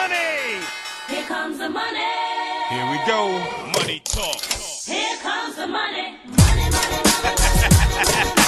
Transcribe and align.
money. 0.00 0.64
Here 1.08 1.26
comes 1.26 1.58
the 1.58 1.68
money. 1.68 2.12
Here 2.70 2.86
we 2.92 2.98
go. 3.06 3.20
Money 3.76 4.00
talk. 4.04 4.40
Here 4.86 5.16
comes 5.18 5.56
the 5.56 5.66
money. 5.66 6.16
Money, 6.26 6.66
money, 6.76 7.00
money. 7.22 8.30
Dollar, 8.30 8.39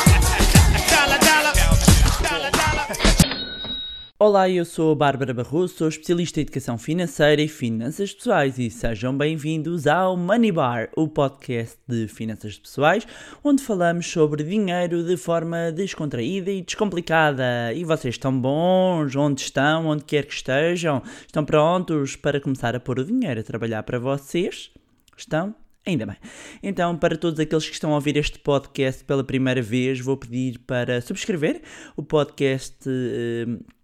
Olá, 4.24 4.48
eu 4.48 4.64
sou 4.64 4.92
a 4.92 4.94
Bárbara 4.94 5.34
Barroso, 5.34 5.74
sou 5.74 5.88
especialista 5.88 6.38
em 6.38 6.42
educação 6.42 6.78
financeira 6.78 7.42
e 7.42 7.48
finanças 7.48 8.14
pessoais 8.14 8.56
e 8.56 8.70
sejam 8.70 9.18
bem-vindos 9.18 9.88
ao 9.88 10.16
Money 10.16 10.52
Bar, 10.52 10.90
o 10.96 11.08
podcast 11.08 11.76
de 11.88 12.06
finanças 12.06 12.56
pessoais, 12.56 13.04
onde 13.42 13.64
falamos 13.64 14.06
sobre 14.06 14.44
dinheiro 14.44 15.02
de 15.02 15.16
forma 15.16 15.72
descontraída 15.72 16.52
e 16.52 16.62
descomplicada. 16.62 17.72
E 17.74 17.82
vocês 17.82 18.14
estão 18.14 18.40
bons? 18.40 19.16
Onde 19.16 19.40
estão? 19.40 19.86
Onde 19.86 20.04
quer 20.04 20.24
que 20.24 20.34
estejam? 20.34 21.02
Estão 21.26 21.44
prontos 21.44 22.14
para 22.14 22.40
começar 22.40 22.76
a 22.76 22.80
pôr 22.80 23.00
o 23.00 23.04
dinheiro 23.04 23.40
a 23.40 23.42
trabalhar 23.42 23.82
para 23.82 23.98
vocês? 23.98 24.70
Estão? 25.18 25.52
Ainda 25.84 26.06
bem. 26.06 26.16
Então, 26.62 26.96
para 26.96 27.16
todos 27.16 27.40
aqueles 27.40 27.66
que 27.66 27.74
estão 27.74 27.90
a 27.90 27.96
ouvir 27.96 28.16
este 28.16 28.38
podcast 28.38 29.02
pela 29.02 29.24
primeira 29.24 29.60
vez, 29.60 29.98
vou 29.98 30.16
pedir 30.16 30.60
para 30.60 31.00
subscrever 31.00 31.60
o 31.96 32.04
podcast. 32.04 32.76
eh, 32.86 33.81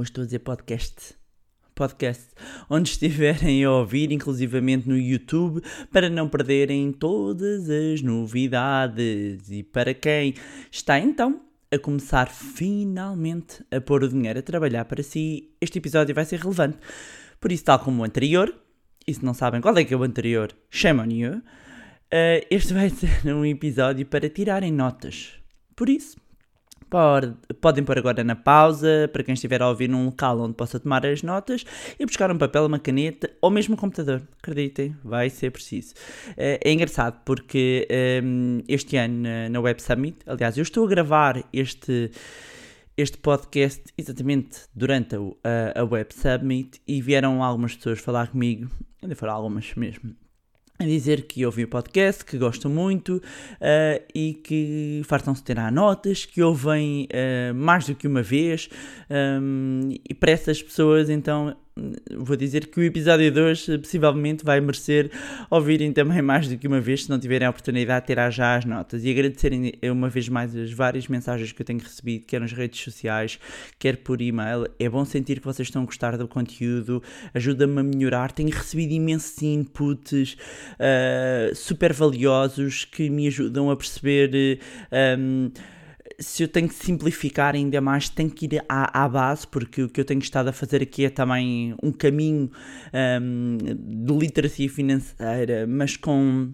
hoje 0.00 0.10
estou 0.10 0.22
a 0.22 0.24
dizer 0.24 0.38
podcast. 0.38 1.14
Podcast, 1.74 2.28
onde 2.68 2.90
estiverem 2.90 3.64
a 3.64 3.70
ouvir, 3.70 4.12
inclusivamente 4.12 4.88
no 4.88 4.96
YouTube, 4.96 5.62
para 5.92 6.10
não 6.10 6.28
perderem 6.28 6.92
todas 6.92 7.68
as 7.70 8.02
novidades. 8.02 9.50
E 9.50 9.62
para 9.62 9.94
quem 9.94 10.34
está 10.70 10.98
então 10.98 11.42
a 11.70 11.78
começar 11.78 12.28
finalmente 12.28 13.64
a 13.70 13.80
pôr 13.80 14.04
o 14.04 14.08
dinheiro 14.08 14.38
a 14.38 14.42
trabalhar 14.42 14.84
para 14.86 15.02
si, 15.02 15.50
este 15.60 15.78
episódio 15.78 16.14
vai 16.14 16.24
ser 16.24 16.40
relevante. 16.40 16.78
Por 17.38 17.52
isso, 17.52 17.64
tal 17.64 17.78
como 17.78 18.02
o 18.02 18.04
anterior, 18.04 18.54
e 19.06 19.14
se 19.14 19.24
não 19.24 19.32
sabem 19.32 19.60
qual 19.60 19.76
é 19.76 19.84
que 19.84 19.94
é 19.94 19.96
o 19.96 20.02
anterior, 20.02 20.52
shame 20.70 21.00
on 21.00 21.10
you, 21.10 21.42
eh, 22.10 22.46
este 22.50 22.74
vai 22.74 22.90
ser 22.90 23.32
um 23.32 23.44
episódio 23.44 24.04
para 24.04 24.28
tirarem 24.28 24.72
notas. 24.72 25.32
Por 25.76 25.88
isso, 25.88 26.18
Pode- 26.90 27.34
podem 27.60 27.84
pôr 27.84 27.96
agora 27.98 28.24
na 28.24 28.34
pausa, 28.34 29.08
para 29.12 29.22
quem 29.22 29.34
estiver 29.34 29.62
a 29.62 29.68
ouvir 29.68 29.88
num 29.88 30.06
local 30.06 30.40
onde 30.40 30.54
possa 30.54 30.80
tomar 30.80 31.06
as 31.06 31.22
notas, 31.22 31.64
e 31.98 32.04
buscar 32.04 32.30
um 32.32 32.36
papel, 32.38 32.66
uma 32.66 32.80
caneta 32.80 33.30
ou 33.40 33.48
mesmo 33.48 33.74
um 33.74 33.76
computador. 33.76 34.20
Acreditem, 34.42 34.96
vai 35.04 35.30
ser 35.30 35.50
preciso. 35.52 35.94
Eh, 36.36 36.58
É 36.64 36.72
engraçado 36.72 37.20
porque 37.24 37.86
ehm, 37.88 38.60
este 38.68 38.96
ano 38.96 39.22
na- 39.22 39.48
na 39.48 39.60
Web 39.60 39.80
Summit, 39.80 40.18
aliás, 40.26 40.56
eu 40.58 40.62
estou 40.62 40.84
a 40.84 40.88
gravar 40.88 41.44
este, 41.52 42.10
este 42.96 43.18
podcast 43.18 43.82
exatamente 43.96 44.58
durante 44.74 45.14
a, 45.14 45.18
a, 45.18 45.80
a 45.82 45.84
Web 45.84 46.12
Summit 46.12 46.80
e 46.88 47.00
vieram 47.00 47.42
algumas 47.42 47.76
pessoas 47.76 48.00
falar 48.00 48.28
comigo, 48.28 48.68
ainda 49.00 49.14
foram 49.14 49.34
algumas 49.34 49.72
mesmo, 49.76 50.12
a 50.80 50.84
dizer 50.84 51.26
que 51.26 51.44
ouvem 51.44 51.66
o 51.66 51.68
podcast, 51.68 52.24
que 52.24 52.38
gostam 52.38 52.70
muito 52.70 53.22
eh, 53.60 54.02
e 54.14 54.32
que 54.32 55.02
fartam-se 55.04 55.44
tirar 55.44 55.70
notas, 55.70 56.24
que 56.24 56.42
ouvem 56.42 57.06
eh, 57.10 57.52
mais 57.52 57.86
do 57.86 57.94
que 57.94 58.08
uma 58.08 58.22
vez. 58.22 58.70
hum, 59.10 59.90
e 60.08 60.14
para 60.14 60.30
essas 60.30 60.62
pessoas, 60.62 61.10
então, 61.10 61.54
vou 62.16 62.36
dizer 62.36 62.66
que 62.66 62.80
o 62.80 62.82
episódio 62.82 63.30
de 63.30 63.40
hoje 63.40 63.74
eh, 63.74 63.78
possivelmente 63.78 64.44
vai 64.44 64.60
merecer 64.60 65.10
ouvirem 65.50 65.92
também 65.92 66.22
mais 66.22 66.48
do 66.48 66.56
que 66.56 66.66
uma 66.66 66.80
vez, 66.80 67.04
se 67.04 67.10
não 67.10 67.18
tiverem 67.18 67.46
a 67.46 67.50
oportunidade 67.50 68.06
de 68.06 68.30
já 68.30 68.56
as 68.56 68.64
notas. 68.64 69.04
E 69.04 69.10
agradecerem 69.10 69.72
uma 69.90 70.08
vez 70.08 70.28
mais 70.28 70.54
as 70.56 70.72
várias 70.72 71.08
mensagens 71.08 71.52
que 71.52 71.62
eu 71.62 71.66
tenho 71.66 71.80
recebido, 71.80 72.24
quer 72.26 72.40
nas 72.40 72.52
redes 72.52 72.80
sociais, 72.80 73.38
quer 73.78 73.98
por 73.98 74.20
e-mail. 74.20 74.66
É 74.78 74.88
bom 74.88 75.04
sentir 75.04 75.40
que 75.40 75.46
vocês 75.46 75.68
estão 75.68 75.82
a 75.82 75.84
gostar 75.86 76.16
do 76.16 76.28
conteúdo, 76.28 77.02
ajuda-me 77.34 77.80
a 77.80 77.82
melhorar. 77.82 78.32
Tenho 78.32 78.50
recebido 78.50 78.92
imensos 78.92 79.42
inputs 79.42 80.36
uh, 80.74 81.54
super 81.54 81.92
valiosos 81.92 82.84
que 82.84 83.08
me 83.10 83.26
ajudam 83.26 83.70
a 83.70 83.76
perceber. 83.76 84.58
uh, 84.92 85.18
um, 85.18 85.50
se 86.20 86.42
eu 86.42 86.48
tenho 86.48 86.68
que 86.68 86.74
simplificar 86.74 87.54
ainda 87.54 87.80
mais, 87.80 88.08
tenho 88.08 88.30
que 88.30 88.44
ir 88.46 88.62
à, 88.68 89.04
à 89.04 89.08
base, 89.08 89.46
porque 89.46 89.82
o 89.82 89.88
que 89.88 90.00
eu 90.00 90.04
tenho 90.04 90.20
estado 90.20 90.48
a 90.48 90.52
fazer 90.52 90.82
aqui 90.82 91.04
é 91.06 91.10
também 91.10 91.74
um 91.82 91.90
caminho 91.90 92.50
um, 93.22 93.56
de 93.56 94.12
literacia 94.12 94.68
financeira, 94.68 95.66
mas 95.66 95.96
com 95.96 96.52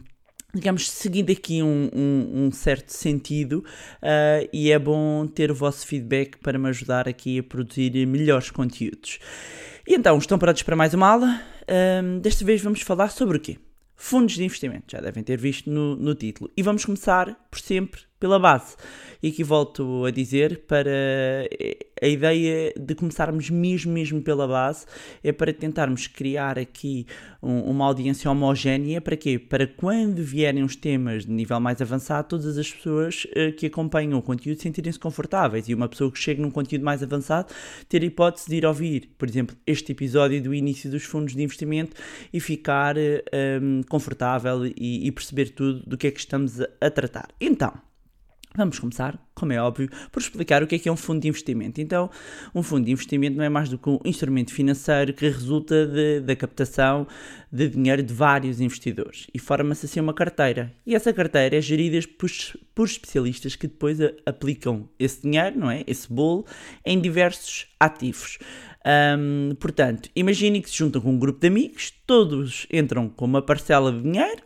digamos, 0.55 0.89
seguindo 0.91 1.31
aqui 1.31 1.63
um, 1.63 1.91
um- 1.95 2.47
um 2.47 2.53
certo 2.53 2.89
sentido 2.91 3.63
ah, 4.01 4.47
e 4.53 4.71
é 4.71 4.79
bom 4.79 5.27
ter 5.27 5.51
o 5.51 5.55
vosso 5.55 5.87
feedback 5.87 6.39
para 6.39 6.59
me 6.59 6.69
ajudar 6.71 7.07
aqui 7.07 7.39
a 7.41 7.43
produzir 7.43 8.07
melhores 8.07 8.51
conteúdos. 8.51 9.19
E 9.87 9.95
então, 9.95 10.17
estão 10.17 10.39
prontos 10.39 10.63
para 10.63 10.75
mais 10.75 10.95
uma 10.95 11.09
aula? 11.09 11.43
Ahm, 11.69 12.21
desta 12.21 12.45
vez 12.45 12.63
vamos 12.63 12.81
falar 12.81 13.09
sobre 13.11 13.37
o 13.37 13.41
quê? 13.41 13.59
Fundos 13.95 14.35
de 14.35 14.45
investimento, 14.45 14.85
já 14.93 15.01
devem 15.01 15.23
ter 15.23 15.37
visto 15.39 15.71
no, 15.71 15.95
no 15.97 16.15
título. 16.15 16.51
E 16.57 16.63
vamos 16.63 16.85
começar, 16.85 17.35
por 17.51 17.59
sempre, 17.61 18.01
pela 18.19 18.39
base. 18.39 18.77
E 19.23 19.29
aqui 19.29 19.43
volto 19.43 20.05
a 20.05 20.11
dizer, 20.11 20.65
para 20.67 20.91
eh, 20.91 21.79
a 22.01 22.07
ideia 22.07 22.73
de 22.79 22.95
começarmos 22.95 23.49
mesmo, 23.49 23.93
mesmo 23.93 24.21
pela 24.23 24.47
base, 24.47 24.85
é 25.25 25.33
para 25.33 25.53
tentarmos 25.53 26.07
criar 26.07 26.59
aqui 26.59 27.07
um- 27.43 27.63
uma 27.71 27.87
audiência 27.87 28.31
homogénea, 28.31 29.01
para 29.01 29.17
quê? 29.17 29.39
Para 29.39 29.67
quando 29.67 30.23
vierem 30.23 30.63
os 30.63 30.77
temas 30.77 31.25
de 31.25 31.33
nível 31.33 31.59
mais 31.59 31.81
avançado, 31.81 32.29
todas 32.29 32.59
as 32.59 32.71
pessoas 32.71 33.27
eh, 33.35 33.53
que 33.53 33.67
acompanham 33.67 34.19
o 34.19 34.23
conteúdo 34.23 34.61
sentirem-se 34.61 34.99
confortáveis. 34.99 35.69
E 35.69 35.75
uma 35.75 35.89
pessoa 35.89 36.11
que 36.13 36.19
chega 36.19 36.41
num 36.43 36.51
conteúdo 36.51 36.85
mais 36.85 37.03
avançado, 37.03 37.53
ter 37.89 38.03
a 38.03 38.05
hipótese 38.05 38.49
de 38.49 38.57
ir 38.57 38.67
ouvir, 38.67 39.11
por 39.19 39.29
exemplo, 39.29 39.57
este 39.67 39.93
episódio 39.93 40.43
do 40.43 40.55
início 40.55 40.91
dos 40.91 41.05
fundos 41.05 41.35
de 41.35 41.43
investimento 41.43 41.97
e 42.33 42.39
ficar 42.39 42.97
eh, 42.99 43.23
hum, 43.63 43.81
confortável 43.89 44.67
e, 44.67 45.07
e 45.07 45.11
perceber 45.11 45.51
tudo 45.51 45.83
do 45.87 45.97
que 45.97 46.07
é 46.07 46.11
que 46.11 46.21
estamos 46.21 46.61
a, 46.61 46.69
a 46.81 46.91
tratar. 46.91 47.29
Então, 47.41 47.73
Vamos 48.57 48.79
começar, 48.79 49.19
como 49.35 49.53
é 49.53 49.61
óbvio, 49.61 49.91
por 50.11 50.21
explicar 50.21 50.63
o 50.63 50.67
que 50.67 50.77
é 50.77 50.79
que 50.79 50.89
é 50.89 50.93
um 50.93 50.97
fundo 50.97 51.21
de 51.21 51.29
investimento. 51.29 51.79
Então, 51.79 52.09
um 52.55 52.63
fundo 52.63 52.87
de 52.87 52.91
investimento 52.93 53.37
não 53.37 53.45
é 53.45 53.51
mais 53.51 53.69
do 53.69 53.77
que 53.77 53.91
um 53.91 54.01
instrumento 54.03 54.51
financeiro 54.53 55.13
que 55.13 55.29
resulta 55.29 55.87
da 56.23 56.35
captação 56.35 57.07
de 57.53 57.69
dinheiro 57.69 58.03
de 58.03 58.15
vários 58.15 58.59
investidores 58.61 59.27
e 59.35 59.39
forma-se 59.39 59.85
assim 59.85 60.01
uma 60.01 60.15
carteira. 60.15 60.73
E 60.87 60.95
essa 60.95 61.13
carteira 61.13 61.57
é 61.57 61.61
gerida 61.61 61.99
por, 62.19 62.31
por 62.75 62.87
especialistas 62.87 63.55
que 63.57 63.67
depois 63.67 64.01
a- 64.01 64.13
aplicam 64.25 64.89
esse 64.99 65.21
dinheiro, 65.23 65.59
não 65.59 65.71
é? 65.71 65.85
Esse 65.87 66.11
bolo, 66.11 66.47
em 66.85 66.99
diversos 66.99 67.67
ativos. 67.79 68.39
Portanto, 69.59 70.09
imaginem 70.15 70.63
que 70.63 70.71
se 70.71 70.77
juntam 70.79 71.03
com 71.03 71.11
um 71.11 71.19
grupo 71.19 71.41
de 71.41 71.49
amigos, 71.49 71.93
todos 72.07 72.67
entram 72.73 73.09
com 73.09 73.25
uma 73.25 73.43
parcela 73.43 73.91
de 73.91 74.01
dinheiro, 74.01 74.43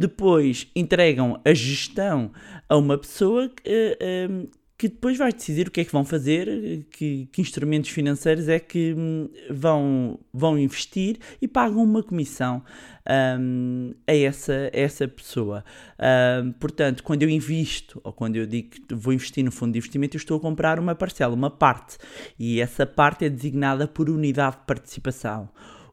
depois 0.00 0.66
entregam 0.74 1.38
a 1.44 1.52
gestão 1.52 2.32
a 2.66 2.74
uma 2.74 2.96
pessoa 2.96 3.50
que, 3.50 3.62
eh, 3.66 4.26
ahm, 4.26 4.46
que 4.78 4.88
depois 4.88 5.18
vai 5.18 5.30
decidir 5.30 5.68
o 5.68 5.70
que 5.70 5.82
é 5.82 5.84
que 5.84 5.92
vão 5.92 6.06
fazer, 6.06 6.86
que, 6.90 7.28
que 7.30 7.42
instrumentos 7.42 7.90
financeiros 7.90 8.48
é 8.48 8.58
que 8.58 8.94
hum, 8.96 9.28
vão, 9.50 10.18
vão 10.32 10.58
investir 10.58 11.18
e 11.42 11.46
pagam 11.46 11.84
uma 11.84 12.02
comissão 12.02 12.62
ahm, 13.06 13.92
a, 14.06 14.14
essa, 14.14 14.70
a 14.72 14.80
essa 14.80 15.06
pessoa. 15.06 15.62
Ahm, 15.98 16.52
portanto, 16.52 17.02
quando 17.02 17.22
eu 17.22 17.28
invisto, 17.28 18.00
ou 18.02 18.10
quando 18.10 18.36
eu 18.36 18.46
digo 18.46 18.70
que 18.70 18.94
vou 18.94 19.12
investir 19.12 19.44
no 19.44 19.52
fundo 19.52 19.72
de 19.72 19.78
investimento, 19.80 20.16
eu 20.16 20.18
estou 20.18 20.38
a 20.38 20.40
comprar 20.40 20.78
uma 20.78 20.94
parcela, 20.94 21.34
uma 21.34 21.50
parte, 21.50 21.98
e 22.38 22.58
essa 22.58 22.86
parte 22.86 23.26
é 23.26 23.28
designada 23.28 23.86
por 23.86 24.08
unidade 24.08 24.56
de 24.56 24.62
participação. 24.66 25.50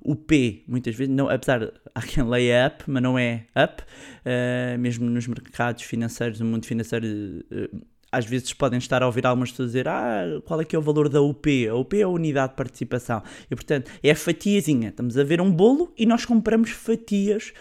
O 0.08 0.16
P, 0.16 0.64
muitas 0.66 0.96
vezes, 0.96 1.14
não, 1.14 1.28
apesar, 1.28 1.70
há 1.94 2.02
quem 2.02 2.24
leia 2.24 2.68
up, 2.68 2.86
mas 2.88 3.04
não 3.04 3.20
é 3.20 3.46
up, 3.62 3.84
eh, 4.24 4.78
mesmo 4.80 5.10
nos 5.10 5.28
mercados 5.28 5.84
financeiros, 5.84 6.40
no 6.40 6.46
mundo 6.46 6.66
financeiro, 6.66 7.06
eh, 7.52 7.70
às 8.10 8.26
vezes 8.26 8.54
podem 8.54 8.80
estar 8.80 9.04
a 9.04 9.06
ouvir 9.06 9.28
algumas 9.28 9.52
pessoas 9.52 9.72
dizer 9.72 9.86
ah, 9.90 10.24
qual 10.46 10.62
é 10.62 10.64
que 10.64 10.78
é 10.78 10.80
o 10.80 10.82
valor 10.82 11.10
da 11.10 11.22
UP? 11.22 11.68
A 11.68 11.76
UP 11.76 12.00
é 12.00 12.04
a 12.04 12.08
unidade 12.08 12.54
de 12.54 12.56
participação. 12.56 13.22
E, 13.52 13.54
portanto, 13.56 13.92
é 14.02 14.12
a 14.12 14.16
fatiazinha. 14.16 14.88
Estamos 14.88 15.18
a 15.18 15.26
ver 15.26 15.42
um 15.42 15.52
bolo 15.52 15.94
e 15.98 16.06
nós 16.06 16.24
compramos 16.24 16.70
fatias 16.70 17.52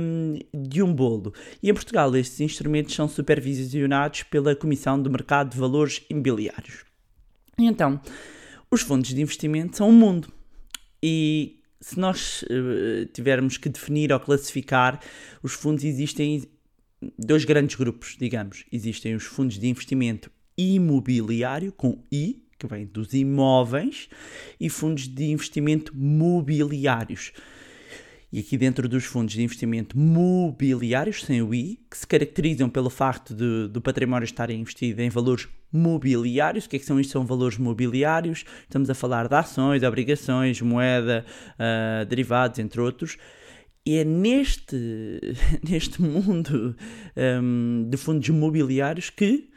hum, 0.00 0.36
de 0.52 0.82
um 0.82 0.92
bolo. 0.92 1.32
E 1.62 1.70
em 1.70 1.74
Portugal, 1.74 2.14
estes 2.16 2.40
instrumentos 2.40 2.92
são 2.92 3.06
supervisionados 3.06 4.24
pela 4.24 4.56
Comissão 4.56 5.00
do 5.00 5.08
Mercado 5.08 5.52
de 5.52 5.58
Valores 5.58 6.04
Imobiliários. 6.10 6.84
E 7.56 7.66
então, 7.66 8.00
os 8.68 8.80
fundos 8.80 9.14
de 9.14 9.22
investimento 9.22 9.76
são 9.76 9.90
um 9.90 9.92
mundo. 9.92 10.32
E 11.00 11.57
se 11.80 11.98
nós 11.98 12.44
eh, 12.50 13.06
tivermos 13.12 13.56
que 13.56 13.68
definir 13.68 14.12
ou 14.12 14.20
classificar, 14.20 15.00
os 15.42 15.52
fundos 15.52 15.84
existem 15.84 16.44
dois 17.18 17.44
grandes 17.44 17.76
grupos, 17.76 18.16
digamos. 18.18 18.64
Existem 18.72 19.14
os 19.14 19.24
fundos 19.24 19.58
de 19.58 19.68
investimento 19.68 20.30
imobiliário, 20.56 21.72
com 21.72 22.02
I, 22.10 22.42
que 22.58 22.66
vem 22.66 22.86
dos 22.86 23.14
imóveis, 23.14 24.08
e 24.58 24.68
fundos 24.68 25.06
de 25.06 25.26
investimento 25.26 25.96
mobiliários. 25.96 27.32
E 28.30 28.40
aqui 28.40 28.58
dentro 28.58 28.88
dos 28.88 29.04
fundos 29.04 29.34
de 29.34 29.42
investimento 29.42 29.98
mobiliários, 29.98 31.24
sem 31.24 31.40
o 31.40 31.54
I, 31.54 31.80
que 31.90 31.96
se 31.96 32.06
caracterizam 32.06 32.68
pelo 32.68 32.90
facto 32.90 33.34
de, 33.34 33.68
do 33.68 33.80
património 33.80 34.24
estar 34.24 34.50
investido 34.50 35.00
em 35.00 35.08
valores 35.08 35.48
mobiliários. 35.72 36.66
O 36.66 36.68
que 36.68 36.76
é 36.76 36.78
que 36.78 36.84
são 36.84 37.00
isto? 37.00 37.12
São 37.12 37.24
valores 37.24 37.56
mobiliários. 37.56 38.44
Estamos 38.62 38.90
a 38.90 38.94
falar 38.94 39.28
de 39.28 39.34
ações, 39.34 39.82
obrigações, 39.82 40.60
moeda, 40.60 41.24
uh, 41.54 42.04
derivados, 42.04 42.58
entre 42.58 42.80
outros. 42.80 43.16
E 43.86 43.96
é 43.96 44.04
neste, 44.04 44.76
neste 45.66 46.02
mundo 46.02 46.76
um, 47.42 47.88
de 47.88 47.96
fundos 47.96 48.28
imobiliários 48.28 49.08
que 49.08 49.48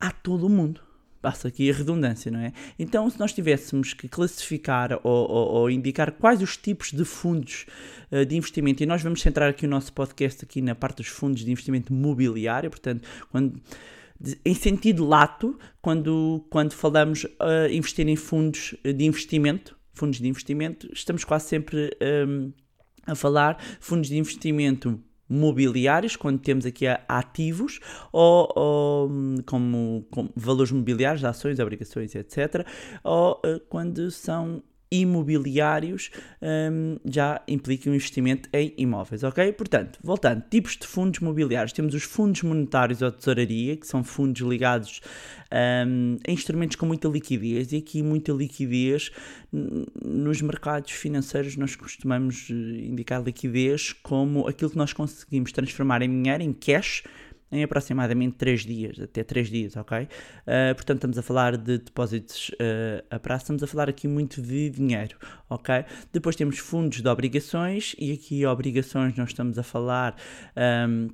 há 0.00 0.10
todo 0.10 0.46
o 0.46 0.50
mundo 0.50 0.87
passa 1.20 1.48
aqui 1.48 1.70
a 1.70 1.74
redundância, 1.74 2.30
não 2.30 2.40
é? 2.40 2.52
Então, 2.78 3.08
se 3.10 3.18
nós 3.18 3.32
tivéssemos 3.32 3.92
que 3.92 4.08
classificar 4.08 5.00
ou, 5.02 5.30
ou, 5.30 5.48
ou 5.48 5.70
indicar 5.70 6.12
quais 6.12 6.40
os 6.42 6.56
tipos 6.56 6.92
de 6.92 7.04
fundos 7.04 7.66
uh, 8.10 8.24
de 8.24 8.36
investimento, 8.36 8.82
e 8.82 8.86
nós 8.86 9.02
vamos 9.02 9.20
centrar 9.20 9.50
aqui 9.50 9.66
o 9.66 9.68
nosso 9.68 9.92
podcast 9.92 10.44
aqui 10.44 10.60
na 10.60 10.74
parte 10.74 10.98
dos 10.98 11.08
fundos 11.08 11.44
de 11.44 11.50
investimento 11.50 11.92
mobiliário, 11.92 12.70
portanto, 12.70 13.06
quando, 13.30 13.60
em 14.44 14.54
sentido 14.54 15.04
lato, 15.04 15.58
quando, 15.80 16.44
quando 16.50 16.72
falamos 16.72 17.24
uh, 17.24 17.70
investir 17.72 18.06
em 18.08 18.16
fundos 18.16 18.74
de 18.84 19.04
investimento, 19.04 19.76
fundos 19.92 20.20
de 20.20 20.28
investimento, 20.28 20.88
estamos 20.92 21.24
quase 21.24 21.48
sempre 21.48 21.90
um, 22.26 22.52
a 23.06 23.14
falar 23.14 23.58
fundos 23.80 24.08
de 24.08 24.16
investimento 24.16 25.02
mobiliários, 25.28 26.16
quando 26.16 26.38
temos 26.38 26.64
aqui 26.64 26.86
ativos, 27.08 27.80
ou, 28.12 28.52
ou 28.56 29.10
como, 29.44 30.06
como, 30.10 30.30
valores 30.34 30.72
mobiliários, 30.72 31.24
ações, 31.24 31.58
obrigações, 31.58 32.14
etc., 32.14 32.66
ou 33.04 33.40
uh, 33.44 33.60
quando 33.68 34.10
são 34.10 34.62
imobiliários 34.90 36.10
um, 36.40 36.96
já 37.04 37.40
implica 37.46 37.90
um 37.90 37.94
investimento 37.94 38.48
em 38.52 38.72
imóveis, 38.76 39.22
ok? 39.22 39.52
Portanto, 39.52 39.98
voltando, 40.02 40.42
tipos 40.50 40.76
de 40.76 40.86
fundos 40.86 41.20
mobiliários. 41.20 41.72
Temos 41.72 41.94
os 41.94 42.02
fundos 42.02 42.42
monetários 42.42 43.02
ou 43.02 43.10
tesouraria, 43.10 43.76
que 43.76 43.86
são 43.86 44.02
fundos 44.02 44.40
ligados 44.42 45.00
um, 45.86 46.16
a 46.26 46.30
instrumentos 46.30 46.76
com 46.76 46.86
muita 46.86 47.08
liquidez, 47.08 47.72
e 47.72 47.76
aqui 47.76 48.02
muita 48.02 48.32
liquidez 48.32 49.10
nos 49.50 50.42
mercados 50.42 50.92
financeiros 50.92 51.56
nós 51.56 51.74
costumamos 51.74 52.48
eh, 52.50 52.54
indicar 52.86 53.22
liquidez 53.22 53.94
como 54.02 54.46
aquilo 54.46 54.70
que 54.70 54.76
nós 54.76 54.92
conseguimos 54.92 55.52
transformar 55.52 56.02
em 56.02 56.10
dinheiro, 56.10 56.42
em 56.42 56.52
cash, 56.52 57.02
em 57.50 57.62
aproximadamente 57.62 58.36
3 58.36 58.64
dias, 58.64 59.00
até 59.00 59.24
3 59.24 59.48
dias, 59.48 59.76
ok? 59.76 60.02
Uh, 60.02 60.74
portanto, 60.74 60.96
estamos 60.96 61.18
a 61.18 61.22
falar 61.22 61.56
de 61.56 61.78
depósitos 61.78 62.50
uh, 62.50 63.04
a 63.10 63.18
prazo, 63.18 63.44
estamos 63.44 63.62
a 63.62 63.66
falar 63.66 63.88
aqui 63.88 64.06
muito 64.06 64.42
de 64.42 64.70
dinheiro, 64.70 65.16
ok? 65.48 65.84
Depois 66.12 66.36
temos 66.36 66.58
fundos 66.58 67.00
de 67.00 67.08
obrigações, 67.08 67.94
e 67.98 68.12
aqui 68.12 68.44
obrigações 68.44 69.16
nós 69.16 69.30
estamos 69.30 69.58
a 69.58 69.62
falar. 69.62 70.16
Um, 70.56 71.08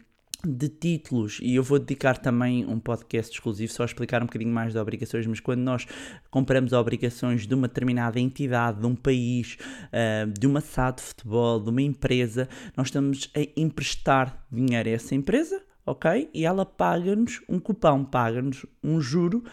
de 0.46 0.69
títulos, 0.69 1.38
e 1.42 1.54
eu 1.54 1.62
vou 1.62 1.78
dedicar 1.78 2.19
também 2.19 2.66
um 2.66 2.78
podcast 2.78 3.32
exclusivo 3.32 3.72
só 3.72 3.82
a 3.82 3.87
explicar 3.87 4.22
um 4.22 4.26
bocadinho 4.26 4.52
mais 4.52 4.75
de 4.75 4.78
obrigações, 4.78 5.26
mas 5.26 5.40
quando 5.40 5.60
nós 5.60 5.87
compramos 6.30 6.75
obrigações 6.75 7.46
de 7.46 7.54
uma 7.54 7.66
determinada 7.66 8.20
entidade, 8.20 8.78
de 8.78 8.87
um 8.87 8.94
país, 8.94 9.56
uh, 9.87 10.30
de 10.38 10.46
uma 10.46 10.60
SAD 10.60 10.96
de 10.96 11.02
futebol, 11.02 11.60
de 11.60 11.70
uma 11.70 11.80
empresa, 11.82 12.46
nós 12.76 12.88
estamos 12.88 13.30
a 13.34 13.40
emprestar 13.58 14.46
dinheiro 14.52 14.88
a 14.88 14.92
essa 14.92 15.14
empresa 15.14 15.62
ok? 15.86 16.31
E 16.32 16.44
ela 16.44 16.64
paga-nos 16.64 17.40
um 17.48 17.58
cupão, 17.58 18.04
paga-nos 18.04 18.66
um 18.82 19.00
juro 19.00 19.44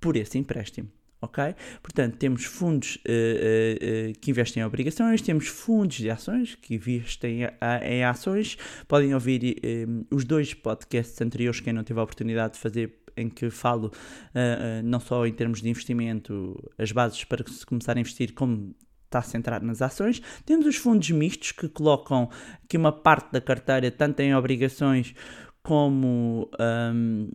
por 0.00 0.16
esse 0.16 0.38
empréstimo. 0.38 0.88
Ok? 1.22 1.54
Portanto, 1.82 2.16
temos 2.16 2.46
fundos 2.46 2.96
uh, 2.96 3.00
uh, 3.10 4.10
uh, 4.10 4.18
que 4.20 4.30
investem 4.30 4.62
em 4.62 4.66
obrigações, 4.66 5.20
temos 5.20 5.48
fundos 5.48 5.98
de 5.98 6.08
ações 6.08 6.54
que 6.54 6.76
investem 6.76 7.40
em 7.82 8.04
ações. 8.04 8.56
Podem 8.88 9.12
ouvir 9.12 9.60
os 10.10 10.24
dois 10.24 10.54
podcasts 10.54 11.20
anteriores, 11.20 11.60
quem 11.60 11.74
não 11.74 11.84
teve 11.84 12.00
a 12.00 12.02
oportunidade 12.02 12.54
de 12.54 12.60
fazer, 12.60 12.94
em 13.18 13.28
que 13.28 13.50
falo 13.50 13.92
não 14.82 14.98
só 14.98 15.26
em 15.26 15.32
termos 15.32 15.60
de 15.60 15.68
investimento, 15.68 16.56
as 16.78 16.90
bases 16.90 17.22
para 17.24 17.46
se 17.46 17.66
começar 17.66 17.98
a 17.98 18.00
investir, 18.00 18.32
como 18.32 18.74
está 19.04 19.20
centrado 19.20 19.66
nas 19.66 19.82
ações. 19.82 20.22
Temos 20.46 20.64
os 20.64 20.76
fundos 20.76 21.10
mistos 21.10 21.52
que 21.52 21.68
colocam 21.68 22.30
que 22.66 22.78
uma 22.78 22.92
parte 22.92 23.32
da 23.32 23.40
carteira, 23.40 23.90
tanto 23.90 24.20
em 24.20 24.34
obrigações 24.34 25.14
como 25.62 26.50
um, 26.58 27.28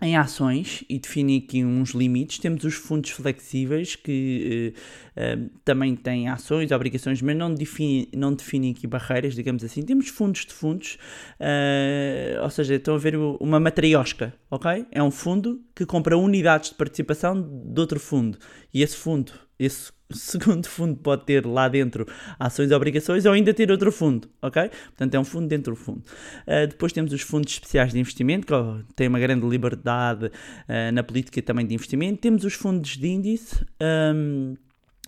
em 0.00 0.14
ações 0.14 0.84
e 0.90 0.98
define 0.98 1.38
aqui 1.38 1.64
uns 1.64 1.90
limites. 1.90 2.38
Temos 2.38 2.64
os 2.64 2.74
fundos 2.74 3.10
flexíveis 3.10 3.96
que 3.96 4.74
uh, 5.16 5.20
uh, 5.20 5.50
também 5.64 5.96
têm 5.96 6.28
ações, 6.28 6.70
obrigações, 6.70 7.22
mas 7.22 7.36
não 7.36 7.54
definem 7.54 8.08
não 8.14 8.34
define 8.34 8.72
aqui 8.72 8.86
barreiras, 8.86 9.34
digamos 9.34 9.64
assim. 9.64 9.82
Temos 9.82 10.08
fundos 10.08 10.44
de 10.44 10.52
fundos, 10.52 10.98
uh, 11.40 12.42
ou 12.42 12.50
seja, 12.50 12.74
estão 12.74 12.94
a 12.94 12.98
ver 12.98 13.16
uma 13.16 13.58
matriosca, 13.58 14.34
ok? 14.50 14.86
É 14.92 15.02
um 15.02 15.10
fundo 15.10 15.62
que 15.74 15.86
compra 15.86 16.16
unidades 16.16 16.70
de 16.70 16.76
participação 16.76 17.40
de 17.40 17.80
outro 17.80 17.98
fundo 17.98 18.38
e 18.74 18.82
esse 18.82 18.96
fundo, 18.96 19.32
esse 19.58 19.92
segundo 20.12 20.66
fundo 20.68 20.96
pode 20.96 21.24
ter 21.24 21.44
lá 21.46 21.68
dentro 21.68 22.06
ações 22.38 22.70
e 22.70 22.74
obrigações 22.74 23.26
ou 23.26 23.32
ainda 23.32 23.52
ter 23.52 23.70
outro 23.70 23.90
fundo, 23.90 24.28
ok? 24.40 24.70
Portanto, 24.86 25.14
é 25.14 25.18
um 25.18 25.24
fundo 25.24 25.48
dentro 25.48 25.74
do 25.74 25.76
fundo. 25.76 26.02
Uh, 26.46 26.66
depois 26.68 26.92
temos 26.92 27.12
os 27.12 27.22
fundos 27.22 27.52
especiais 27.52 27.92
de 27.92 27.98
investimento, 27.98 28.46
que 28.46 28.94
têm 28.94 29.08
uma 29.08 29.18
grande 29.18 29.46
liberdade 29.46 30.26
uh, 30.26 30.92
na 30.92 31.02
política 31.02 31.42
também 31.42 31.66
de 31.66 31.74
investimento. 31.74 32.20
Temos 32.20 32.44
os 32.44 32.54
fundos 32.54 32.96
de 32.96 33.08
índice. 33.08 33.64
Um, 33.82 34.54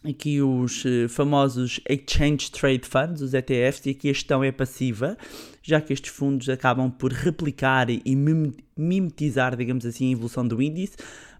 aqui 0.04 0.40
os 0.40 0.84
uh, 0.84 1.08
famosos 1.08 1.80
Exchange 1.88 2.50
Trade 2.50 2.82
Funds, 2.84 3.22
os 3.22 3.34
ETFs, 3.34 3.86
e 3.86 3.90
aqui 3.90 4.10
a 4.10 4.12
gestão 4.12 4.42
é 4.42 4.50
passiva, 4.50 5.16
já 5.62 5.80
que 5.80 5.92
estes 5.92 6.10
fundos 6.10 6.48
acabam 6.48 6.90
por 6.90 7.12
replicar 7.12 7.88
e 7.90 8.16
mimetizar, 8.76 9.56
digamos 9.56 9.84
assim, 9.84 10.08
a 10.08 10.12
evolução 10.12 10.46
do 10.46 10.60
índice, 10.62 10.96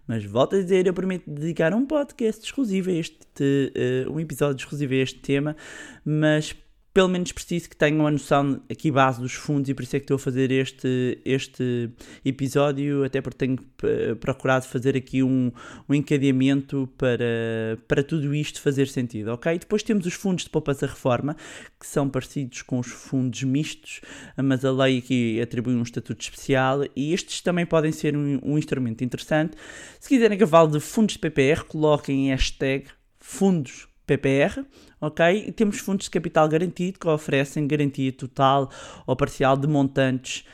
mas 0.09 0.25
volto 0.25 0.55
a 0.55 0.59
dizer, 0.59 0.87
eu 0.87 0.93
prometo 0.93 1.29
dedicar 1.29 1.71
um 1.71 1.85
podcast 1.85 2.43
exclusivo 2.43 2.89
a 2.89 2.93
este, 2.93 3.71
uh, 4.07 4.11
um 4.11 4.19
episódio 4.19 4.59
exclusivo 4.59 4.91
a 4.95 4.97
este 4.97 5.19
tema, 5.19 5.55
mas 6.03 6.55
pelo 6.99 7.07
menos 7.07 7.31
preciso 7.31 7.69
que 7.69 7.77
tenham 7.77 8.05
a 8.05 8.11
noção 8.11 8.59
aqui 8.69 8.91
base 8.91 9.21
dos 9.21 9.31
fundos 9.31 9.69
e 9.69 9.73
por 9.73 9.83
isso 9.83 9.95
é 9.95 9.99
que 9.99 10.03
estou 10.03 10.15
a 10.15 10.19
fazer 10.19 10.51
este, 10.51 11.17
este 11.23 11.89
episódio, 12.25 13.05
até 13.05 13.21
porque 13.21 13.37
tenho 13.37 13.57
eh, 13.83 14.15
procurado 14.15 14.65
fazer 14.65 14.97
aqui 14.97 15.23
um, 15.23 15.49
um 15.87 15.93
encadeamento 15.93 16.89
para, 16.97 17.79
para 17.87 18.03
tudo 18.03 18.35
isto 18.35 18.59
fazer 18.59 18.89
sentido, 18.89 19.29
ok? 19.29 19.57
Depois 19.59 19.81
temos 19.81 20.05
os 20.05 20.13
fundos 20.13 20.43
de 20.43 20.49
poupança 20.49 20.87
reforma, 20.87 21.37
que 21.79 21.87
são 21.87 22.09
parecidos 22.09 22.63
com 22.63 22.79
os 22.79 22.87
fundos 22.87 23.43
mistos, 23.43 24.01
mas 24.35 24.65
a 24.65 24.71
lei 24.73 24.97
aqui 24.97 25.39
atribui 25.39 25.75
um 25.75 25.83
estatuto 25.83 26.21
especial 26.21 26.83
e 26.97 27.13
estes 27.13 27.39
também 27.39 27.65
podem 27.65 27.93
ser 27.93 28.17
um, 28.17 28.41
um 28.43 28.57
instrumento 28.57 29.05
interessante. 29.05 29.55
Se 30.01 30.09
quiserem 30.09 30.37
que 30.37 30.43
eu 30.43 30.67
de 30.67 30.81
fundos 30.81 31.13
de 31.13 31.19
PPR, 31.19 31.63
coloquem 31.63 32.27
hashtag 32.27 32.87
fundos 33.21 33.87
PPR, 34.05 34.65
ok? 35.01 35.45
E 35.47 35.51
temos 35.51 35.79
fundos 35.79 36.05
de 36.05 36.11
capital 36.11 36.47
garantido 36.47 36.99
que 36.99 37.07
oferecem 37.07 37.67
garantia 37.67 38.11
total 38.11 38.69
ou 39.05 39.15
parcial 39.15 39.55
de 39.57 39.67
montantes 39.67 40.45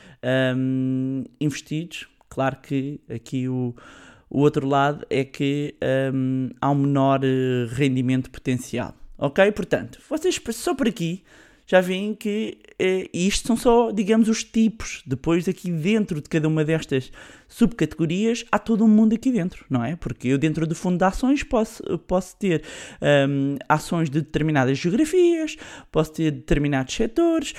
um, 0.56 1.24
investidos. 1.40 2.08
Claro 2.28 2.56
que 2.62 3.00
aqui 3.08 3.48
o, 3.48 3.74
o 4.28 4.40
outro 4.40 4.66
lado 4.66 5.06
é 5.08 5.24
que 5.24 5.74
um, 6.12 6.50
há 6.60 6.70
um 6.70 6.74
menor 6.74 7.20
eh, 7.24 7.66
rendimento 7.70 8.30
potencial, 8.30 8.94
ok? 9.16 9.50
Portanto, 9.52 10.00
vocês 10.08 10.40
só 10.52 10.74
por 10.74 10.88
aqui 10.88 11.22
já 11.66 11.80
veem 11.80 12.14
que 12.14 12.58
eh, 12.78 13.10
isto 13.12 13.48
são 13.48 13.56
só, 13.56 13.90
digamos, 13.90 14.28
os 14.28 14.44
tipos. 14.44 15.02
Depois, 15.04 15.48
aqui 15.48 15.70
dentro 15.70 16.20
de 16.20 16.28
cada 16.28 16.46
uma 16.46 16.64
destas 16.64 17.10
subcategorias, 17.48 18.44
há 18.52 18.58
todo 18.58 18.84
um 18.84 18.88
mundo 18.88 19.14
aqui 19.14 19.32
dentro, 19.32 19.64
não 19.68 19.84
é? 19.84 19.96
Porque 19.96 20.28
eu, 20.28 20.38
dentro 20.38 20.66
do 20.66 20.74
fundo 20.74 20.98
de 20.98 21.04
ações, 21.04 21.42
posso, 21.42 21.82
posso 22.06 22.36
ter 22.36 22.62
um, 23.28 23.56
ações 23.68 24.08
de 24.08 24.20
determinadas 24.20 24.78
geografias, 24.78 25.56
posso 25.90 26.12
ter 26.12 26.30
determinados 26.30 26.94
setores, 26.94 27.54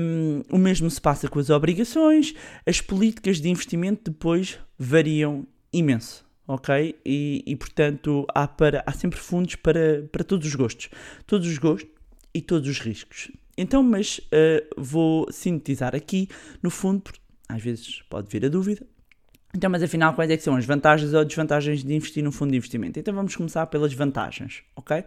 um, 0.00 0.42
o 0.50 0.58
mesmo 0.58 0.88
se 0.88 1.00
passa 1.00 1.28
com 1.28 1.38
as 1.40 1.50
obrigações, 1.50 2.34
as 2.64 2.80
políticas 2.80 3.40
de 3.40 3.48
investimento 3.48 4.10
depois 4.10 4.58
variam 4.78 5.46
imenso 5.72 6.24
ok? 6.46 6.96
E, 7.06 7.42
e, 7.46 7.56
portanto 7.56 8.26
há, 8.34 8.46
para, 8.46 8.82
há 8.84 8.92
sempre 8.92 9.18
fundos 9.18 9.54
para, 9.54 10.06
para 10.10 10.24
todos 10.24 10.46
os 10.46 10.54
gostos. 10.54 10.88
Todos 11.24 11.46
os 11.46 11.56
gostos 11.56 11.88
e 12.34 12.40
todos 12.40 12.68
os 12.68 12.78
riscos. 12.78 13.30
Então, 13.56 13.82
mas 13.82 14.18
uh, 14.18 14.66
vou 14.76 15.30
sintetizar 15.30 15.94
aqui, 15.94 16.28
no 16.62 16.70
fundo, 16.70 17.00
porque 17.00 17.20
às 17.48 17.62
vezes 17.62 18.02
pode 18.08 18.28
vir 18.30 18.44
a 18.46 18.48
dúvida. 18.48 18.86
Então, 19.54 19.68
mas 19.68 19.82
afinal, 19.82 20.14
quais 20.14 20.30
é 20.30 20.36
que 20.36 20.42
são 20.42 20.56
as 20.56 20.64
vantagens 20.64 21.12
ou 21.12 21.24
desvantagens 21.24 21.84
de 21.84 21.94
investir 21.94 22.24
no 22.24 22.32
fundo 22.32 22.52
de 22.52 22.56
investimento? 22.56 22.98
Então 22.98 23.14
vamos 23.14 23.36
começar 23.36 23.66
pelas 23.66 23.92
vantagens, 23.92 24.62
ok? 24.74 25.04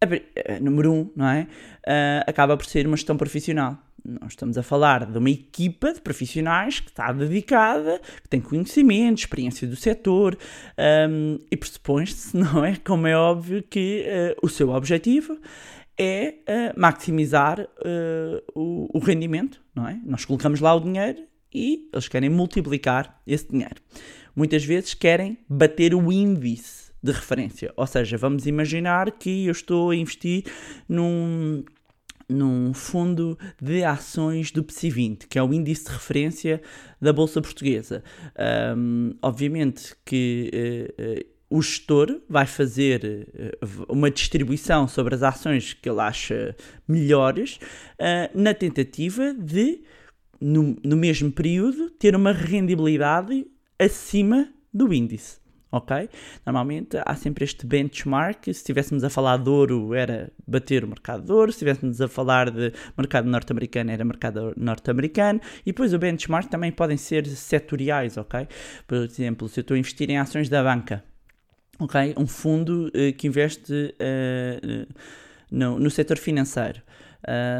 A, 0.00 0.60
número 0.60 0.92
um, 0.92 1.10
não 1.14 1.28
é? 1.28 1.46
Uh, 1.86 2.24
acaba 2.26 2.56
por 2.56 2.66
ser 2.66 2.86
uma 2.86 2.96
gestão 2.96 3.16
profissional. 3.16 3.78
Nós 4.04 4.32
estamos 4.32 4.58
a 4.58 4.62
falar 4.62 5.06
de 5.06 5.16
uma 5.18 5.30
equipa 5.30 5.92
de 5.92 6.00
profissionais 6.00 6.80
que 6.80 6.90
está 6.90 7.12
dedicada, 7.12 8.00
que 8.22 8.28
tem 8.28 8.40
conhecimento, 8.40 9.18
experiência 9.18 9.66
do 9.66 9.74
setor 9.74 10.36
um, 11.08 11.38
e 11.50 11.56
pressupõe-se, 11.56 12.34
não 12.36 12.64
é? 12.64 12.76
Como 12.76 13.06
é 13.06 13.16
óbvio 13.16 13.62
que 13.62 14.04
uh, 14.06 14.46
o 14.46 14.48
seu 14.48 14.70
objetivo 14.70 15.38
é 15.98 16.34
uh, 16.48 16.80
maximizar 16.80 17.60
uh, 17.60 18.42
o, 18.54 18.88
o 18.94 18.98
rendimento, 18.98 19.62
não 19.74 19.88
é? 19.88 19.98
Nós 20.04 20.24
colocamos 20.24 20.60
lá 20.60 20.74
o 20.74 20.80
dinheiro 20.80 21.22
e 21.52 21.88
eles 21.92 22.08
querem 22.08 22.28
multiplicar 22.28 23.20
esse 23.26 23.48
dinheiro. 23.50 23.76
Muitas 24.34 24.64
vezes 24.64 24.92
querem 24.94 25.38
bater 25.48 25.94
o 25.94 26.12
índice 26.12 26.92
de 27.02 27.12
referência, 27.12 27.72
ou 27.76 27.86
seja, 27.86 28.18
vamos 28.18 28.46
imaginar 28.46 29.10
que 29.12 29.46
eu 29.46 29.52
estou 29.52 29.90
a 29.90 29.96
investir 29.96 30.44
num 30.88 31.64
num 32.28 32.74
fundo 32.74 33.38
de 33.62 33.84
ações 33.84 34.50
do 34.50 34.64
PSI 34.64 34.90
20, 34.90 35.28
que 35.28 35.38
é 35.38 35.42
o 35.42 35.54
índice 35.54 35.84
de 35.84 35.92
referência 35.92 36.60
da 37.00 37.12
Bolsa 37.12 37.40
Portuguesa. 37.40 38.02
Um, 38.76 39.14
obviamente 39.22 39.94
que 40.04 40.90
uh, 40.98 41.35
o 41.48 41.62
gestor 41.62 42.20
vai 42.28 42.46
fazer 42.46 43.28
uh, 43.62 43.92
uma 43.92 44.10
distribuição 44.10 44.88
sobre 44.88 45.14
as 45.14 45.22
ações 45.22 45.72
que 45.72 45.88
ele 45.88 46.00
acha 46.00 46.56
melhores, 46.86 47.58
na 48.34 48.52
tentativa 48.54 49.32
de, 49.32 49.82
no, 50.40 50.76
no 50.84 50.96
mesmo 50.96 51.32
período, 51.32 51.90
ter 51.90 52.14
uma 52.14 52.32
rendibilidade 52.32 53.46
acima 53.78 54.48
do 54.72 54.92
índice 54.92 55.38
ok? 55.76 56.08
Normalmente 56.44 56.98
há 57.04 57.14
sempre 57.14 57.44
este 57.44 57.66
benchmark. 57.66 58.44
Se 58.44 58.50
estivéssemos 58.50 59.04
a 59.04 59.10
falar 59.10 59.38
de 59.38 59.48
ouro, 59.48 59.94
era 59.94 60.32
bater 60.46 60.84
o 60.84 60.88
mercado 60.88 61.24
de 61.24 61.32
ouro. 61.32 61.52
Se 61.52 61.56
estivéssemos 61.56 62.00
a 62.00 62.08
falar 62.08 62.50
de 62.50 62.72
mercado 62.96 63.28
norte-americano, 63.28 63.90
era 63.90 64.04
mercado 64.04 64.52
norte-americano. 64.56 65.40
E 65.62 65.66
depois 65.66 65.92
o 65.92 65.98
benchmark 65.98 66.48
também 66.48 66.72
podem 66.72 66.96
ser 66.96 67.26
setoriais, 67.26 68.16
ok? 68.16 68.46
Por 68.86 68.98
exemplo, 68.98 69.48
se 69.48 69.60
eu 69.60 69.62
estou 69.62 69.74
a 69.74 69.78
investir 69.78 70.10
em 70.10 70.18
ações 70.18 70.48
da 70.48 70.62
banca, 70.62 71.04
ok? 71.78 72.14
Um 72.16 72.26
fundo 72.26 72.88
uh, 72.88 73.12
que 73.16 73.26
investe 73.26 73.72
uh, 73.72 74.94
no, 75.50 75.78
no 75.78 75.90
setor 75.90 76.18
financeiro. 76.18 76.82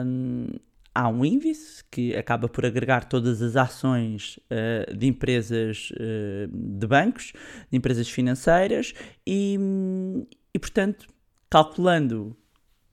Um, 0.04 0.46
há 0.94 1.08
um 1.08 1.25
índice 1.25 1.85
que 1.90 2.16
acaba 2.16 2.49
por 2.49 2.64
agregar 2.64 3.04
todas 3.04 3.42
as 3.42 3.54
ações 3.56 4.38
uh, 4.50 4.96
de 4.96 5.06
empresas 5.06 5.90
uh, 5.92 6.49
de 6.50 6.87
bancos, 6.87 7.32
de 7.70 7.76
empresas 7.76 8.08
financeiras 8.08 8.94
e, 9.26 9.58
e 10.54 10.58
portanto, 10.58 11.06
calculando 11.50 12.37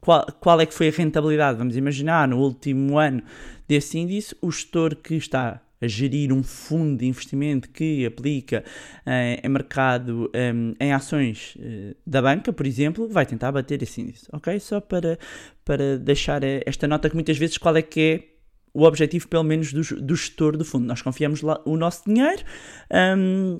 qual, 0.01 0.25
qual 0.41 0.59
é 0.59 0.65
que 0.65 0.73
foi 0.73 0.89
a 0.89 0.91
rentabilidade, 0.91 1.57
vamos 1.57 1.77
imaginar, 1.77 2.27
no 2.27 2.39
último 2.39 2.97
ano 2.97 3.23
desse 3.67 3.97
índice, 3.97 4.35
o 4.41 4.51
gestor 4.51 4.97
que 4.97 5.15
está 5.15 5.61
a 5.83 5.87
gerir 5.87 6.31
um 6.31 6.41
fundo 6.41 6.97
de 6.97 7.05
investimento 7.05 7.69
que 7.69 8.05
aplica 8.05 8.63
uh, 9.05 9.45
em 9.45 9.49
mercado 9.49 10.31
um, 10.33 10.73
em 10.79 10.93
ações 10.93 11.55
uh, 11.57 11.95
da 12.05 12.21
banca, 12.21 12.53
por 12.53 12.65
exemplo, 12.65 13.07
vai 13.09 13.25
tentar 13.25 13.51
bater 13.51 13.81
esse 13.83 14.01
índice, 14.01 14.27
ok? 14.31 14.59
Só 14.59 14.79
para, 14.79 15.19
para 15.65 15.97
deixar 15.97 16.41
esta 16.43 16.87
nota 16.87 17.09
que 17.09 17.15
muitas 17.15 17.37
vezes 17.37 17.57
qual 17.57 17.75
é 17.75 17.81
que 17.81 17.99
é 17.99 18.33
o 18.73 18.83
objetivo, 18.83 19.27
pelo 19.27 19.43
menos, 19.43 19.71
do, 19.71 19.81
do 20.01 20.15
gestor 20.15 20.57
do 20.57 20.65
fundo. 20.65 20.87
Nós 20.87 21.01
confiamos 21.01 21.41
lá 21.41 21.61
o 21.63 21.77
nosso 21.77 22.03
dinheiro. 22.07 22.43
Um, 22.91 23.59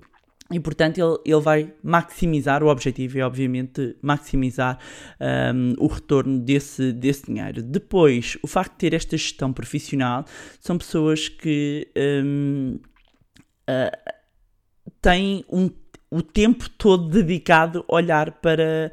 e 0.54 0.60
portanto 0.60 1.00
ele, 1.00 1.18
ele 1.26 1.42
vai 1.42 1.74
maximizar, 1.84 2.64
o 2.64 2.68
objetivo 2.68 3.18
é 3.18 3.26
obviamente 3.26 3.96
maximizar 4.02 4.78
um, 5.20 5.74
o 5.80 5.88
retorno 5.88 6.40
desse, 6.40 6.94
desse 6.94 7.26
dinheiro. 7.26 7.64
Depois, 7.64 8.38
o 8.44 8.48
facto 8.48 8.74
de 8.74 8.78
ter 8.78 8.94
esta 8.94 9.18
gestão 9.18 9.52
profissional 9.52 10.26
são 10.60 10.78
pessoas 10.78 11.28
que 11.28 11.88
um, 12.24 12.80
uh, 13.68 14.14
têm 15.02 15.44
um, 15.52 15.70
o 16.12 16.22
tempo 16.22 16.70
todo 16.70 17.10
dedicado 17.10 17.84
a 17.90 17.96
olhar 17.96 18.34
para, 18.34 18.92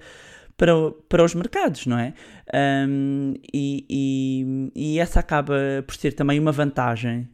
para, 0.57 0.73
para 1.09 1.25
os 1.25 1.35
mercados, 1.35 1.85
não 1.85 1.99
é? 1.99 2.15
Um, 2.89 3.35
e, 3.53 3.85
e, 3.89 4.73
e, 4.75 4.99
essa 4.99 5.21
acaba 5.21 5.85
por 5.87 5.95
ser 5.95 6.15
também 6.15 6.41
uma 6.41 6.53
vantagem 6.53 7.29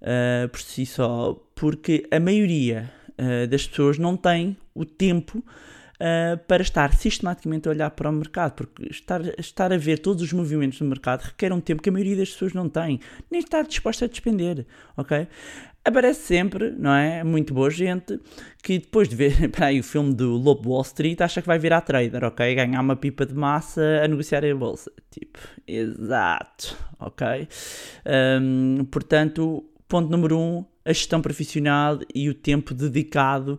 uh, 0.00 0.48
por 0.48 0.60
si 0.60 0.86
só, 0.86 1.34
porque 1.54 2.06
a 2.10 2.20
maioria 2.20 2.90
uh, 3.18 3.46
das 3.46 3.66
pessoas 3.66 3.98
não 3.98 4.16
têm 4.16 4.56
o 4.74 4.84
tempo 4.84 5.38
uh, 5.38 6.38
para 6.46 6.62
estar 6.62 6.94
sistematicamente 6.94 7.68
a 7.68 7.70
olhar 7.70 7.90
para 7.90 8.08
o 8.08 8.12
mercado, 8.12 8.52
porque 8.52 8.88
estar, 8.90 9.20
estar 9.38 9.72
a 9.72 9.76
ver 9.76 9.98
todos 9.98 10.22
os 10.22 10.32
movimentos 10.32 10.78
do 10.78 10.84
mercado 10.84 11.22
requer 11.22 11.52
um 11.52 11.60
tempo 11.60 11.82
que 11.82 11.88
a 11.88 11.92
maioria 11.92 12.16
das 12.16 12.30
pessoas 12.30 12.52
não 12.52 12.68
tem, 12.68 13.00
nem 13.30 13.40
está 13.40 13.62
disposta 13.62 14.04
a 14.04 14.08
despender, 14.08 14.66
ok? 14.96 15.26
Aparece 15.86 16.22
sempre, 16.22 16.70
não 16.70 16.94
é? 16.94 17.22
Muito 17.22 17.52
boa 17.52 17.68
gente 17.68 18.18
que 18.62 18.78
depois 18.78 19.06
de 19.06 19.14
ver 19.14 19.50
aí, 19.60 19.80
o 19.80 19.84
filme 19.84 20.14
do 20.14 20.30
Lobo 20.32 20.70
Wall 20.70 20.80
Street 20.80 21.20
acha 21.20 21.42
que 21.42 21.46
vai 21.46 21.58
virar 21.58 21.82
trader, 21.82 22.24
ok? 22.24 22.54
Ganhar 22.54 22.80
uma 22.80 22.96
pipa 22.96 23.26
de 23.26 23.34
massa 23.34 23.82
a 24.02 24.08
negociar 24.08 24.42
a 24.46 24.54
bolsa. 24.54 24.90
Tipo, 25.10 25.38
exato, 25.66 26.74
ok? 26.98 27.46
Um, 28.40 28.86
portanto, 28.86 29.62
ponto 29.86 30.10
número 30.10 30.38
um, 30.38 30.64
a 30.84 30.92
gestão 30.92 31.20
profissional 31.20 31.98
e 32.14 32.28
o 32.28 32.34
tempo 32.34 32.74
dedicado 32.74 33.58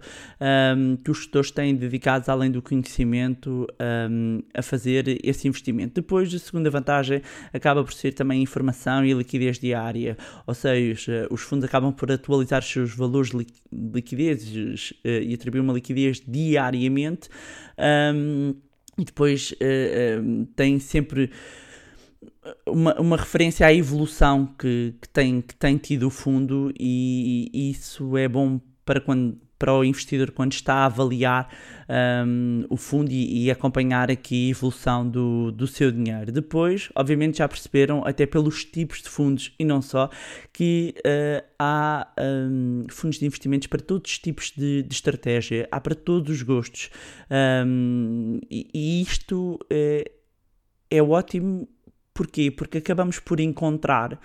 um, 0.78 0.96
que 0.98 1.10
os 1.10 1.18
gestores 1.18 1.52
têm 1.52 1.76
dedicados, 1.76 2.30
além 2.30 2.52
do 2.52 2.62
conhecimento, 2.62 3.68
um, 4.10 4.42
a 4.54 4.62
fazer 4.62 5.20
esse 5.24 5.48
investimento. 5.48 5.96
Depois, 5.96 6.34
a 6.34 6.40
segunda 6.40 6.70
vantagem 6.70 7.22
acaba 7.52 7.84
por 7.84 7.94
ser 7.94 8.14
também 8.14 8.42
informação 8.42 9.04
e 9.04 9.14
liquidez 9.14 9.58
diária, 9.58 10.18
ou 10.46 10.54
seja, 10.54 11.28
os 11.32 11.42
fundos 11.42 11.66
acabam 11.66 11.92
por 11.92 12.12
atualizar 12.12 12.62
os 12.62 12.70
seus 12.70 12.96
valores 12.96 13.32
de 13.32 13.46
liquidez 13.74 14.44
uh, 14.52 15.08
e 15.08 15.34
atribuir 15.34 15.62
uma 15.62 15.74
liquidez 15.74 16.22
diariamente. 16.26 17.30
Um, 18.14 18.56
e 18.98 19.04
depois 19.04 19.52
uh, 19.52 20.46
tem 20.56 20.80
sempre 20.80 21.30
uma, 22.68 23.00
uma 23.00 23.18
referência 23.18 23.66
à 23.66 23.74
evolução 23.74 24.48
que, 24.58 24.96
que, 25.02 25.10
tem, 25.10 25.42
que 25.42 25.56
tem 25.56 25.78
tido 25.78 26.08
o 26.08 26.10
fundo 26.10 26.72
e, 26.80 27.50
e 27.54 27.72
isso 27.72 28.18
é 28.18 28.28
bom 28.28 28.60
para 28.86 29.02
quando 29.02 29.40
para 29.58 29.74
o 29.74 29.84
investidor 29.84 30.32
quando 30.32 30.54
está 30.54 30.76
a 30.76 30.86
avaliar 30.86 31.50
um, 32.28 32.66
o 32.70 32.78
fundo 32.78 33.12
e, 33.12 33.46
e, 33.46 33.52
acompanhar 33.52 34.12
aqui 34.12 34.48
a 34.48 34.52
evolução 34.52 35.08
do, 35.08 35.52
do 35.52 35.66
seu 35.66 35.92
dinheiro. 35.92 36.32
Depois, 36.32 36.90
obviamente, 36.96 37.38
já 37.38 37.48
perceberam, 37.48 38.06
até 38.06 38.26
pelos 38.26 38.66
tipos 38.66 39.02
de 39.02 39.10
fundos 39.10 39.54
e 39.58 39.64
não 39.64 39.82
só, 39.82 40.10
que 40.52 40.94
uh, 41.00 41.46
há 41.58 42.08
um, 42.20 42.86
fundos 42.90 43.18
de 43.18 43.26
investimentos 43.26 43.68
para 43.68 43.82
todos 43.82 44.12
os 44.12 44.20
tipos 44.20 44.52
de, 44.52 44.84
de 44.84 44.94
estratégia, 44.94 45.68
há 45.72 45.80
para 45.80 45.96
todos 45.96 46.36
os 46.36 46.42
gostos. 46.42 46.90
Um, 47.66 48.40
e, 48.50 48.68
e, 48.74 49.02
isto 49.02 49.58
é, 49.70 50.12
é 50.92 51.02
ótimo 51.02 51.68
Porquê? 52.16 52.50
Porque 52.50 52.78
acabamos 52.78 53.20
por 53.20 53.42
encontrar 53.42 54.18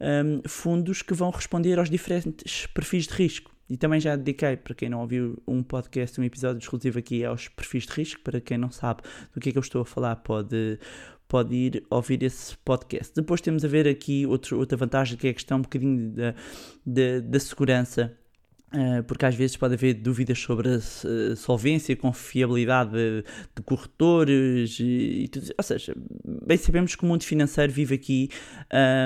um, 0.00 0.42
fundos 0.48 1.00
que 1.00 1.14
vão 1.14 1.30
responder 1.30 1.78
aos 1.78 1.88
diferentes 1.88 2.66
perfis 2.66 3.06
de 3.06 3.14
risco. 3.14 3.54
E 3.70 3.76
também 3.76 4.00
já 4.00 4.16
dediquei, 4.16 4.56
para 4.56 4.74
quem 4.74 4.88
não 4.88 5.00
ouviu, 5.00 5.40
um 5.46 5.62
podcast, 5.62 6.20
um 6.20 6.24
episódio 6.24 6.58
exclusivo 6.58 6.98
aqui 6.98 7.24
aos 7.24 7.46
perfis 7.46 7.84
de 7.86 7.92
risco. 7.92 8.20
Para 8.22 8.40
quem 8.40 8.58
não 8.58 8.70
sabe 8.72 9.02
do 9.32 9.40
que 9.40 9.48
é 9.48 9.52
que 9.52 9.58
eu 9.58 9.62
estou 9.62 9.82
a 9.82 9.84
falar, 9.84 10.16
pode, 10.16 10.78
pode 11.28 11.54
ir 11.54 11.84
ouvir 11.88 12.20
esse 12.24 12.56
podcast. 12.58 13.14
Depois 13.14 13.40
temos 13.40 13.64
a 13.64 13.68
ver 13.68 13.86
aqui 13.86 14.26
outro, 14.26 14.58
outra 14.58 14.76
vantagem, 14.76 15.16
que 15.16 15.28
é 15.28 15.30
a 15.30 15.34
questão 15.34 15.58
um 15.58 15.62
bocadinho 15.62 16.10
da, 16.10 16.34
da, 16.84 17.20
da 17.24 17.38
segurança 17.38 18.12
porque 19.06 19.24
às 19.24 19.34
vezes 19.34 19.56
pode 19.56 19.74
haver 19.74 19.94
dúvidas 19.94 20.38
sobre 20.38 20.68
a 20.68 20.76
eh, 20.76 21.36
solvência, 21.36 21.94
confiabilidade 21.94 22.90
de, 22.90 23.62
corretores 23.64 24.78
e, 24.80 25.24
e, 25.24 25.28
tudo. 25.28 25.46
Ou 25.56 25.64
seja, 25.64 25.94
bem 26.44 26.58
sabemos 26.58 26.94
que 26.96 27.04
o 27.04 27.06
mundo 27.06 27.22
financeiro 27.22 27.72
vive 27.72 27.94
aqui 27.94 28.28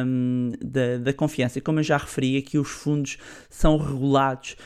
um, 0.06 0.52
da, 0.62 0.98
da, 0.98 1.12
confiança. 1.12 1.60
Como 1.60 1.78
eu 1.78 1.84
já 1.84 1.98
referi, 1.98 2.38
aqui 2.38 2.58
os 2.58 2.68
fundos 2.68 3.18
são 3.48 3.76
regulados 3.76 4.56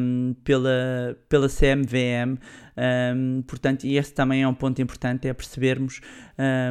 um, 0.00 0.34
pela, 0.44 1.18
pela 1.28 1.48
CMVM. 1.48 2.38
Um, 2.76 3.42
portanto, 3.42 3.84
e 3.84 3.96
esse 3.96 4.12
também 4.12 4.42
é 4.42 4.48
um 4.48 4.54
ponto 4.54 4.80
importante, 4.82 5.28
é 5.28 5.32
percebermos 5.32 6.00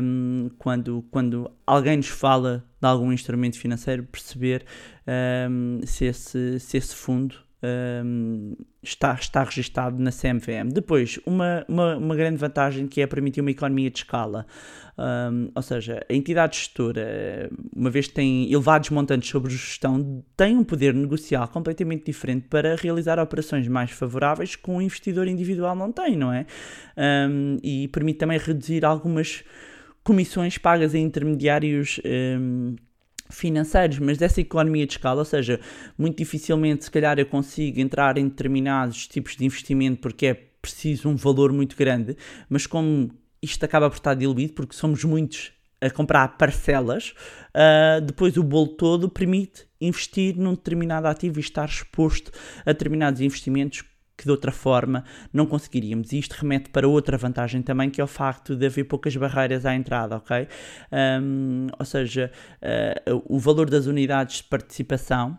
um, 0.01 0.49
quando, 0.57 1.03
quando 1.09 1.49
alguém 1.65 1.97
nos 1.97 2.09
fala 2.09 2.63
de 2.81 2.87
algum 2.87 3.11
instrumento 3.11 3.57
financeiro, 3.57 4.03
perceber 4.03 4.65
um, 5.49 5.79
se, 5.85 6.05
esse, 6.05 6.59
se 6.59 6.77
esse 6.77 6.95
fundo 6.95 7.42
um, 7.63 8.55
está, 8.81 9.13
está 9.13 9.43
registado 9.43 10.01
na 10.01 10.11
CMVM. 10.11 10.69
Depois, 10.73 11.19
uma, 11.25 11.65
uma, 11.67 11.95
uma, 11.95 12.15
grande 12.15 12.37
vantagem 12.37 12.87
que 12.87 13.01
é 13.01 13.07
permitir 13.07 13.39
uma 13.39 13.51
economia 13.51 13.89
de 13.89 13.99
escala. 13.99 14.45
Um, 14.97 15.49
ou 15.55 15.61
seja, 15.61 16.05
a 16.07 16.13
entidade 16.13 16.57
gestora, 16.57 17.49
uma 17.75 17.89
vez 17.89 18.07
que 18.07 18.13
tem 18.13 18.51
elevados 18.51 18.89
montantes 18.89 19.29
sobre 19.29 19.51
gestão, 19.51 20.23
tem 20.35 20.57
um 20.57 20.63
poder 20.63 20.93
negocial 20.93 21.47
completamente 21.47 22.05
diferente 22.05 22.47
para 22.49 22.75
realizar 22.75 23.17
operações 23.17 23.67
mais 23.67 23.91
favoráveis 23.91 24.55
que 24.55 24.69
um 24.69 24.81
investidor 24.81 25.27
individual 25.27 25.75
não 25.75 25.91
tem, 25.91 26.17
não 26.17 26.31
é? 26.31 26.45
Um, 26.97 27.57
e 27.63 27.87
permite 27.87 28.19
também 28.19 28.37
reduzir 28.37 28.83
algumas 28.83 29.43
comissões 30.03 30.57
pagas 30.57 30.93
a 30.93 30.99
intermediários 30.99 31.99
financeiros, 33.29 33.99
mas 33.99 34.17
dessa 34.17 34.41
economia 34.41 34.85
de 34.85 34.93
escala, 34.93 35.19
ou 35.19 35.25
seja, 35.25 35.59
muito 35.97 36.17
dificilmente 36.17 36.85
se 36.85 36.91
calhar 36.91 37.19
eu 37.19 37.25
consigo 37.25 37.79
entrar 37.79 38.17
em 38.17 38.27
determinados 38.27 39.07
tipos 39.07 39.35
de 39.35 39.45
investimento 39.45 40.01
porque 40.01 40.27
é 40.27 40.33
preciso 40.61 41.09
um 41.09 41.15
valor 41.15 41.51
muito 41.51 41.75
grande, 41.75 42.15
mas 42.49 42.65
como 42.65 43.11
isto 43.41 43.63
acaba 43.65 43.89
por 43.89 43.97
estar 43.97 44.13
diluído 44.13 44.53
porque 44.53 44.75
somos 44.75 45.03
muitos 45.03 45.51
a 45.81 45.89
comprar 45.89 46.37
parcelas, 46.37 47.13
uh, 47.53 47.99
depois 48.01 48.37
o 48.37 48.43
bolo 48.43 48.69
todo 48.69 49.09
permite 49.09 49.67
investir 49.81 50.37
num 50.37 50.51
determinado 50.51 51.07
ativo 51.07 51.39
e 51.39 51.41
estar 51.41 51.67
exposto 51.67 52.31
a 52.65 52.71
determinados 52.71 53.19
investimentos 53.19 53.83
que 54.17 54.25
de 54.25 54.31
outra 54.31 54.51
forma 54.51 55.03
não 55.31 55.45
conseguiríamos. 55.45 56.11
E 56.11 56.19
isto 56.19 56.33
remete 56.33 56.69
para 56.69 56.87
outra 56.87 57.17
vantagem 57.17 57.61
também, 57.61 57.89
que 57.89 57.99
é 57.99 58.03
o 58.03 58.07
facto 58.07 58.55
de 58.55 58.65
haver 58.65 58.85
poucas 58.85 59.15
barreiras 59.15 59.65
à 59.65 59.75
entrada, 59.75 60.17
ok? 60.17 60.47
Um, 61.21 61.67
ou 61.77 61.85
seja, 61.85 62.31
uh, 63.07 63.23
o 63.25 63.39
valor 63.39 63.69
das 63.69 63.85
unidades 63.85 64.37
de 64.37 64.43
participação 64.43 65.37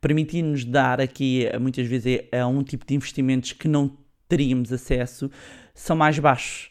permite-nos 0.00 0.64
dar 0.64 1.00
aqui, 1.00 1.46
muitas 1.60 1.86
vezes, 1.86 2.20
a 2.32 2.46
um 2.46 2.62
tipo 2.62 2.86
de 2.86 2.94
investimentos 2.94 3.52
que 3.52 3.66
não 3.66 3.96
teríamos 4.28 4.72
acesso, 4.72 5.30
são 5.74 5.96
mais 5.96 6.18
baixos. 6.18 6.70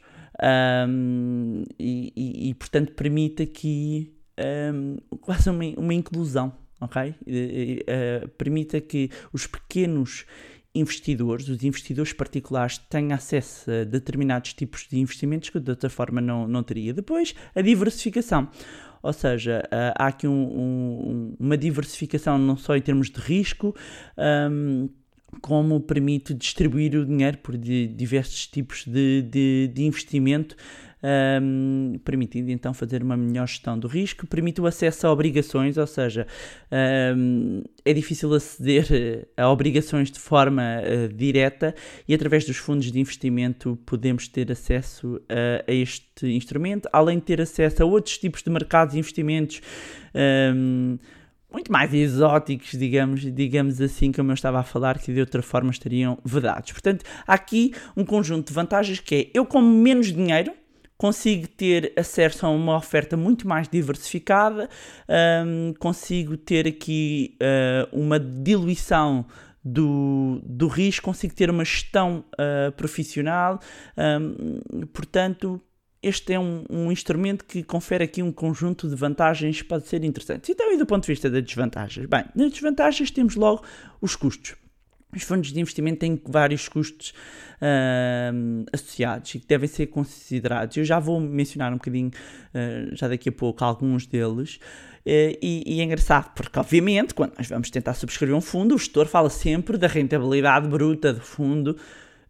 Um, 0.87 1.63
e, 1.79 2.11
e, 2.15 2.49
e, 2.49 2.53
portanto, 2.53 2.91
permite 2.93 3.43
aqui 3.43 4.13
um, 4.73 4.97
quase 5.21 5.49
uma, 5.49 5.63
uma 5.77 5.93
inclusão, 5.93 6.53
ok? 6.79 7.11
Uh, 7.11 8.27
permita 8.37 8.81
que 8.81 9.09
os 9.31 9.47
pequenos 9.47 10.25
investidores, 10.75 11.47
os 11.47 11.63
investidores 11.63 12.11
particulares, 12.11 12.77
tenham 12.77 13.13
acesso 13.13 13.71
a 13.71 13.83
determinados 13.85 14.53
tipos 14.53 14.87
de 14.89 14.99
investimentos 14.99 15.49
que 15.49 15.59
de 15.59 15.69
outra 15.71 15.89
forma 15.89 16.19
não, 16.19 16.47
não 16.47 16.61
teria. 16.61 16.93
Depois, 16.93 17.33
a 17.55 17.61
diversificação. 17.61 18.49
Ou 19.01 19.13
seja, 19.13 19.63
uh, 19.67 19.93
há 19.97 20.07
aqui 20.07 20.27
um, 20.27 20.31
um, 20.33 21.35
uma 21.39 21.57
diversificação 21.57 22.37
não 22.37 22.57
só 22.57 22.75
em 22.75 22.81
termos 22.81 23.09
de 23.09 23.19
risco, 23.19 23.75
um, 24.51 24.89
como 25.41 25.79
permite 25.79 26.33
distribuir 26.33 26.95
o 26.95 27.05
dinheiro 27.05 27.37
por 27.37 27.57
diversos 27.57 28.47
tipos 28.47 28.83
de, 28.85 29.21
de, 29.21 29.71
de 29.73 29.83
investimento, 29.83 30.55
um, 31.41 31.99
permitindo 32.03 32.49
então 32.49 32.73
fazer 32.73 33.03
uma 33.03 33.15
melhor 33.15 33.47
gestão 33.47 33.77
do 33.77 33.87
risco, 33.87 34.25
permite 34.25 34.59
o 34.59 34.65
acesso 34.65 35.05
a 35.05 35.11
obrigações, 35.11 35.77
ou 35.77 35.85
seja, 35.85 36.25
um, 37.15 37.61
é 37.83 37.93
difícil 37.93 38.33
aceder 38.33 39.27
a 39.37 39.49
obrigações 39.49 40.09
de 40.09 40.19
forma 40.19 40.63
uh, 40.63 41.13
direta 41.13 41.75
e 42.07 42.13
através 42.13 42.45
dos 42.45 42.57
fundos 42.57 42.91
de 42.91 42.99
investimento 42.99 43.77
podemos 43.85 44.27
ter 44.27 44.51
acesso 44.51 45.21
a, 45.29 45.69
a, 45.71 45.73
este 45.73 46.27
instrumento, 46.27 46.89
além 46.91 47.19
de 47.19 47.25
ter 47.25 47.41
acesso 47.41 47.83
a 47.83 47.85
outros 47.85 48.17
tipos 48.17 48.41
de 48.41 48.49
mercados 48.49 48.93
de 48.93 48.99
investimentos. 48.99 49.61
Um, 50.15 50.97
muito 51.51 51.71
mais 51.71 51.93
exóticos, 51.93 52.71
digamos, 52.71 53.21
digamos 53.33 53.79
assim, 53.79 54.11
como 54.11 54.29
eu 54.31 54.33
estava 54.33 54.59
a 54.59 54.63
falar, 54.63 54.99
que 54.99 55.13
de 55.13 55.21
outra 55.21 55.41
forma 55.41 55.71
estariam 55.71 56.17
vedados. 56.25 56.73
Portanto, 56.73 57.05
há 57.25 57.33
aqui 57.33 57.73
um 57.95 58.03
conjunto 58.03 58.47
de 58.47 58.53
vantagens 58.53 58.99
que 58.99 59.15
é 59.15 59.31
eu 59.33 59.45
com 59.45 59.61
menos 59.61 60.11
dinheiro 60.11 60.51
consigo 60.97 61.47
ter 61.47 61.93
acesso 61.97 62.45
a 62.45 62.49
uma 62.49 62.77
oferta 62.77 63.17
muito 63.17 63.47
mais 63.47 63.67
diversificada, 63.67 64.69
um, 65.45 65.73
consigo 65.79 66.37
ter 66.37 66.67
aqui 66.67 67.37
uh, 67.41 67.99
uma 67.99 68.19
diluição 68.19 69.25
do, 69.63 70.41
do 70.43 70.67
risco, 70.67 71.05
consigo 71.05 71.33
ter 71.33 71.49
uma 71.49 71.65
gestão 71.65 72.23
uh, 72.33 72.71
profissional, 72.73 73.59
um, 73.97 74.85
portanto 74.93 75.61
este 76.03 76.33
é 76.33 76.39
um, 76.39 76.63
um, 76.69 76.91
instrumento 76.91 77.43
que 77.43 77.63
confere 77.63 78.03
aqui 78.03 78.21
um 78.21 78.31
conjunto 78.31 78.87
de 78.87 78.95
vantagens 78.95 79.63
que 79.63 79.67
pode 79.67 79.87
ser 79.87 80.03
interessante. 80.03 80.51
Então, 80.51 80.71
e 80.71 80.77
do 80.77 80.85
ponto 80.85 81.01
de 81.01 81.07
vista 81.07 81.31
das 81.31 81.43
desvantagens? 81.43 82.05
Bem, 82.05 82.25
nas 82.35 82.51
desvantagens 82.51 83.09
temos 83.09 83.35
logo 83.35 83.63
os 83.99 84.15
custos. 84.15 84.53
Os 85.13 85.23
fundos 85.23 85.51
de 85.51 85.59
investimento 85.59 85.99
têm 85.99 86.21
vários 86.25 86.67
custos 86.67 87.13
uh, 87.61 88.65
associados 88.73 89.33
e 89.35 89.39
que 89.39 89.47
devem 89.47 89.67
ser 89.67 89.87
considerados. 89.87 90.75
Eu 90.75 90.83
já 90.83 90.99
vou 90.99 91.19
mencionar 91.19 91.71
um 91.71 91.77
bocadinho, 91.77 92.09
uh, 92.09 92.95
já 92.95 93.07
daqui 93.07 93.29
a 93.29 93.31
pouco, 93.31 93.63
alguns 93.63 94.05
deles. 94.05 94.55
Uh, 95.05 95.37
e, 95.41 95.63
e, 95.65 95.81
é 95.81 95.83
engraçado, 95.83 96.33
porque 96.33 96.59
obviamente, 96.59 97.13
quando 97.13 97.33
nós 97.37 97.47
vamos 97.47 97.69
tentar 97.69 97.93
subscrever 97.93 98.35
um 98.35 98.41
fundo, 98.41 98.75
o 98.75 98.77
gestor 98.77 99.05
fala 99.05 99.29
sempre 99.29 99.77
da 99.77 99.87
rentabilidade 99.87 100.67
bruta 100.67 101.13
do 101.13 101.21
fundo, 101.21 101.77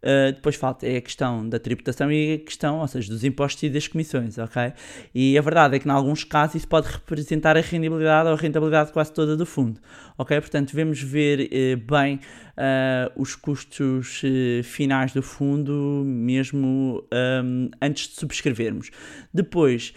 Uh, 0.06 0.32
depois 0.32 0.54
falta 0.54 0.86
é 0.86 0.98
a 0.98 1.00
questão 1.00 1.48
da 1.48 1.58
tributação 1.58 2.12
e 2.12 2.34
a 2.34 2.38
questão, 2.38 2.78
ou 2.78 2.86
seja, 2.86 3.10
dos 3.10 3.24
impostos 3.24 3.64
e 3.64 3.68
das 3.68 3.88
comissões, 3.88 4.38
ok? 4.38 4.72
E 5.12 5.36
a 5.36 5.42
verdade 5.42 5.74
é 5.74 5.78
que, 5.80 5.88
em 5.88 5.90
alguns 5.90 6.22
casos, 6.22 6.54
isso 6.54 6.68
pode 6.68 6.86
representar 6.86 7.56
a 7.56 7.60
rendibilidade 7.60 8.28
ou 8.28 8.34
a 8.34 8.38
rentabilidade 8.38 8.92
quase 8.92 9.12
toda 9.12 9.36
do 9.36 9.44
fundo, 9.44 9.80
ok? 10.16 10.40
Portanto, 10.40 10.68
devemos 10.68 11.02
ver 11.02 11.40
uh, 11.40 11.76
bem 11.76 12.20
uh, 12.56 13.20
os 13.20 13.34
custos 13.34 14.22
finais 14.62 15.12
do 15.12 15.22
fundo, 15.22 16.04
mesmo 16.06 17.04
um, 17.42 17.68
antes 17.82 18.08
de 18.08 18.14
subscrevermos. 18.14 18.92
Depois, 19.34 19.92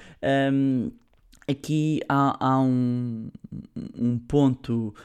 um, 0.52 0.89
aqui 1.48 2.00
há, 2.10 2.36
há 2.39 2.60
um, 2.60 3.30
um 3.95 4.17
ponto 4.17 4.95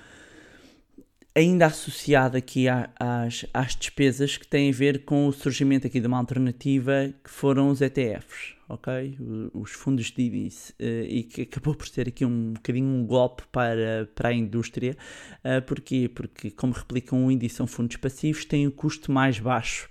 ainda 1.34 1.66
associado 1.66 2.36
aqui 2.36 2.66
às, 2.68 3.44
às 3.52 3.74
despesas 3.74 4.36
que 4.36 4.46
têm 4.46 4.70
a 4.70 4.72
ver 4.72 5.04
com 5.04 5.26
o 5.26 5.32
surgimento 5.32 5.86
aqui 5.86 6.00
de 6.00 6.06
uma 6.06 6.18
alternativa 6.18 7.12
que 7.22 7.28
foram 7.28 7.68
os 7.70 7.80
ETFs, 7.80 8.54
ok? 8.68 9.18
Os 9.52 9.72
fundos 9.72 10.12
de 10.12 10.22
índice 10.22 10.72
eh, 10.78 11.06
e 11.08 11.22
que 11.24 11.42
acabou 11.42 11.74
por 11.74 11.88
ser 11.88 12.08
aqui 12.08 12.24
um 12.24 12.52
bocadinho 12.52 12.86
um 12.86 13.04
golpe 13.04 13.42
para, 13.50 14.08
para 14.14 14.28
a 14.28 14.32
indústria. 14.32 14.96
Uh, 15.44 15.60
porquê? 15.62 16.08
Porque 16.08 16.50
como 16.52 16.72
replicam 16.72 17.26
o 17.26 17.30
índice 17.30 17.56
são 17.56 17.66
fundos 17.66 17.96
passivos, 17.96 18.44
têm 18.44 18.66
o 18.66 18.70
um 18.70 18.72
custo 18.72 19.10
mais 19.10 19.40
baixo, 19.40 19.90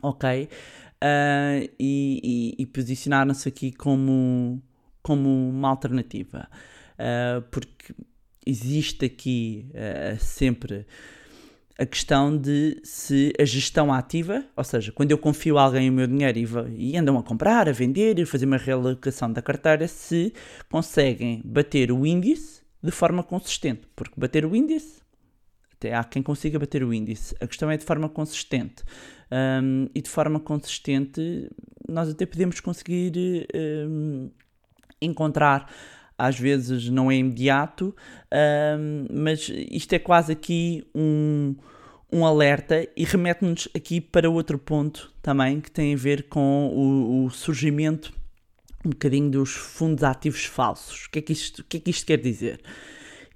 ok? 0.00 0.48
Uh, 1.02 1.68
e, 1.80 2.54
e, 2.58 2.62
e 2.62 2.66
posicionaram-se 2.66 3.48
aqui 3.48 3.72
como, 3.72 4.62
como 5.02 5.48
uma 5.48 5.68
alternativa. 5.68 6.48
Uh, 6.94 7.42
porque 7.50 7.94
existe 8.46 9.06
aqui 9.06 9.66
uh, 9.70 10.18
sempre 10.18 10.86
a 11.80 11.86
questão 11.86 12.36
de 12.36 12.78
se 12.84 13.32
a 13.40 13.44
gestão 13.44 13.90
ativa, 13.90 14.44
ou 14.54 14.62
seja, 14.62 14.92
quando 14.92 15.12
eu 15.12 15.18
confio 15.18 15.56
a 15.56 15.62
alguém 15.62 15.88
o 15.88 15.92
meu 15.92 16.06
dinheiro 16.06 16.38
e, 16.76 16.90
e 16.90 16.96
andam 16.98 17.16
a 17.16 17.22
comprar, 17.22 17.70
a 17.70 17.72
vender 17.72 18.18
e 18.18 18.26
fazer 18.26 18.44
uma 18.44 18.58
realocação 18.58 19.32
da 19.32 19.40
carteira, 19.40 19.88
se 19.88 20.34
conseguem 20.70 21.40
bater 21.42 21.90
o 21.90 22.04
índice 22.04 22.60
de 22.82 22.90
forma 22.90 23.22
consistente. 23.22 23.88
Porque 23.96 24.12
bater 24.20 24.44
o 24.44 24.54
índice, 24.54 25.00
até 25.72 25.94
há 25.94 26.04
quem 26.04 26.22
consiga 26.22 26.58
bater 26.58 26.84
o 26.84 26.92
índice, 26.92 27.34
a 27.40 27.46
questão 27.46 27.70
é 27.70 27.78
de 27.78 27.84
forma 27.86 28.10
consistente. 28.10 28.82
Um, 29.32 29.88
e 29.94 30.02
de 30.02 30.10
forma 30.10 30.38
consistente, 30.38 31.48
nós 31.88 32.10
até 32.10 32.26
podemos 32.26 32.60
conseguir 32.60 33.46
um, 33.54 34.30
encontrar 35.00 35.72
às 36.20 36.38
vezes 36.38 36.88
não 36.90 37.10
é 37.10 37.16
imediato, 37.16 37.96
mas 39.10 39.50
isto 39.70 39.92
é 39.94 39.98
quase 39.98 40.32
aqui 40.32 40.84
um, 40.94 41.54
um 42.12 42.26
alerta 42.26 42.86
e 42.94 43.04
remete-nos 43.04 43.68
aqui 43.74 44.00
para 44.00 44.28
outro 44.28 44.58
ponto 44.58 45.12
também 45.22 45.60
que 45.60 45.70
tem 45.70 45.94
a 45.94 45.96
ver 45.96 46.24
com 46.24 46.68
o, 46.68 47.24
o, 47.24 47.30
surgimento 47.30 48.12
um 48.84 48.90
bocadinho 48.90 49.30
dos 49.30 49.50
fundos 49.50 50.04
ativos 50.04 50.44
falsos. 50.44 51.06
O 51.06 51.10
que, 51.10 51.18
é 51.18 51.22
que 51.22 51.32
isto, 51.32 51.60
o 51.60 51.64
que 51.64 51.76
é 51.78 51.80
que 51.80 51.90
isto 51.90 52.06
quer 52.06 52.18
dizer? 52.18 52.60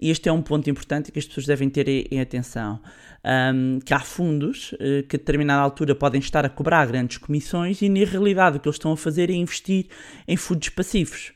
Este 0.01 0.29
é 0.29 0.33
um 0.33 0.43
ponto 0.43 0.69
importante 0.69 1.11
que 1.11 1.19
as 1.19 1.27
pessoas 1.27 1.47
devem 1.47 1.71
ter 1.71 1.89
em 1.89 2.21
atenção. 2.21 2.81
Um, 3.27 3.79
que 3.81 3.95
há 3.95 4.01
fundos 4.01 4.73
uh, 4.73 5.03
que 5.09 5.17
a 5.17 5.19
determinada 5.19 5.63
altura 5.63 5.95
podem 5.95 6.21
estar 6.21 6.45
a 6.45 6.49
cobrar 6.51 6.85
grandes 6.87 7.17
comissões 7.17 7.81
e 7.81 7.89
na 7.89 8.05
realidade 8.05 8.59
o 8.59 8.61
que 8.61 8.69
eles 8.69 8.77
estão 8.77 8.93
a 8.93 8.99
fazer 8.99 9.31
é 9.31 9.33
investir 9.33 9.87
em 10.29 10.37
fundos 10.37 10.69
passivos. 10.69 11.33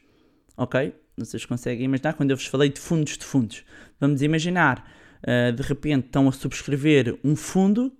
Ok? 0.54 0.92
Vocês 1.24 1.44
conseguem 1.44 1.84
imaginar, 1.84 2.14
quando 2.14 2.30
eu 2.30 2.36
vos 2.36 2.46
falei 2.46 2.68
de 2.68 2.80
fundos 2.80 3.16
de 3.16 3.24
fundos, 3.24 3.64
vamos 4.00 4.22
imaginar, 4.22 4.90
uh, 5.22 5.52
de 5.52 5.62
repente 5.62 6.06
estão 6.06 6.28
a 6.28 6.32
subscrever 6.32 7.18
um 7.24 7.34
fundo 7.36 7.92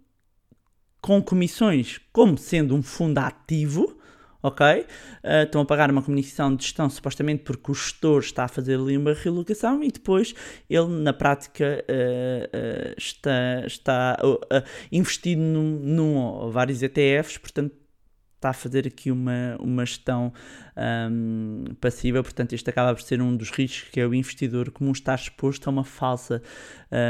com 1.00 1.22
comissões 1.22 2.00
como 2.12 2.36
sendo 2.36 2.74
um 2.74 2.82
fundo 2.82 3.18
ativo, 3.18 3.98
ok? 4.42 4.80
Uh, 5.24 5.44
estão 5.44 5.60
a 5.60 5.64
pagar 5.64 5.90
uma 5.90 6.02
comissão 6.02 6.54
de 6.54 6.64
gestão 6.64 6.88
supostamente 6.88 7.42
porque 7.42 7.70
o 7.70 7.74
gestor 7.74 8.20
está 8.20 8.44
a 8.44 8.48
fazer 8.48 8.78
ali 8.78 8.96
uma 8.96 9.12
relocação 9.12 9.82
e 9.82 9.90
depois 9.90 10.34
ele 10.68 10.88
na 10.88 11.12
prática 11.12 11.84
uh, 11.88 12.94
está, 12.96 13.64
está 13.66 14.18
investido 14.90 15.40
num, 15.40 15.78
num 15.80 16.16
ou 16.16 16.50
vários 16.50 16.82
ETFs, 16.82 17.38
portanto 17.38 17.87
está 18.38 18.50
a 18.50 18.52
fazer 18.52 18.86
aqui 18.86 19.10
uma, 19.10 19.56
uma 19.58 19.84
gestão 19.84 20.32
um, 21.10 21.64
passiva, 21.80 22.22
portanto, 22.22 22.54
isto 22.54 22.70
acaba 22.70 22.94
por 22.94 23.02
ser 23.02 23.20
um 23.20 23.36
dos 23.36 23.50
riscos 23.50 23.90
que 23.90 24.00
é 24.00 24.06
o 24.06 24.14
investidor 24.14 24.70
comum 24.70 24.92
estar 24.92 25.16
exposto 25.16 25.66
a 25.66 25.70
uma 25.70 25.84
falsa 25.84 26.40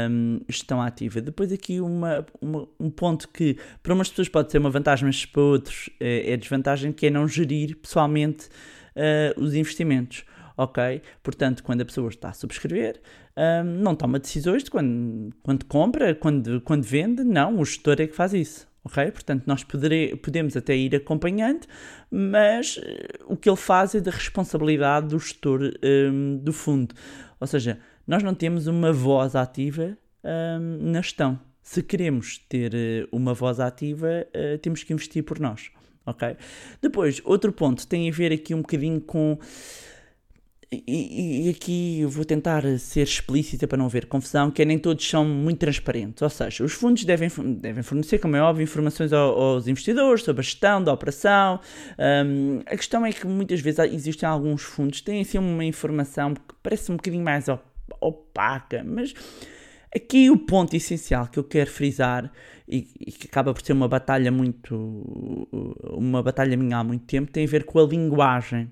um, 0.09 0.41
gestão 0.49 0.81
ativa. 0.81 1.21
Depois, 1.21 1.51
aqui, 1.51 1.79
uma, 1.79 2.25
uma, 2.41 2.67
um 2.79 2.89
ponto 2.89 3.29
que 3.29 3.57
para 3.81 3.93
umas 3.93 4.09
pessoas 4.09 4.27
pode 4.27 4.51
ser 4.51 4.57
uma 4.57 4.71
vantagem, 4.71 5.05
mas 5.05 5.23
para 5.23 5.41
outros 5.41 5.89
é, 5.99 6.33
é 6.33 6.37
desvantagem, 6.37 6.91
que 6.91 7.05
é 7.05 7.09
não 7.11 7.27
gerir 7.27 7.77
pessoalmente 7.77 8.47
uh, 8.95 9.39
os 9.39 9.53
investimentos. 9.53 10.25
Ok? 10.57 11.01
Portanto, 11.23 11.63
quando 11.63 11.81
a 11.81 11.85
pessoa 11.85 12.09
está 12.09 12.29
a 12.29 12.33
subscrever, 12.33 12.99
um, 13.37 13.63
não 13.81 13.95
toma 13.95 14.19
decisões 14.19 14.63
de 14.63 14.71
quando, 14.71 15.33
quando 15.41 15.63
compra, 15.65 16.13
quando, 16.13 16.59
quando 16.61 16.83
vende, 16.83 17.23
não, 17.23 17.59
o 17.59 17.63
gestor 17.63 17.95
é 17.99 18.07
que 18.07 18.15
faz 18.15 18.33
isso 18.33 18.68
Portanto, 19.11 19.43
nós 19.45 19.63
podemos 19.63 20.57
até 20.57 20.75
ir 20.75 20.95
acompanhando, 20.95 21.67
mas 22.09 22.79
eh, 22.81 23.19
o 23.25 23.35
que 23.35 23.49
ele 23.49 23.57
faz 23.57 23.95
é 23.95 23.99
da 23.99 24.11
responsabilidade 24.11 25.07
do 25.07 25.19
gestor 25.19 25.61
um, 25.83 26.37
do 26.37 26.51
fundo. 26.51 26.95
Ou 27.39 27.47
seja, 27.47 27.79
nós 28.07 28.23
não 28.23 28.33
temos 28.33 28.67
uma 28.67 28.91
voz 28.91 29.35
ativa 29.35 29.97
um, 30.23 30.91
na 30.91 31.01
gestão. 31.01 31.39
Se 31.61 31.83
queremos 31.83 32.39
ter 32.49 32.73
eh, 32.73 33.07
uma 33.11 33.33
voz 33.33 33.59
ativa, 33.59 34.25
uh, 34.29 34.57
temos 34.57 34.83
que 34.83 34.91
investir 34.91 35.23
por 35.23 35.39
nós, 35.39 35.69
ok? 36.03 36.35
Depois, 36.81 37.21
outro 37.23 37.51
ponto 37.51 37.85
tem 37.85 38.09
a 38.09 38.11
ver 38.11 38.33
aqui 38.33 38.55
um 38.55 38.61
bocadinho 38.61 38.99
com 38.99 39.37
e, 40.71 41.47
e, 41.47 41.49
aqui 41.49 42.05
vou 42.05 42.23
tentar 42.23 42.63
ser 42.77 43.01
explícita 43.01 43.67
para 43.67 43.77
não 43.77 43.87
haver 43.87 44.05
confusão, 44.05 44.51
que 44.51 44.61
é 44.61 44.65
nem 44.65 44.77
todos 44.77 45.07
são 45.07 45.25
muito 45.25 45.57
transparentes. 45.57 46.21
Ou 46.21 46.29
seja, 46.29 46.63
os 46.63 46.73
fundos 46.73 47.03
devem, 47.05 47.27
devem 47.55 47.81
fornecer, 47.81 48.19
como 48.19 48.35
é 48.35 48.41
óbvio, 48.41 48.63
informações 48.63 49.11
aos 49.11 49.67
investidores 49.67 50.23
sobre 50.23 50.41
a 50.41 50.43
gestão 50.43 50.83
da 50.83 50.93
operação. 50.93 51.59
Um, 51.97 52.59
a 52.67 52.77
questão 52.77 53.03
é 53.03 53.11
que 53.11 53.25
muitas 53.25 53.61
vezes 53.61 53.79
existem 53.91 54.29
alguns 54.29 54.61
fundos 54.61 54.99
que 54.99 55.05
têm 55.05 55.21
assim 55.21 55.39
uma 55.39 55.65
informação 55.65 56.35
que 56.35 56.41
parece 56.61 56.91
um 56.91 56.97
bocadinho 56.97 57.23
mais 57.23 57.47
opaca, 57.99 58.83
mas 58.85 59.15
aqui 59.93 60.29
o 60.29 60.37
ponto 60.37 60.75
essencial 60.75 61.25
que 61.25 61.39
eu 61.39 61.43
quero 61.43 61.71
frisar 61.71 62.31
e, 62.67 62.87
e 62.99 63.11
que 63.11 63.25
acaba 63.25 63.55
por 63.55 63.65
ser 63.65 63.73
uma 63.73 63.87
batalha 63.87 64.31
muito 64.31 65.47
uma 65.85 66.21
batalha 66.21 66.55
minha 66.55 66.77
há 66.77 66.83
muito 66.83 67.05
tempo 67.05 67.31
tem 67.31 67.43
a 67.43 67.47
ver 67.47 67.63
com 67.63 67.79
a 67.79 67.83
linguagem 67.83 68.71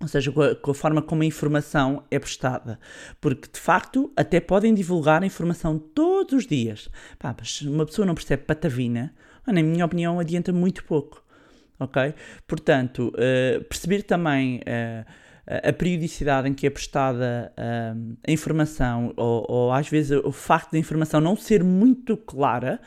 ou 0.00 0.06
seja, 0.06 0.30
com 0.30 0.42
a, 0.42 0.54
com 0.54 0.70
a, 0.70 0.74
forma 0.74 1.02
como 1.02 1.22
a 1.22 1.26
informação 1.26 2.04
é 2.10 2.18
prestada. 2.18 2.78
Porque, 3.20 3.48
de 3.52 3.58
facto, 3.58 4.12
até 4.16 4.40
podem 4.40 4.72
divulgar 4.74 5.22
a 5.22 5.26
informação 5.26 5.78
todos 5.78 6.34
os 6.34 6.46
dias. 6.46 6.88
Pá, 7.18 7.34
mas 7.38 7.62
uma 7.62 7.84
pessoa 7.84 8.06
não 8.06 8.14
percebe 8.14 8.44
patavina, 8.44 9.12
na 9.46 9.62
minha 9.62 9.84
opinião, 9.84 10.20
adianta 10.20 10.52
muito 10.52 10.84
pouco. 10.84 11.24
Ok? 11.80 12.14
Portanto, 12.46 13.12
uh, 13.14 13.64
perceber 13.64 14.02
também 14.02 14.58
uh, 14.58 15.04
a 15.46 15.72
periodicidade 15.72 16.48
em 16.48 16.54
que 16.54 16.66
é 16.66 16.70
prestada 16.70 17.52
uh, 17.56 18.16
a 18.26 18.30
informação, 18.30 19.12
ou, 19.16 19.46
ou, 19.48 19.72
às 19.72 19.88
vezes 19.88 20.20
o 20.24 20.32
facto 20.32 20.72
da 20.72 20.78
informação 20.78 21.20
não 21.20 21.36
ser 21.36 21.64
muito 21.64 22.16
clara, 22.16 22.80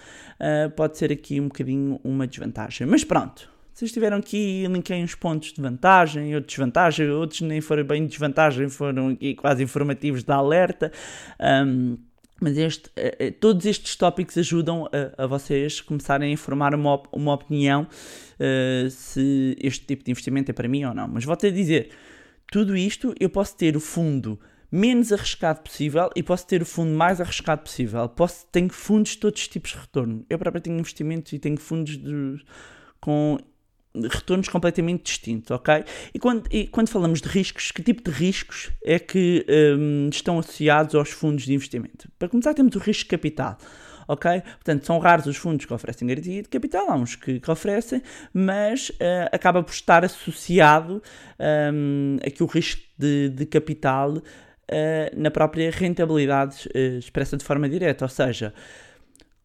pode 0.76 0.98
ser 0.98 1.12
aqui 1.12 1.40
um 1.40 1.48
bocadinho 1.48 2.00
uma 2.04 2.26
desvantagem. 2.26 2.88
Mas 2.88 3.04
pronto, 3.04 3.51
vocês 3.82 3.92
tiveram 3.92 4.18
aqui, 4.18 4.68
linkei 4.68 5.04
uns 5.04 5.16
pontos 5.16 5.54
de 5.54 5.60
vantagem, 5.60 6.36
outros 6.36 6.54
desvantagem, 6.54 7.10
outros 7.10 7.42
nem 7.42 7.60
foram 7.62 7.84
bem 7.84 8.04
de 8.04 8.10
desvantagem, 8.10 8.70
foram 8.70 9.18
quase 9.38 9.64
informativos 9.64 10.24
de 10.24 10.32
alerta. 10.32 10.92
Um, 11.40 11.98
mas 12.40 12.58
este, 12.58 12.92
eh, 12.96 13.16
eh, 13.20 13.32
todos 13.32 13.66
estes 13.66 13.96
tópicos 13.96 14.38
ajudam 14.38 14.88
a, 14.88 15.24
a, 15.24 15.28
vocês 15.28 15.82
começarem 15.82 16.32
a 16.34 16.38
formar 16.38 16.76
uma, 16.76 16.94
op, 16.94 17.08
uma 17.12 17.34
opinião 17.34 17.84
uh, 17.84 18.90
se 18.90 19.56
este 19.60 19.86
tipo 19.86 20.04
de 20.04 20.12
investimento 20.12 20.52
é 20.52 20.54
para 20.54 20.68
mim 20.68 20.84
ou 20.86 20.94
não. 20.94 21.08
Mas 21.08 21.24
vou-te 21.24 21.48
a 21.48 21.52
dizer, 21.52 21.90
tudo 22.52 22.76
isto 22.76 23.16
eu 23.20 23.30
posso 23.30 23.56
ter 23.58 23.76
o 23.76 23.80
fundo 23.80 24.40
menos 24.72 25.12
arriscado 25.12 25.62
possível 25.62 26.10
e 26.16 26.22
posso 26.22 26.46
ter 26.48 26.62
o 26.62 26.66
fundo 26.66 26.96
mais 26.96 27.20
arriscado 27.20 27.62
possível. 27.62 28.08
Posso, 28.10 28.46
tenho 28.52 28.70
fundos 28.70 29.12
de 29.12 29.18
todos 29.18 29.42
os 29.42 29.48
tipos 29.48 29.72
de 29.72 29.78
retorno. 29.78 30.26
Eu 30.30 30.38
próprio 30.38 30.62
tenho 30.62 30.80
investimentos 30.80 31.34
e 31.34 31.40
tenho 31.40 31.58
fundos 31.58 31.98
de, 31.98 32.44
com 33.00 33.38
retornos 33.96 34.48
completamente 34.48 35.04
distintos, 35.04 35.52
ok? 35.52 35.84
E 36.14 36.20
quando, 36.20 36.48
e 36.52 36.68
quando 36.68 36.90
falamos 36.90 37.22
de 37.22 37.28
riscos, 37.28 37.72
que 37.72 37.84
tipo 37.84 38.10
de 38.10 38.16
riscos 38.16 38.72
é 38.84 38.98
que 38.98 39.46
um, 39.78 40.10
estão 40.10 40.40
associados 40.40 40.96
aos 40.96 41.10
fundos 41.10 41.46
de 41.46 41.54
investimento? 41.54 42.10
Para 42.18 42.30
começar, 42.30 42.54
temos 42.54 42.76
o 42.76 42.80
risco 42.80 43.04
de 43.04 43.10
capital. 43.10 43.58
Ok? 44.08 44.42
Portanto, 44.42 44.86
são 44.86 45.00
raros 45.00 45.26
os 45.26 45.38
fundos 45.38 45.66
que 45.66 45.74
oferecem 45.74 46.08
garantia 46.08 46.42
de 46.42 46.50
capital, 46.50 46.90
há 46.90 46.96
uns 46.96 47.16
que, 47.16 47.40
que 47.40 47.52
oferecem, 47.52 48.02
mas 48.34 48.90
uh, 48.90 49.30
acaba 49.32 49.64
por 49.64 49.72
estar 49.72 50.04
associado 50.04 51.02
um, 51.74 52.18
aqui 52.26 52.44
o 52.44 52.46
risco 52.46 52.82
de, 52.98 53.30
de 53.30 53.46
capital 53.46 54.18
uh, 54.18 54.22
na 55.16 55.32
própria 55.32 55.72
rentabilidade 55.72 56.68
uh, 56.76 56.98
expressa 56.98 57.38
de 57.38 57.46
forma 57.46 57.70
direta, 57.70 58.04
ou 58.04 58.10
seja, 58.10 58.54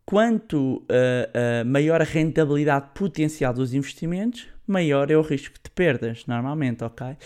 quanto 0.07 0.57
uh, 0.57 0.83
uh, 0.83 1.67
maior 1.67 2.01
a 2.01 2.05
rentabilidade 2.05 2.87
potencial 2.95 3.53
dos 3.53 3.75
investimentos, 3.75 4.47
maior 4.65 5.11
é 5.11 5.17
o 5.17 5.21
risco 5.21 5.57
de 5.63 5.69
perdas, 5.71 6.25
normalmente, 6.27 6.85
ok? 6.85 7.09
Uh, 7.09 7.17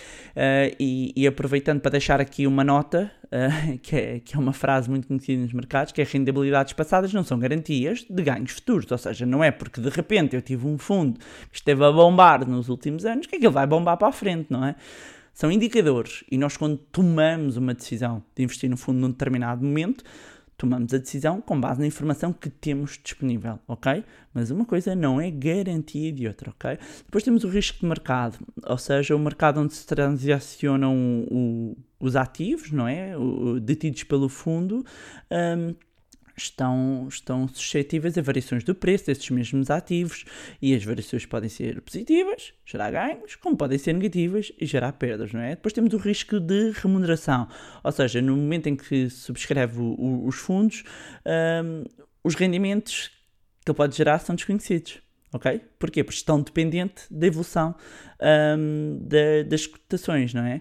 e, 0.80 1.12
e, 1.14 1.26
aproveitando 1.26 1.80
para 1.80 1.92
deixar 1.92 2.22
aqui 2.22 2.46
uma 2.46 2.64
nota, 2.64 3.12
que, 3.82 3.94
é, 3.94 4.20
que 4.20 4.34
é 4.34 4.38
uma 4.38 4.52
frase 4.52 4.88
muito 4.88 5.06
conhecida 5.06 5.42
nos 5.42 5.52
mercados, 5.52 5.92
que 5.92 6.00
é 6.00 6.04
rentabilidades 6.04 6.72
passadas 6.72 7.12
não 7.12 7.22
são 7.22 7.38
garantias 7.38 8.04
de 8.08 8.22
ganhos 8.22 8.52
futuros, 8.52 8.90
ou 8.90 8.98
seja, 8.98 9.24
não 9.26 9.44
é 9.44 9.50
porque 9.50 9.80
de 9.80 9.90
repente 9.90 10.34
eu 10.34 10.42
tive 10.42 10.66
um 10.66 10.78
fundo 10.78 11.20
que 11.50 11.58
esteve 11.58 11.84
a 11.84 11.92
bombar 11.92 12.48
nos 12.48 12.68
últimos 12.70 13.04
anos 13.04 13.26
que 13.26 13.36
aquilo 13.36 13.52
vai 13.52 13.66
bombar 13.66 13.98
para 13.98 14.08
a 14.08 14.12
frente, 14.12 14.46
não 14.50 14.64
é? 14.64 14.74
São 15.32 15.52
indicadores 15.52 16.24
e 16.30 16.36
nós 16.36 16.56
quando 16.56 16.76
tomamos 16.76 17.56
uma 17.56 17.72
decisão 17.72 18.22
de 18.34 18.42
investir 18.42 18.68
no 18.68 18.76
fundo 18.76 18.98
num 18.98 19.10
determinado 19.10 19.64
momento, 19.64 20.02
tomamos 20.60 20.92
a 20.92 20.98
decisão 20.98 21.40
com 21.40 21.58
base 21.58 21.80
na 21.80 21.86
informação 21.86 22.34
que 22.34 22.50
temos 22.50 23.00
disponível, 23.02 23.58
ok? 23.66 24.04
Mas 24.34 24.50
uma 24.50 24.66
coisa 24.66 24.94
não 24.94 25.18
é 25.18 25.30
garantia 25.30 26.12
de 26.12 26.28
outra, 26.28 26.50
ok? 26.50 26.78
Depois 27.06 27.24
temos 27.24 27.44
o 27.44 27.48
risco 27.48 27.80
de 27.80 27.86
mercado, 27.86 28.38
ou 28.62 28.76
seja, 28.76 29.16
o 29.16 29.18
mercado 29.18 29.58
onde 29.58 29.72
se 29.72 29.86
transacionam 29.86 31.24
o, 31.30 31.78
os 31.98 32.14
ativos, 32.14 32.70
não 32.70 32.86
é? 32.86 33.16
O, 33.16 33.58
detidos 33.58 34.04
pelo 34.04 34.28
fundo. 34.28 34.84
Um, 35.30 35.74
estão, 36.42 37.06
estão 37.08 37.48
suscetíveis 37.48 38.16
a 38.16 38.22
variações 38.22 38.64
do 38.64 38.74
preço 38.74 39.06
desses 39.06 39.28
mesmos 39.30 39.70
ativos 39.70 40.24
e 40.60 40.74
as 40.74 40.84
variações 40.84 41.26
podem 41.26 41.48
ser 41.48 41.80
positivas, 41.80 42.52
gerar 42.64 42.90
ganhos, 42.90 43.36
como 43.36 43.56
podem 43.56 43.78
ser 43.78 43.92
negativas 43.92 44.52
e 44.58 44.66
gerar 44.66 44.92
perdas, 44.92 45.32
não 45.32 45.40
é? 45.40 45.50
Depois 45.50 45.72
temos 45.72 45.92
o 45.92 45.98
risco 45.98 46.40
de 46.40 46.70
remuneração, 46.72 47.48
ou 47.82 47.92
seja, 47.92 48.20
no 48.20 48.36
momento 48.36 48.68
em 48.68 48.76
que 48.76 49.10
subscreve 49.10 49.78
o, 49.78 49.94
o, 49.98 50.26
os 50.26 50.36
fundos, 50.36 50.84
um, 51.64 51.84
os 52.24 52.34
rendimentos 52.34 53.10
que 53.64 53.70
ele 53.70 53.76
pode 53.76 53.96
gerar 53.96 54.18
são 54.18 54.34
desconhecidos. 54.34 55.00
Ok? 55.32 55.60
Porquê? 55.78 56.02
Porque 56.02 56.18
estão 56.18 56.42
dependente 56.42 57.04
da 57.08 57.28
evolução 57.28 57.76
um, 58.58 58.98
da, 59.00 59.48
das 59.48 59.64
cotações, 59.64 60.34
não 60.34 60.42
é? 60.42 60.60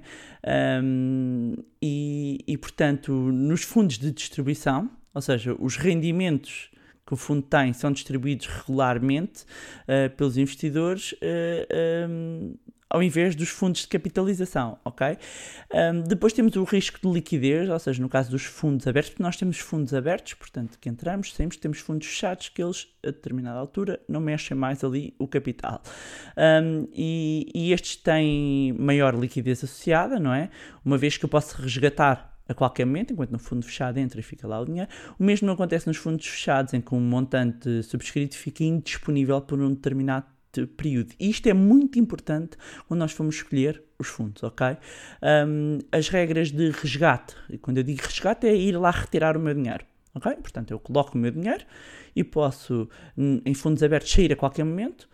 Um, 0.83 1.55
e, 1.81 2.37
e, 2.47 2.55
portanto, 2.55 3.11
nos 3.11 3.63
fundos 3.63 3.97
de 3.97 4.11
distribuição, 4.11 4.89
ou 5.13 5.21
seja, 5.21 5.55
os 5.59 5.75
rendimentos 5.75 6.69
que 7.09 7.13
o 7.13 7.17
fundo 7.17 7.41
tem 7.41 7.73
são 7.73 7.91
distribuídos 7.91 8.45
regularmente 8.45 9.43
uh, 9.83 10.15
pelos 10.15 10.37
investidores 10.37 11.13
uh, 11.13 11.17
eh, 11.21 12.07
um, 12.07 12.51
ehm, 12.51 12.53
ao 12.87 13.03
invés 13.03 13.35
dos 13.35 13.49
fundos 13.49 13.81
de 13.81 13.87
capitalização, 13.87 14.79
ok? 14.83 15.07
Um, 15.09 15.77
ehm, 15.77 16.01
depois 16.01 16.33
temos 16.33 16.55
o 16.55 16.63
risco 16.63 16.99
de 17.01 17.11
liquidez, 17.11 17.69
ou 17.69 17.77
seja, 17.77 18.01
no 18.01 18.09
caso 18.09 18.31
dos 18.31 18.45
fundos 18.45 18.87
abertos, 18.87 19.15
nós 19.19 19.37
temos 19.37 19.59
fundos 19.59 19.93
abertos, 19.93 20.33
portanto, 20.33 20.77
que 20.79 20.89
entramos, 20.89 21.33
sempre 21.33 21.57
temos 21.57 21.79
fundos 21.79 22.07
fechados 22.07 22.49
que 22.49 22.61
eles, 22.61 22.87
a 23.03 23.07
determinada 23.07 23.59
altura, 23.59 23.99
não 24.07 24.19
mexem 24.19 24.57
mais 24.57 24.83
ali 24.83 25.13
o 25.19 25.27
capital. 25.27 25.81
Um, 26.35 26.41
ehm, 26.41 26.87
e, 26.93 27.51
e 27.53 27.73
estes 27.73 27.95
têm 27.95 28.73
maior 28.73 29.15
liquidez 29.15 29.63
associada, 29.63 30.19
não 30.19 30.33
é? 30.33 30.49
Uma 30.83 30.97
vez 30.97 31.17
que 31.17 31.25
eu 31.25 31.29
posso 31.29 31.59
resgatar 31.61 32.28
a 32.49 32.53
qualquer 32.53 32.85
momento, 32.85 33.13
enquanto 33.13 33.31
no 33.31 33.39
fundo 33.39 33.63
fechado 33.63 33.97
entra 33.99 34.19
e 34.19 34.23
fica 34.23 34.47
lá 34.47 34.59
o 34.59 34.65
dinheiro. 34.65 34.89
O 35.17 35.23
mesmo 35.23 35.49
acontece 35.51 35.87
nos 35.87 35.97
fundos 35.97 36.25
fechados, 36.25 36.73
em 36.73 36.81
que 36.81 36.93
um 36.93 36.99
montante 36.99 37.83
subscrito 37.83 38.35
fica 38.35 38.63
indisponível 38.63 39.39
por 39.39 39.61
um 39.61 39.69
determinado 39.69 40.25
período. 40.75 41.13
E 41.19 41.29
isto 41.29 41.47
é 41.47 41.53
muito 41.53 41.99
importante 41.99 42.57
quando 42.87 42.99
nós 42.99 43.11
formos 43.11 43.35
escolher 43.35 43.83
os 43.99 44.07
fundos, 44.07 44.41
ok? 44.41 44.77
Um, 45.47 45.77
as 45.91 46.09
regras 46.09 46.51
de 46.51 46.71
resgate, 46.71 47.35
e 47.49 47.57
quando 47.57 47.77
eu 47.77 47.83
digo 47.83 48.01
resgate 48.01 48.47
é 48.47 48.55
ir 48.55 48.75
lá 48.75 48.89
retirar 48.89 49.37
o 49.37 49.39
meu 49.39 49.53
dinheiro, 49.53 49.85
ok? 50.15 50.33
Portanto, 50.37 50.71
eu 50.71 50.79
coloco 50.79 51.15
o 51.15 51.21
meu 51.21 51.29
dinheiro 51.29 51.63
e 52.15 52.23
posso, 52.23 52.89
em 53.17 53.53
fundos 53.53 53.83
abertos, 53.83 54.11
sair 54.11 54.33
a 54.33 54.35
qualquer 54.35 54.65
momento. 54.65 55.07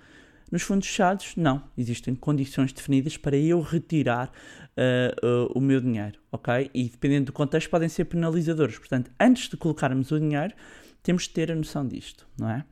Nos 0.51 0.61
fundos 0.61 0.87
fechados, 0.87 1.35
não. 1.35 1.63
Existem 1.75 2.13
condições 2.13 2.71
definidas 2.71 3.17
para 3.17 3.35
eu 3.35 3.59
retirar 3.61 4.31
uh, 4.77 5.51
o 5.53 5.61
meu 5.61 5.79
dinheiro, 5.79 6.19
ok? 6.31 6.69
E 6.73 6.89
dependendo 6.89 7.27
do 7.27 7.33
contexto, 7.33 7.69
podem 7.69 7.89
ser 7.89 8.05
penalizadores. 8.05 8.77
Portanto, 8.77 9.11
antes 9.19 9.49
de 9.49 9.57
colocarmos 9.57 10.11
o 10.11 10.19
dinheiro, 10.19 10.53
temos 11.01 11.23
de 11.23 11.29
ter 11.29 11.51
a 11.51 11.55
noção 11.55 11.87
disto, 11.87 12.27
não 12.37 12.49
é? 12.49 12.65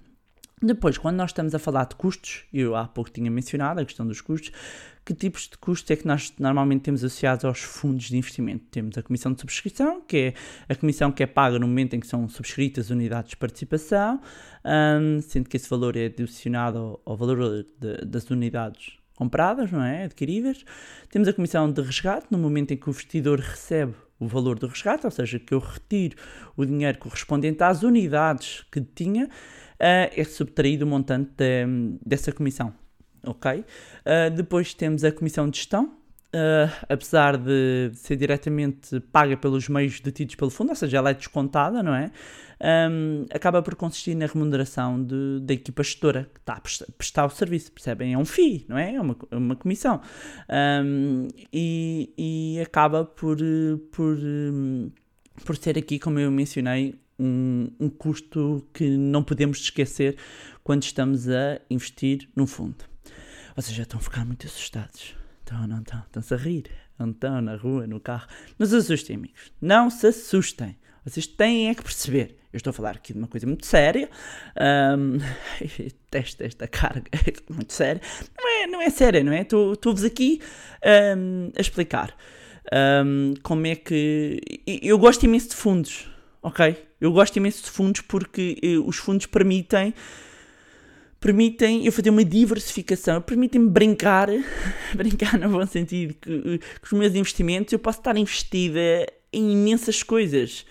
Depois, 0.65 0.97
quando 0.97 1.17
nós 1.17 1.31
estamos 1.31 1.53
a 1.53 1.59
falar 1.59 1.83
de 1.85 1.95
custos, 1.95 2.45
eu 2.53 2.73
há 2.73 2.87
pouco 2.87 3.11
tinha 3.11 3.29
mencionado 3.29 3.81
a 3.81 3.85
questão 3.85 4.07
dos 4.07 4.21
custos, 4.21 4.49
que 5.03 5.13
tipos 5.13 5.49
de 5.49 5.57
custos 5.57 5.91
é 5.91 5.97
que 5.97 6.07
nós 6.07 6.33
normalmente 6.39 6.83
temos 6.83 7.03
associados 7.03 7.43
aos 7.43 7.59
fundos 7.59 8.05
de 8.05 8.15
investimento? 8.15 8.63
Temos 8.71 8.97
a 8.97 9.03
comissão 9.03 9.33
de 9.33 9.41
subscrição, 9.41 9.99
que 9.99 10.17
é 10.17 10.33
a 10.69 10.75
comissão 10.75 11.11
que 11.11 11.21
é 11.21 11.27
paga 11.27 11.59
no 11.59 11.67
momento 11.67 11.95
em 11.97 11.99
que 11.99 12.07
são 12.07 12.29
subscritas 12.29 12.89
unidades 12.89 13.31
de 13.31 13.35
participação, 13.35 14.21
um, 14.63 15.19
sendo 15.19 15.49
que 15.49 15.57
esse 15.57 15.69
valor 15.69 15.97
é 15.97 16.05
adicionado 16.05 16.77
ao, 16.77 17.01
ao 17.03 17.17
valor 17.17 17.65
de, 17.77 18.05
das 18.05 18.29
unidades 18.29 19.02
compradas, 19.15 19.71
não 19.71 19.83
é? 19.83 20.05
Adquiridas. 20.05 20.63
Temos 21.09 21.27
a 21.27 21.33
comissão 21.33 21.71
de 21.71 21.81
resgate, 21.81 22.27
no 22.31 22.37
momento 22.37 22.71
em 22.71 22.77
que 22.77 22.87
o 22.87 22.91
investidor 22.91 23.39
recebe 23.39 23.93
o 24.19 24.27
valor 24.27 24.57
do 24.57 24.67
resgate, 24.67 25.05
ou 25.05 25.11
seja, 25.11 25.37
que 25.39 25.53
eu 25.53 25.59
retiro 25.59 26.15
o 26.55 26.65
dinheiro 26.65 26.97
correspondente 26.97 27.61
às 27.63 27.83
unidades 27.83 28.63
que 28.71 28.79
tinha. 28.81 29.25
uh, 29.25 30.09
é 30.15 30.23
subtraído 30.23 30.85
o 30.85 30.87
montante 30.87 31.31
de- 31.35 31.97
dessa 32.05 32.31
comissão. 32.31 32.73
Ok? 33.25 33.51
Uh, 33.59 34.29
depois 34.35 34.73
temos 34.73 35.03
a 35.03 35.11
comissão 35.11 35.49
de 35.49 35.57
gestão, 35.57 35.91
Uh, 36.35 36.67
apesar 36.89 37.37
de 37.37 37.91
ser 37.93 38.15
diretamente 38.15 38.99
paga 39.11 39.37
pelos 39.37 39.69
meios 39.69 39.99
detidos 39.99 40.33
pelo 40.33 40.49
fundo, 40.49 40.69
ou 40.69 40.75
seja, 40.75 40.97
ela 40.97 41.11
é 41.11 41.13
descontada, 41.13 41.83
não 41.83 41.93
é? 41.93 42.11
Um, 42.89 43.27
acaba 43.31 43.61
por 43.61 43.75
consistir 43.75 44.15
na 44.15 44.25
remuneração 44.25 45.03
de- 45.03 45.41
da 45.41 45.53
equipa 45.53 45.83
gestora 45.83 46.27
que 46.33 46.39
está 46.39 46.53
a 46.53 46.61
prestar, 46.97 47.25
o 47.25 47.29
serviço, 47.29 47.71
percebem? 47.71 48.13
É 48.13 48.17
um 48.17 48.25
FII, 48.25 48.65
não 48.67 48.77
é? 48.77 48.95
É 48.95 49.01
uma, 49.01 49.15
é 49.29 49.35
uma 49.35 49.55
comissão. 49.55 50.01
Um, 50.49 51.27
e, 51.53 52.11
e 52.17 52.59
acaba 52.61 53.05
por, 53.05 53.37
por, 53.91 54.17
por 55.45 55.55
ser 55.57 55.77
aqui, 55.77 55.99
como 55.99 56.17
eu 56.19 56.31
mencionei, 56.31 56.95
um, 57.19 57.69
um 57.79 57.89
custo 57.89 58.67
que 58.73 58.89
não 58.97 59.23
podemos 59.23 59.59
esquecer 59.59 60.17
quando 60.63 60.81
estamos 60.81 61.29
a 61.29 61.61
investir 61.69 62.27
num 62.35 62.47
fundo. 62.47 62.85
Vocês 63.55 63.75
já 63.75 63.83
estão 63.83 63.99
a 63.99 64.01
ficar 64.01 64.25
muito 64.25 64.47
assustados. 64.47 65.15
Estão, 65.43 65.67
não 65.67 65.79
estão? 65.79 65.99
Estão-se 65.99 66.33
a 66.33 66.37
rir. 66.37 66.65
Não 66.97 67.09
estão 67.11 67.41
na 67.41 67.55
rua, 67.55 67.85
no 67.87 67.99
carro. 67.99 68.27
Não 68.57 68.65
se 68.65 68.75
assustem, 68.75 69.15
amigos. 69.17 69.51
Não 69.61 69.89
se 69.89 70.07
assustem. 70.07 70.77
Vocês 71.05 71.27
têm 71.27 71.69
é 71.69 71.75
que 71.75 71.83
perceber. 71.83 72.37
Eu 72.53 72.57
estou 72.57 72.69
a 72.71 72.73
falar 72.73 72.91
aqui 72.91 73.11
de 73.13 73.19
uma 73.19 73.27
coisa 73.27 73.45
muito 73.45 73.65
séria. 73.65 74.09
Um, 74.97 75.17
detesto 75.77 76.43
esta 76.45 76.67
carga 76.67 77.09
muito 77.49 77.73
séria. 77.73 78.01
Não 78.37 78.47
é, 78.63 78.67
não 78.67 78.81
é 78.81 78.89
séria, 78.89 79.23
não 79.23 79.33
é? 79.33 79.41
Estou- 79.41 79.73
Estou-vos 79.73 80.03
aqui 80.03 80.39
um, 81.17 81.51
a 81.57 81.59
explicar 81.61 82.15
um, 83.05 83.33
como 83.43 83.67
é 83.67 83.75
que. 83.75 84.39
Eu 84.81 84.97
gosto 84.97 85.23
imenso 85.25 85.49
de 85.49 85.55
fundos, 85.55 86.07
ok? 86.41 86.81
Eu 87.01 87.11
gosto 87.11 87.35
imenso 87.35 87.63
de 87.63 87.69
fundos 87.71 87.99
porque 88.01 88.57
eh, 88.63 88.77
os 88.77 88.95
fundos 88.95 89.25
permitem 89.25 89.93
permitem 91.23 91.85
eu 91.85 91.91
fazer 91.93 92.09
uma 92.09 92.25
diversificação, 92.25 93.21
permitem-me 93.21 93.69
brincar, 93.69 94.27
brincar 94.93 95.39
no 95.39 95.47
bom 95.47 95.65
sentido, 95.65 96.13
que, 96.15 96.59
que 96.59 96.83
os 96.83 96.91
meus 96.91 97.15
investimentos 97.15 97.71
eu 97.71 97.79
posso 97.79 97.99
estar 97.99 98.17
investida 98.17 99.07
em 99.31 99.53
imensas 99.53 100.03
coisas. 100.03 100.65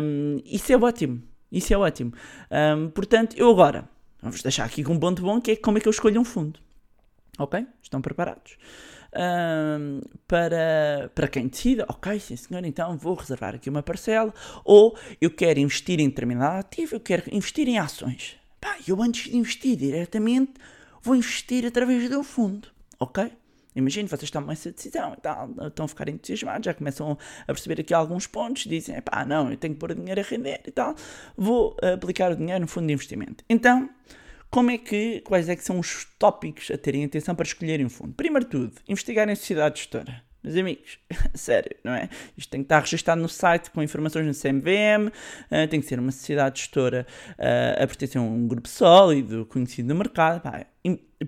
Um, 0.00 0.36
isso 0.44 0.72
é 0.72 0.76
ótimo. 0.76 1.20
Isso 1.50 1.74
é 1.74 1.76
ótimo. 1.76 2.12
Um, 2.52 2.88
portanto, 2.90 3.34
eu 3.36 3.50
agora 3.50 3.88
vamos 4.22 4.40
deixar 4.42 4.64
aqui 4.64 4.84
com 4.84 4.92
um 4.92 4.98
ponto 5.00 5.20
bom 5.20 5.40
que 5.40 5.50
é 5.50 5.56
como 5.56 5.76
é 5.76 5.80
que 5.80 5.88
eu 5.88 5.90
escolho 5.90 6.20
um 6.20 6.24
fundo. 6.24 6.60
Ok? 7.36 7.66
Estão 7.82 8.00
preparados? 8.00 8.56
Um, 9.12 10.02
para, 10.28 11.10
para 11.16 11.26
quem 11.26 11.48
decida, 11.48 11.84
ok, 11.88 12.20
sim 12.20 12.36
senhor, 12.36 12.64
então 12.64 12.96
vou 12.96 13.14
reservar 13.14 13.56
aqui 13.56 13.68
uma 13.68 13.82
parcela, 13.82 14.32
ou 14.64 14.96
eu 15.20 15.30
quero 15.30 15.58
investir 15.58 15.98
em 15.98 16.08
determinado 16.08 16.58
ativo, 16.58 16.94
eu 16.94 17.00
quero 17.00 17.24
investir 17.32 17.68
em 17.68 17.78
ações. 17.78 18.43
Pá, 18.64 18.78
eu 18.88 19.02
antes 19.02 19.30
de 19.30 19.36
investir 19.36 19.76
diretamente, 19.76 20.54
vou 21.02 21.14
investir 21.14 21.66
através 21.66 22.08
de 22.08 22.16
um 22.16 22.24
fundo, 22.24 22.68
ok? 22.98 23.30
Imagino, 23.76 24.08
vocês 24.08 24.30
tomam 24.30 24.52
essa 24.52 24.72
decisão 24.72 25.12
e 25.12 25.20
tal, 25.20 25.50
estão 25.66 25.84
a 25.84 25.88
ficar 25.88 26.08
entusiasmados, 26.08 26.64
já 26.64 26.72
começam 26.72 27.18
a 27.42 27.46
perceber 27.48 27.82
aqui 27.82 27.92
alguns 27.92 28.26
pontos, 28.26 28.64
dizem, 28.64 28.98
pá, 29.02 29.22
não, 29.26 29.50
eu 29.50 29.58
tenho 29.58 29.74
que 29.74 29.80
pôr 29.80 29.90
o 29.90 29.94
dinheiro 29.94 30.18
a 30.18 30.24
render 30.24 30.62
e 30.66 30.70
tal, 30.70 30.94
vou 31.36 31.76
aplicar 31.92 32.32
o 32.32 32.36
dinheiro 32.36 32.62
no 32.62 32.66
fundo 32.66 32.86
de 32.86 32.94
investimento. 32.94 33.44
Então, 33.50 33.90
como 34.50 34.70
é 34.70 34.78
que, 34.78 35.20
quais 35.20 35.46
é 35.50 35.56
que 35.56 35.62
são 35.62 35.78
os 35.78 36.06
tópicos 36.18 36.70
a 36.70 36.78
terem 36.78 37.04
atenção 37.04 37.34
para 37.34 37.44
escolherem 37.44 37.84
um 37.84 37.90
fundo? 37.90 38.14
Primeiro 38.14 38.46
tudo, 38.46 38.72
investigar 38.88 39.28
em 39.28 39.34
sociedade 39.34 39.80
gestora. 39.80 40.24
Meus 40.44 40.56
amigos, 40.58 40.98
sério, 41.32 41.74
não 41.82 41.94
é? 41.94 42.10
Isto 42.36 42.50
tem 42.50 42.60
que 42.60 42.66
estar 42.66 42.78
registado 42.78 43.18
no 43.18 43.30
site 43.30 43.70
com 43.70 43.82
informações 43.82 44.26
no 44.26 44.34
CMVM, 44.34 45.10
eh, 45.50 45.66
tem 45.66 45.80
que 45.80 45.86
ser 45.86 45.98
uma 45.98 46.12
sociedade 46.12 46.60
gestora 46.60 47.06
eh, 47.38 47.78
a 47.80 47.86
pertencer 47.86 48.20
a 48.20 48.22
um 48.22 48.46
grupo 48.46 48.68
sólido, 48.68 49.46
conhecido 49.46 49.88
no 49.88 49.94
mercado. 49.94 50.42
Pá, 50.42 50.66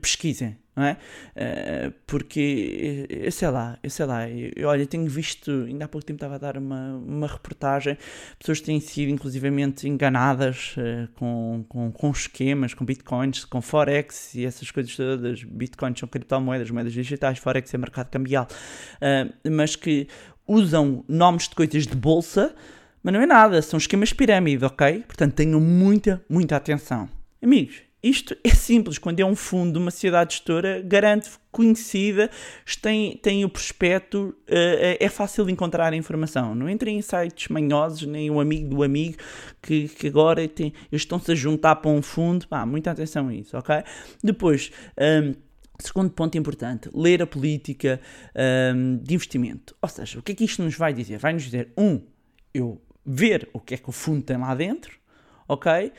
pesquisem, 0.03 0.59
não 0.77 0.85
é? 0.85 0.99
Eh, 1.35 1.91
porque, 2.07 3.07
eh, 3.11 3.27
eu 3.27 3.33
sei 3.33 3.49
lá, 3.49 3.79
eu 3.83 3.89
sei 3.89 4.05
lá, 4.05 4.29
eu, 4.29 4.69
olha, 4.69 4.87
tenho 4.87 5.09
visto, 5.09 5.51
ainda 5.67 5.87
há 5.87 5.89
pouco 5.89 6.07
tempo 6.07 6.19
estava 6.19 6.35
a 6.35 6.39
dar 6.39 6.59
uma, 6.59 6.97
uma 6.97 7.27
reportagem, 7.27 7.97
pessoas 8.39 8.61
têm 8.61 8.79
sido 8.79 9.11
inclusivamente 9.11 9.89
enganadas 9.89 10.75
eh, 10.77 11.09
com, 11.15 11.65
com, 11.67 11.91
com 11.91 12.11
esquemas, 12.11 12.75
com 12.75 12.85
bitcoins, 12.85 13.47
com 13.47 13.63
forex 13.63 14.35
e 14.35 14.45
essas 14.45 14.71
coisas 14.71 14.95
todas. 14.95 15.43
Bitcoins 15.43 15.99
são 15.99 16.09
criptomoedas, 16.09 16.71
moedas 16.71 16.93
digitais, 16.93 17.39
forex 17.39 17.73
é 17.73 17.79
mercado 17.79 18.11
cambial, 18.11 18.47
mas 19.51 19.77
que 19.77 20.07
usam 20.47 21.05
nomes 21.09 21.49
de 21.49 21.55
coisas 21.55 21.87
de 21.87 21.97
bolsa, 21.97 22.55
mas 23.03 23.15
não 23.15 23.21
é 23.21 23.27
nada, 23.27 23.63
são 23.63 23.79
esquemas 23.79 24.13
pirâmide, 24.13 24.65
ok? 24.65 25.05
Portanto, 25.07 25.35
tenham 25.35 25.61
muita, 25.61 26.23
muita 26.29 26.57
atenção. 26.57 27.09
Amigos, 27.43 27.86
isto 28.09 28.37
é 28.45 28.51
simples, 28.51 28.99
quando 28.99 29.21
é 29.21 29.25
um 29.25 29.35
fundo, 29.35 29.79
uma 29.79 29.91
sociedade 29.91 30.35
gestora, 30.35 30.81
garante 30.83 31.31
conhecida, 31.51 32.31
tem, 32.81 33.17
tem 33.17 33.45
o 33.45 33.49
prospecto, 33.49 34.35
eh, 34.47 34.99
é 35.01 35.09
fácil 35.09 35.47
de 35.47 35.53
encontrar 35.53 35.93
a 35.93 35.97
informação. 35.97 36.55
Não 36.55 36.69
entrem 36.69 36.99
em 36.99 37.03
sites 37.03 37.49
manhosos, 37.49 38.07
nem 38.07 38.31
o 38.31 38.41
amigo 38.41 38.69
do 38.69 38.83
amigo, 38.83 39.17
que, 39.63 39.89
que 39.89 40.07
agora 40.07 40.47
tem, 40.47 40.73
eles 40.93 41.03
estão-se 41.03 41.33
a 41.33 41.35
juntar 41.35 41.77
para 41.77 41.91
um 41.91 42.03
fundo. 42.03 42.47
Pá, 42.47 42.67
muita 42.67 42.91
atenção 42.91 43.29
a 43.29 43.35
isso, 43.35 43.57
ok? 43.57 43.77
Depois, 44.23 44.71
hum, 44.99 45.35
Segundo 45.79 46.11
ponto 46.11 46.39
importante, 46.39 46.89
ler 46.95 47.21
a 47.21 47.27
política 47.27 48.01
hum, 48.75 48.99
de 49.03 49.15
investimento. 49.15 49.77
Ou 49.83 49.89
seja, 49.89 50.19
o 50.19 50.23
que 50.23 50.33
é 50.33 50.35
que 50.35 50.45
isto 50.45 50.63
nos 50.63 50.75
vai 50.75 50.93
dizer? 50.95 51.19
Vai 51.19 51.35
nos 51.35 51.43
dizer, 51.43 51.71
um, 51.77 52.01
eu 52.55 52.81
ver 53.05 53.49
o 53.53 53.61
que 53.61 53.75
é 53.75 53.77
que 53.77 53.89
o 53.89 53.93
fundo 53.93 54.23
tem 54.23 54.39
lá 54.39 54.55
dentro, 54.55 54.99
ok? 55.49 55.93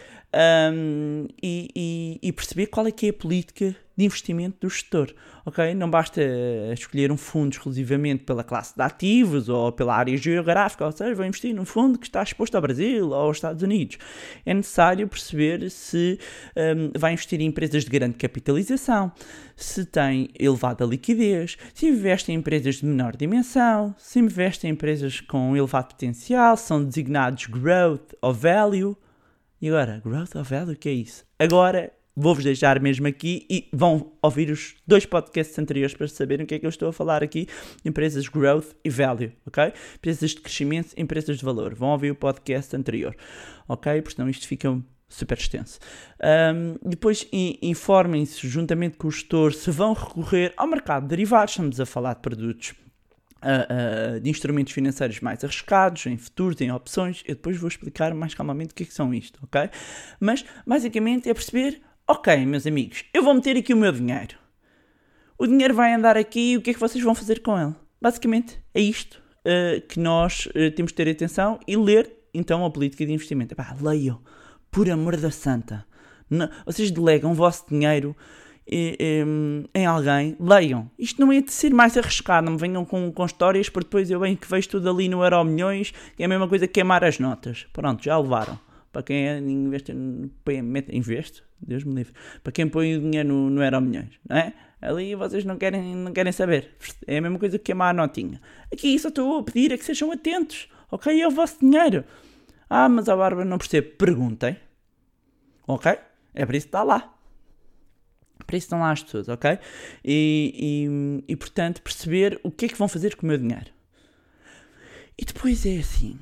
Um, 0.73 1.25
e, 1.41 1.69
e- 1.75 2.19
e 2.21 2.31
perceber 2.33 2.67
qual 2.67 2.86
é 2.86 2.91
que 2.91 3.07
é 3.07 3.10
a 3.10 3.13
política 3.13 3.75
de 3.97 4.05
investimento 4.05 4.57
do 4.62 4.69
gestor, 4.69 5.12
ok? 5.43 5.73
Não 5.73 5.89
basta 5.89 6.21
eh, 6.21 6.71
escolher 6.71 7.12
um 7.12 7.17
fundo 7.17 7.53
exclusivamente 7.53 8.23
pela 8.25 8.43
classe 8.43 8.75
de 8.75 8.81
ativos 8.83 9.49
ou 9.49 9.71
pela 9.71 9.95
área 9.95 10.15
geográfica, 10.15 10.86
ou 10.86 10.91
seja, 10.91 11.15
vou 11.15 11.25
investir 11.25 11.55
num 11.55 11.65
fundo 11.65 11.97
que 11.97 12.05
está 12.05 12.21
exposto 12.21 12.53
ao 12.53 12.62
Brasil 12.62 13.07
ou 13.07 13.15
aos 13.15 13.38
Estados 13.38 13.63
Unidos. 13.63 13.97
É 14.45 14.53
necessário 14.53 15.07
perceber 15.07 15.67
se 15.71 16.19
um, 16.55 16.91
vai 16.95 17.13
investir 17.13 17.41
em 17.41 17.45
empresas 17.45 17.86
de 17.86 17.89
grande 17.89 18.17
capitalização, 18.17 19.12
se 19.55 19.83
tem 19.83 20.29
elevada 20.38 20.86
liquidez, 20.86 21.57
se 21.73 21.88
investe 21.88 22.31
em 22.31 22.36
empresas 22.36 22.75
de 22.75 22.86
menor 22.86 23.15
dimensão, 23.15 23.95
se 23.97 24.19
investe 24.19 24.67
em 24.67 24.71
empresas 24.71 25.21
com 25.21 25.57
elevado 25.57 25.88
potencial, 25.88 26.55
são 26.55 26.83
designados 26.83 27.47
growth 27.47 28.13
ou 28.21 28.31
value. 28.31 28.95
E 29.62 29.67
agora, 29.70 30.02
growth 30.04 30.36
or 30.36 30.43
value, 30.43 30.74
o 30.74 30.76
que 30.76 30.89
é 30.89 30.93
isso? 30.93 31.26
Agora 31.39 31.91
vou-vos 32.15 32.43
deixar 32.43 32.80
mesmo 32.80 33.08
aqui 33.08 33.46
e 33.50 33.67
vão 33.72 34.13
ouvir 34.22 34.50
os 34.50 34.76
dois 34.88 35.06
podcasts 35.06 35.58
anteriores 35.60 35.96
para 35.96 36.08
saberem 36.08 36.43
o 36.43 36.48
que 36.48 36.56
é 36.56 36.60
que 36.60 36.65
eu 36.65 36.70
estou 36.70 36.89
a 36.89 36.93
falar 36.93 37.24
aqui. 37.24 37.48
Empresas 37.86 38.28
growth 38.28 38.74
e 38.84 38.89
value, 38.89 39.32
ok? 39.46 39.74
Empresas 39.96 40.32
de 40.32 40.41
crescimento, 40.41 40.93
empresas 40.98 41.38
de 41.38 41.46
valor. 41.46 41.76
Vão 41.76 41.89
ouvir 41.89 42.12
o 42.12 42.15
podcast 42.15 42.76
anterior, 42.76 43.15
ok? 43.67 44.02
Porque 44.02 44.15
senão 44.15 44.30
isto 44.30 44.48
fica 44.48 44.80
super 45.08 45.38
extenso. 45.38 45.80
Um, 46.22 46.89
depois 46.89 47.28
informem-se 47.62 48.48
juntamente 48.48 48.98
com 48.98 49.08
o 49.08 49.12
gestor 49.12 49.54
se 49.54 49.72
vão 49.72 49.93
recorrer 49.93 50.54
ao 50.58 50.67
mercado 50.67 51.04
de 51.04 51.10
derivados. 51.10 51.54
Estamos 51.54 51.80
a 51.80 51.86
falar 51.86 52.15
de 52.15 52.22
produtos 52.22 52.74
uh, 53.43 54.19
de 54.19 54.30
instrumentos 54.30 54.73
financeiros 54.73 55.19
mais 55.19 55.43
arriscados, 55.43 56.06
em 56.06 56.17
futuros, 56.17 56.60
em 56.62 56.71
opções. 56.71 57.23
Eu 57.26 57.36
depois 57.36 57.58
vou 57.58 57.67
explicar 57.67 58.13
mais 58.13 58.34
calmamente 58.34 58.71
o 58.71 58.76
que 58.76 58.84
é 58.84 58.86
que 58.86 58.93
são 58.93 59.13
isto, 59.13 59.39
ok? 59.43 59.69
Mas 60.19 60.43
basicamente 60.65 61.30
é 61.30 61.34
perceber, 61.34 61.82
ok, 62.08 62.45
meus 62.45 62.65
amigos, 62.65 63.06
eu 63.13 63.23
vou 63.23 63.34
meter 63.34 63.58
aqui 63.58 63.73
o 63.73 63.78
meu 63.78 63.91
dinheiro. 63.91 64.36
O 65.38 65.45
dinheiro 65.45 65.73
vai 65.73 65.93
andar 65.93 66.17
aqui 66.17 66.54
e 66.54 66.58
o 66.58 66.62
que 66.62 66.71
é 66.71 66.73
que 66.73 66.80
vocês 66.80 67.04
vão 67.04 67.13
fazer 67.13 67.41
com 67.41 67.60
ele? 67.60 67.76
Basicamente 68.02 68.60
é 68.73 68.82
isto 68.82 69.21
uh, 69.41 69.82
que 69.88 70.00
nós 70.00 70.47
uh, 70.47 70.71
temos 70.76 70.91
de 70.91 70.95
ter 70.95 71.10
atenção 71.10 71.60
e 71.67 71.76
ler 71.76 72.12
então 72.34 72.65
a 72.65 72.71
política 72.71 73.06
de 73.06 73.13
investimento. 73.13 73.54
Epá, 73.54 73.76
leiam, 73.80 74.21
por 74.71 74.89
amor 74.89 75.15
da 75.17 75.32
santa. 75.32 75.86
Não- 76.30 76.50
vocês 76.65 76.91
delegam 76.91 77.32
o 77.32 77.36
vosso 77.36 77.65
dinheiro 77.69 78.15
em, 78.69 79.86
alguém, 79.86 80.36
leiam. 80.39 80.89
Isto 80.97 81.21
não 81.21 81.32
é 81.32 81.41
de 81.41 81.51
ser 81.51 81.73
mais 81.73 81.97
arriscado, 81.97 82.45
não 82.45 82.53
me 82.53 82.60
venham 82.60 82.84
com, 82.84 83.12
com 83.12 83.25
histórias, 83.25 83.69
porque 83.69 83.86
depois 83.86 84.12
eu 84.12 84.19
bem 84.19 84.36
que 84.36 84.47
vejo 84.47 84.69
tudo 84.69 84.89
ali 84.89 85.08
no 85.08 85.23
Euro 85.23 85.43
Milhões, 85.43 85.93
é 86.19 86.25
a 86.25 86.27
mesma 86.27 86.47
coisa 86.47 86.67
que 86.67 86.73
queimar 86.73 87.03
as 87.03 87.19
notas. 87.19 87.65
Pronto, 87.71 88.03
já 88.03 88.17
levaram. 88.17 88.60
Para 88.91 89.03
quem 89.03 89.27
é, 89.27 89.38
investe, 89.38 89.93
investe, 90.91 91.43
Deus 91.62 91.84
me 91.84 91.95
livre. 91.95 92.13
Para 92.43 92.51
quem 92.51 92.67
põe 92.67 92.95
o 92.95 93.01
dinheiro 93.01 93.30
no, 93.30 93.49
no 93.49 93.63
Euro 93.63 93.82
Milhões, 93.82 94.19
não 94.27 94.38
é? 94.38 94.53
Ali 94.82 95.15
vocês 95.15 95.43
não 95.43 95.58
querem, 95.58 95.95
não 95.95 96.13
querem 96.13 96.32
saber. 96.32 96.75
É 97.08 97.17
a 97.17 97.21
mesma 97.21 97.39
coisa 97.39 97.58
que 97.58 97.65
queimar 97.65 97.89
a 97.89 97.93
notinha. 97.93 98.39
Aqui 98.71 98.97
só 98.99 99.10
estou 99.10 99.39
a 99.39 99.43
pedir 99.43 99.71
é 99.71 99.77
que 99.77 99.86
sejam 99.86 100.12
atentos, 100.12 100.69
ok? 100.91 101.19
É 101.19 101.27
o 101.27 101.32
vosso 101.32 101.60
dinheiro. 101.60 102.03
Ah, 102.69 102.88
mas 102.88 103.10
a 103.10 103.15
Bárbara 103.15 103.45
não 103.45 103.58
percebe. 103.58 103.88
Perguntem. 103.89 104.58
Ok? 105.67 105.97
É 106.34 106.45
por 106.45 106.56
isso 106.56 106.67
que 106.67 106.69
está 106.69 106.84
lá. 106.84 107.16
Para 108.47 108.57
isso 108.57 108.65
estão 108.65 108.79
lá 108.79 108.91
as 108.91 109.03
pessoas, 109.03 109.27
ok? 109.27 109.60
E, 110.03 111.21
e, 111.27 111.33
e, 111.33 111.36
portanto, 111.36 111.81
perceber 111.81 112.39
o 112.43 112.49
que 112.49 112.65
é 112.65 112.67
que 112.69 112.77
vão 112.77 112.88
fazer 112.88 113.15
com 113.15 113.25
o 113.25 113.29
meu 113.29 113.38
dinheiro. 113.38 113.71
E 115.17 115.25
depois 115.25 115.65
é 115.65 115.77
assim: 115.77 116.17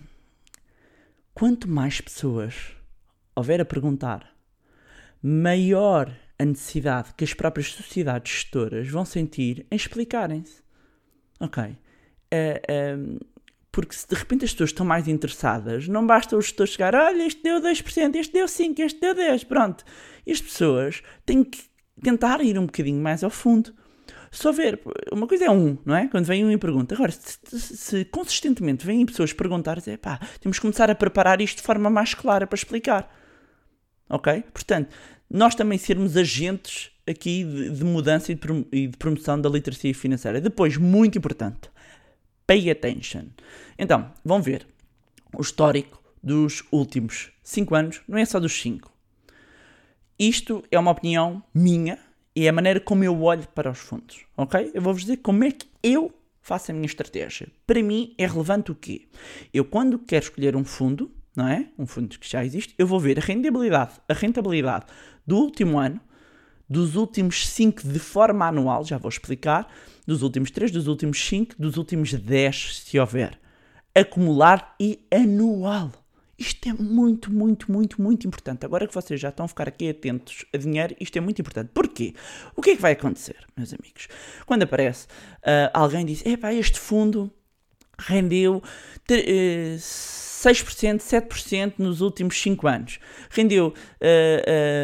quanto 1.33 1.69
mais 1.69 2.01
pessoas 2.01 2.75
houver 3.35 3.61
a 3.61 3.65
perguntar 3.65 4.35
maior 5.21 6.11
a 6.37 6.45
necessidade 6.45 7.13
que 7.15 7.23
as 7.23 7.33
próprias 7.33 7.71
sociedades 7.71 8.31
gestoras 8.31 8.87
vão 8.89 9.05
sentir 9.05 9.65
em 9.71 9.75
explicarem-se. 9.75 10.61
Ok? 11.39 11.77
Ehm, 12.31 13.17
porque 13.71 13.93
se 13.93 14.07
de 14.07 14.15
repente 14.15 14.45
as 14.45 14.51
pessoas 14.51 14.69
estão 14.69 14.85
mais 14.85 15.07
interessadas, 15.07 15.87
não 15.87 16.05
basta 16.05 16.37
o 16.37 16.41
gestor 16.41 16.65
chegar, 16.65 16.95
olha, 16.95 17.27
este 17.27 17.43
deu 17.43 17.59
2%, 17.59 18.15
este 18.15 18.33
deu 18.33 18.45
5%, 18.45 18.79
este 18.79 18.99
deu 19.01 19.13
10%, 19.13 19.45
pronto. 19.45 19.83
E 20.25 20.31
as 20.31 20.41
pessoas 20.41 21.03
têm 21.25 21.43
que 21.43 21.61
tentar 22.01 22.41
ir 22.41 22.57
um 22.59 22.65
bocadinho 22.65 23.01
mais 23.01 23.23
ao 23.23 23.29
fundo. 23.29 23.73
Só 24.31 24.51
ver, 24.51 24.81
uma 25.13 25.27
coisa 25.27 25.45
é 25.45 25.49
um, 25.49 25.77
não 25.85 25.95
é? 25.95 26.07
Quando 26.07 26.25
vem 26.25 26.43
um 26.43 26.51
e 26.51 26.57
pergunta. 26.57 26.93
Agora, 26.93 27.11
se, 27.11 27.59
se, 27.59 28.05
consistentemente 28.05 28.85
vêm 28.85 29.05
pessoas 29.05 29.31
perguntar, 29.31 29.81
é 29.87 29.95
pá, 29.95 30.19
temos 30.41 30.57
que 30.57 30.61
começar 30.61 30.89
a 30.89 30.95
preparar 30.95 31.39
isto 31.39 31.57
de 31.57 31.63
forma 31.63 31.89
mais 31.89 32.13
clara 32.13 32.45
para 32.45 32.55
explicar. 32.57 33.09
Ok? 34.09 34.43
Portanto, 34.53 34.93
nós 35.29 35.55
também 35.55 35.77
sermos 35.77 36.17
agentes 36.17 36.91
aqui 37.07 37.43
de, 37.45 37.69
de 37.69 37.83
mudança 37.83 38.31
e 38.31 38.35
de, 38.35 38.41
prom- 38.41 38.65
e 38.71 38.87
de 38.87 38.97
promoção 38.97 39.39
da 39.39 39.49
literacia 39.49 39.93
financeira. 39.95 40.41
Depois, 40.41 40.75
muito 40.75 41.17
importante, 41.17 41.69
pay 42.45 42.69
attention. 42.69 43.27
Então, 43.79 44.11
vão 44.23 44.41
ver 44.41 44.67
o 45.33 45.41
histórico 45.41 46.01
dos 46.21 46.63
últimos 46.71 47.31
5 47.43 47.73
anos, 47.75 48.01
não 48.07 48.17
é 48.17 48.25
só 48.25 48.39
dos 48.39 48.53
5. 48.61 48.91
Isto 50.17 50.63
é 50.71 50.79
uma 50.79 50.91
opinião 50.91 51.43
minha 51.53 51.99
e 52.33 52.45
é 52.45 52.49
a 52.49 52.53
maneira 52.53 52.79
como 52.79 53.03
eu 53.03 53.21
olho 53.21 53.45
para 53.49 53.69
os 53.69 53.79
fundos, 53.79 54.25
ok? 54.37 54.71
Eu 54.73 54.81
vou-vos 54.81 55.01
dizer 55.01 55.17
como 55.17 55.43
é 55.43 55.51
que 55.51 55.67
eu 55.83 56.13
faço 56.41 56.71
a 56.71 56.73
minha 56.73 56.85
estratégia. 56.85 57.47
Para 57.67 57.83
mim 57.83 58.13
é 58.17 58.25
relevante 58.25 58.71
o 58.71 58.75
quê? 58.75 59.09
Eu 59.53 59.65
quando 59.65 59.99
quero 59.99 60.23
escolher 60.23 60.55
um 60.55 60.63
fundo, 60.63 61.11
não 61.35 61.47
é? 61.47 61.67
Um 61.77 61.85
fundo 61.85 62.17
que 62.17 62.29
já 62.29 62.45
existe, 62.45 62.73
eu 62.77 62.87
vou 62.87 62.99
ver 62.99 63.19
a 63.19 63.21
rentabilidade, 63.21 63.93
a 64.07 64.13
rentabilidade 64.13 64.85
do 65.27 65.35
último 65.35 65.77
ano, 65.77 65.99
dos 66.69 66.95
últimos 66.95 67.47
5 67.47 67.85
de 67.85 67.99
forma 67.99 68.47
anual, 68.47 68.85
já 68.85 68.97
vou 68.97 69.09
explicar, 69.09 69.67
dos 70.07 70.21
últimos 70.21 70.49
3, 70.49 70.71
dos 70.71 70.87
últimos 70.87 71.19
5, 71.27 71.55
dos 71.59 71.75
últimos 71.75 72.13
10, 72.13 72.79
se 72.79 72.97
houver. 72.97 73.37
Acumular 73.93 74.75
e 74.79 75.05
anual. 75.11 75.91
Isto 76.37 76.67
é 76.69 76.73
muito, 76.73 77.31
muito, 77.31 77.71
muito, 77.71 78.01
muito 78.01 78.27
importante. 78.27 78.65
Agora 78.65 78.85
que 78.87 78.93
vocês 78.93 79.19
já 79.19 79.29
estão 79.29 79.45
a 79.45 79.47
ficar 79.47 79.67
aqui 79.69 79.89
atentos 79.89 80.45
a 80.53 80.57
dinheiro, 80.57 80.95
isto 80.99 81.17
é 81.17 81.21
muito 81.21 81.39
importante. 81.41 81.69
Porquê? 81.73 82.13
O 82.55 82.61
que 82.61 82.71
é 82.71 82.75
que 82.75 82.81
vai 82.81 82.91
acontecer, 82.91 83.37
meus 83.55 83.73
amigos? 83.73 84.07
Quando 84.45 84.63
aparece 84.63 85.07
ah, 85.45 85.71
alguém 85.73 86.05
diz: 86.05 86.25
Epá, 86.25 86.53
este 86.53 86.77
fundo 86.79 87.31
rendeu 87.97 88.61
tre- 89.07 89.23
eh, 89.25 89.77
6%, 89.79 90.99
7% 91.01 91.75
nos 91.79 92.01
últimos 92.01 92.39
5 92.39 92.67
anos. 92.67 92.99
Rendeu. 93.29 93.73
eh, 94.01 94.43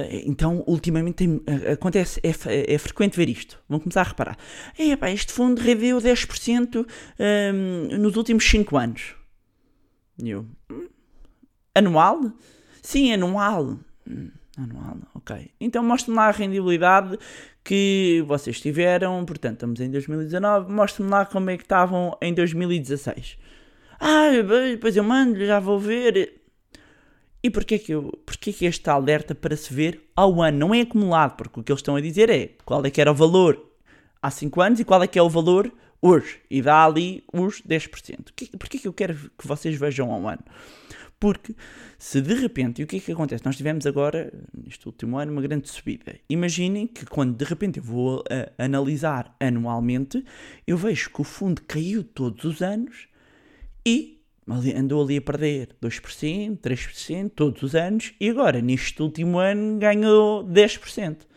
eh, 0.10 0.22
então, 0.26 0.64
ultimamente 0.66 1.16
tem- 1.16 1.42
eh, 1.46 1.74
acontece, 1.74 2.22
é, 2.24 2.74
é 2.74 2.78
frequente 2.78 3.18
ver 3.18 3.28
isto. 3.28 3.62
Vão 3.68 3.78
começar 3.80 4.02
a 4.02 4.06
reparar. 4.06 4.38
Epá, 4.80 5.12
este 5.12 5.34
fundo 5.34 5.62
rendeu 5.62 6.00
10% 6.00 6.88
hum, 7.20 7.98
nos 8.00 8.16
últimos 8.16 8.46
5 8.50 8.78
anos. 8.78 9.16
E 10.18 10.30
eu. 10.30 10.46
"Hum, 11.76 11.80
Anual? 11.80 12.32
Sim, 12.82 13.14
anual. 13.14 13.78
Anual, 14.58 14.98
ok. 15.16 15.52
Então 15.60 15.84
mostre-me 15.84 16.18
lá 16.18 16.28
a 16.28 16.32
rendibilidade 16.32 17.18
que 17.64 18.24
vocês 18.28 18.60
tiveram. 18.60 19.24
Portanto, 19.26 19.54
estamos 19.54 19.80
em 19.80 19.90
2019. 19.90 20.72
Mostre-me 20.72 21.10
lá 21.10 21.26
como 21.26 21.50
é 21.50 21.58
que 21.58 21.64
estavam 21.64 22.18
em 22.22 22.34
2016. 22.34 23.38
Ah, 24.00 24.30
depois 24.72 24.98
eu 24.98 25.04
mando, 25.04 25.46
já 25.46 25.60
vou 25.60 25.80
ver. 25.80 26.42
E 27.44 27.50
porquê 27.50 27.80
que, 27.80 27.92
eu, 27.94 28.12
porquê 28.26 28.52
que 28.52 28.66
este 28.66 28.90
alerta 28.90 29.34
para 29.34 29.56
se 29.56 29.74
ver 29.74 30.10
ao 30.16 30.42
ano? 30.42 30.60
Não 30.60 30.76
é 30.76 30.82
acumulado, 30.82 31.36
porque 31.38 31.60
o 31.60 31.64
que 31.64 31.72
eles 31.72 31.80
estão 31.80 31.96
a 31.96 32.02
dizer 32.02 32.30
é 32.30 32.52
qual 32.66 32.86
é 32.86 32.92
que 32.92 33.02
era 33.02 33.12
o 33.12 33.16
valor 33.16 33.60
há 34.22 34.30
5 34.30 34.62
anos 34.62 34.80
e 34.80 34.86
qual 34.86 35.02
é 35.02 35.08
que 35.08 35.18
é 35.18 35.22
o 35.24 35.30
valor 35.30 35.72
hoje. 36.02 36.40
E 36.50 36.62
dá 36.62 36.86
ali 36.86 37.24
os 37.34 37.62
10%. 37.62 38.24
Porquê, 38.24 38.50
porquê 38.58 38.78
que 38.80 38.88
eu 38.88 38.94
quero 38.94 39.16
que 39.38 39.48
vocês 39.48 39.76
vejam 39.76 40.12
ao 40.12 40.28
ano? 40.28 40.44
Porque 41.22 41.56
se 42.00 42.20
de 42.20 42.34
repente, 42.34 42.82
e 42.82 42.84
o 42.84 42.88
que 42.88 42.98
é 42.98 43.00
que 43.00 43.12
acontece? 43.12 43.46
Nós 43.46 43.56
tivemos 43.56 43.86
agora, 43.86 44.34
neste 44.52 44.88
último 44.88 45.20
ano, 45.20 45.32
uma 45.32 45.42
grande 45.44 45.70
subida. 45.70 46.16
Imaginem 46.28 46.88
que 46.88 47.06
quando 47.06 47.38
de 47.38 47.46
repente 47.46 47.78
eu 47.78 47.84
vou 47.84 48.24
a- 48.28 48.66
analisar 48.66 49.36
anualmente, 49.40 50.26
eu 50.66 50.76
vejo 50.76 51.12
que 51.12 51.22
o 51.22 51.24
fundo 51.24 51.62
caiu 51.62 52.04
todos 52.04 52.44
os 52.44 52.64
anos 52.64 53.08
e 53.86 54.20
andou 54.76 55.04
ali 55.04 55.18
a 55.18 55.22
perder 55.22 55.76
2%, 55.80 56.58
3% 56.60 57.30
todos 57.36 57.62
os 57.62 57.76
anos 57.76 58.14
e 58.20 58.28
agora, 58.28 58.60
neste 58.60 59.00
último 59.00 59.38
ano, 59.38 59.78
ganhou 59.78 60.44
10%. 60.44 61.28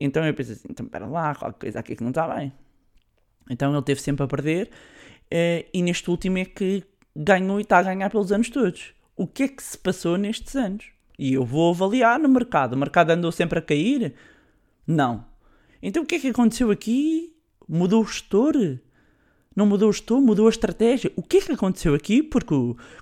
Então 0.00 0.26
eu 0.26 0.34
penso 0.34 0.52
assim, 0.52 0.66
então 0.70 0.84
espera 0.86 1.06
lá, 1.06 1.36
qualquer 1.36 1.58
coisa 1.60 1.78
aqui 1.78 1.94
que 1.94 2.02
não 2.02 2.10
está 2.10 2.26
bem. 2.34 2.52
Então 3.48 3.72
ele 3.72 3.82
teve 3.82 4.00
sempre 4.00 4.24
a 4.24 4.26
perder 4.26 4.70
eh, 5.30 5.66
e 5.72 5.82
neste 5.82 6.10
último 6.10 6.38
é 6.38 6.44
que 6.44 6.82
ganhou 7.16 7.58
e 7.58 7.62
está 7.62 7.78
a 7.78 7.82
ganhar 7.82 8.10
pelos 8.10 8.32
anos 8.32 8.50
todos. 8.50 8.94
O 9.16 9.26
que 9.26 9.42
é 9.44 9.48
que 9.48 9.62
se 9.62 9.76
passou 9.76 10.16
nestes 10.16 10.54
anos? 10.54 10.86
E 11.18 11.34
eu 11.34 11.44
vou 11.44 11.70
avaliar 11.70 12.18
no 12.18 12.28
mercado. 12.28 12.74
O 12.74 12.78
mercado 12.78 13.10
andou 13.10 13.32
sempre 13.32 13.58
a 13.58 13.62
cair? 13.62 14.14
Não. 14.86 15.24
Então 15.82 16.02
o 16.02 16.06
que 16.06 16.14
é 16.16 16.20
que 16.20 16.28
aconteceu 16.28 16.70
aqui? 16.70 17.34
Mudou 17.68 18.02
o 18.02 18.06
gestor? 18.06 18.54
Não 19.54 19.66
mudou 19.66 19.88
o 19.88 19.92
gestor, 19.92 20.20
mudou 20.20 20.46
a 20.46 20.50
estratégia. 20.50 21.10
O 21.16 21.22
que 21.22 21.38
é 21.38 21.40
que 21.40 21.52
aconteceu 21.52 21.92
aqui? 21.92 22.22
Porque 22.22 22.54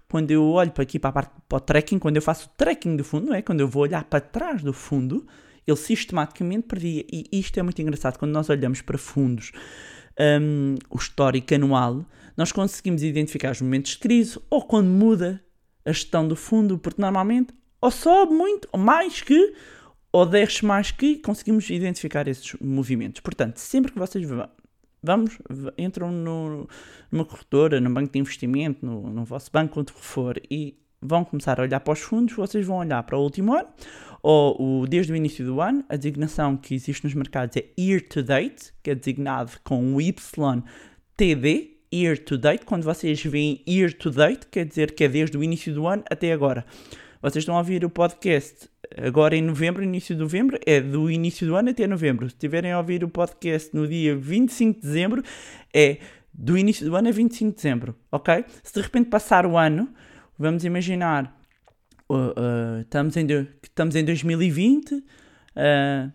quando 0.08 0.30
eu 0.30 0.42
olho 0.42 0.70
para 0.70 0.82
aqui 0.82 0.98
para 0.98 1.10
a 1.10 1.12
parte 1.12 1.32
para 1.46 1.56
o 1.56 1.60
tracking, 1.60 1.98
quando 1.98 2.16
eu 2.16 2.22
faço 2.22 2.46
o 2.46 2.50
tracking 2.56 2.96
do 2.96 3.04
fundo, 3.04 3.26
não 3.26 3.34
é? 3.34 3.42
Quando 3.42 3.60
eu 3.60 3.68
vou 3.68 3.82
olhar 3.82 4.04
para 4.04 4.20
trás 4.20 4.62
do 4.62 4.72
fundo, 4.72 5.26
ele 5.66 5.76
sistematicamente 5.76 6.66
perdia. 6.66 7.04
E 7.12 7.26
isto 7.30 7.60
é 7.60 7.62
muito 7.62 7.82
engraçado. 7.82 8.18
Quando 8.18 8.32
nós 8.32 8.48
olhamos 8.48 8.80
para 8.80 8.96
fundos, 8.96 9.52
hum, 10.40 10.76
o 10.88 10.96
histórico 10.96 11.54
anual, 11.54 12.06
nós 12.36 12.52
conseguimos 12.52 13.02
identificar 13.02 13.52
os 13.52 13.60
momentos 13.60 13.92
de 13.92 13.98
crise 13.98 14.38
ou 14.50 14.62
quando 14.62 14.88
muda 14.88 15.42
a 15.84 15.92
gestão 15.92 16.26
do 16.26 16.36
fundo, 16.36 16.78
porque 16.78 17.00
normalmente 17.00 17.54
ou 17.80 17.90
sobe 17.90 18.32
muito, 18.32 18.68
ou 18.72 18.80
mais 18.80 19.20
que, 19.22 19.54
ou 20.10 20.26
desce 20.26 20.64
mais 20.64 20.90
que, 20.90 21.16
conseguimos 21.18 21.68
identificar 21.70 22.26
esses 22.26 22.54
movimentos. 22.60 23.20
Portanto, 23.20 23.58
sempre 23.58 23.92
que 23.92 23.98
vocês 23.98 24.28
va- 24.28 24.50
vamos, 25.02 25.38
entram 25.78 26.10
no, 26.10 26.68
numa 27.12 27.24
corretora, 27.24 27.80
num 27.80 27.92
banco 27.92 28.12
de 28.12 28.18
investimento, 28.18 28.84
no, 28.84 29.08
no 29.10 29.24
vosso 29.24 29.50
banco, 29.52 29.78
onde 29.80 29.92
for, 29.92 30.40
e 30.50 30.76
vão 31.00 31.24
começar 31.24 31.60
a 31.60 31.62
olhar 31.62 31.80
para 31.80 31.92
os 31.92 32.00
fundos, 32.00 32.34
vocês 32.34 32.66
vão 32.66 32.78
olhar 32.78 33.02
para 33.04 33.16
o 33.16 33.22
último 33.22 33.54
ano, 33.54 33.68
ou 34.22 34.80
o, 34.80 34.86
desde 34.86 35.12
o 35.12 35.16
início 35.16 35.44
do 35.44 35.60
ano, 35.60 35.84
a 35.88 35.94
designação 35.96 36.56
que 36.56 36.74
existe 36.74 37.04
nos 37.04 37.14
mercados 37.14 37.56
é 37.56 37.66
year 37.78 38.00
to 38.00 38.22
date, 38.22 38.72
que 38.82 38.90
é 38.90 38.94
designado 38.94 39.52
com 39.62 39.80
um 39.80 40.00
YTD, 40.00 41.75
year 41.92 42.18
to 42.18 42.36
date. 42.36 42.64
Quando 42.64 42.82
vocês 42.82 43.22
veem 43.22 43.62
year 43.68 43.92
to 43.92 44.10
date, 44.10 44.46
quer 44.50 44.64
dizer 44.64 44.92
que 44.92 45.04
é 45.04 45.08
desde 45.08 45.36
o 45.36 45.42
início 45.42 45.72
do 45.72 45.86
ano 45.86 46.04
até 46.10 46.32
agora. 46.32 46.64
Vocês 47.22 47.42
estão 47.42 47.54
a 47.54 47.58
ouvir 47.58 47.84
o 47.84 47.90
podcast 47.90 48.68
agora 48.96 49.36
em 49.36 49.42
novembro, 49.42 49.82
início 49.82 50.14
de 50.14 50.20
novembro, 50.20 50.58
é 50.64 50.80
do 50.80 51.10
início 51.10 51.46
do 51.46 51.56
ano 51.56 51.70
até 51.70 51.86
novembro. 51.86 52.28
Se 52.28 52.34
estiverem 52.34 52.72
a 52.72 52.78
ouvir 52.78 53.02
o 53.02 53.08
podcast 53.08 53.74
no 53.74 53.86
dia 53.86 54.16
25 54.16 54.80
de 54.80 54.86
dezembro, 54.86 55.22
é 55.74 55.98
do 56.32 56.56
início 56.56 56.86
do 56.86 56.94
ano 56.94 57.08
a 57.08 57.12
25 57.12 57.50
de 57.50 57.56
dezembro, 57.56 57.96
ok? 58.12 58.44
Se 58.62 58.74
de 58.74 58.80
repente 58.80 59.08
passar 59.08 59.46
o 59.46 59.56
ano, 59.56 59.88
vamos 60.38 60.64
imaginar, 60.64 61.34
uh, 62.08 62.16
uh, 62.16 62.80
estamos, 62.82 63.16
em, 63.16 63.26
estamos 63.62 63.96
em 63.96 64.04
2020, 64.04 64.94
uh, 64.94 66.12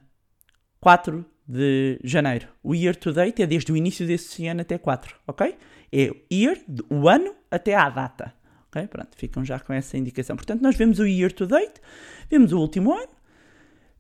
4 0.80 1.26
de 1.52 2.00
janeiro. 2.04 2.48
O 2.64 2.74
year 2.74 2.96
to 2.96 3.12
date 3.12 3.42
é 3.42 3.48
desde 3.48 3.72
o 3.72 3.78
início 3.78 4.08
desse 4.08 4.48
ano 4.48 4.62
até 4.62 4.78
4, 4.78 5.16
ok? 5.28 5.56
É 5.92 6.16
year, 6.32 6.58
o 6.90 7.10
ano 7.10 7.36
até 7.50 7.76
à 7.76 7.90
data. 7.90 8.34
Ok? 8.68 8.88
Pronto, 8.88 9.10
ficam 9.18 9.44
já 9.44 9.60
com 9.60 9.74
essa 9.74 9.98
indicação. 9.98 10.36
Portanto, 10.36 10.62
nós 10.62 10.78
vemos 10.78 11.00
o 11.00 11.06
year 11.06 11.32
to 11.32 11.46
date, 11.46 11.82
vemos 12.30 12.54
o 12.54 12.60
último 12.60 12.94
ano, 12.94 13.12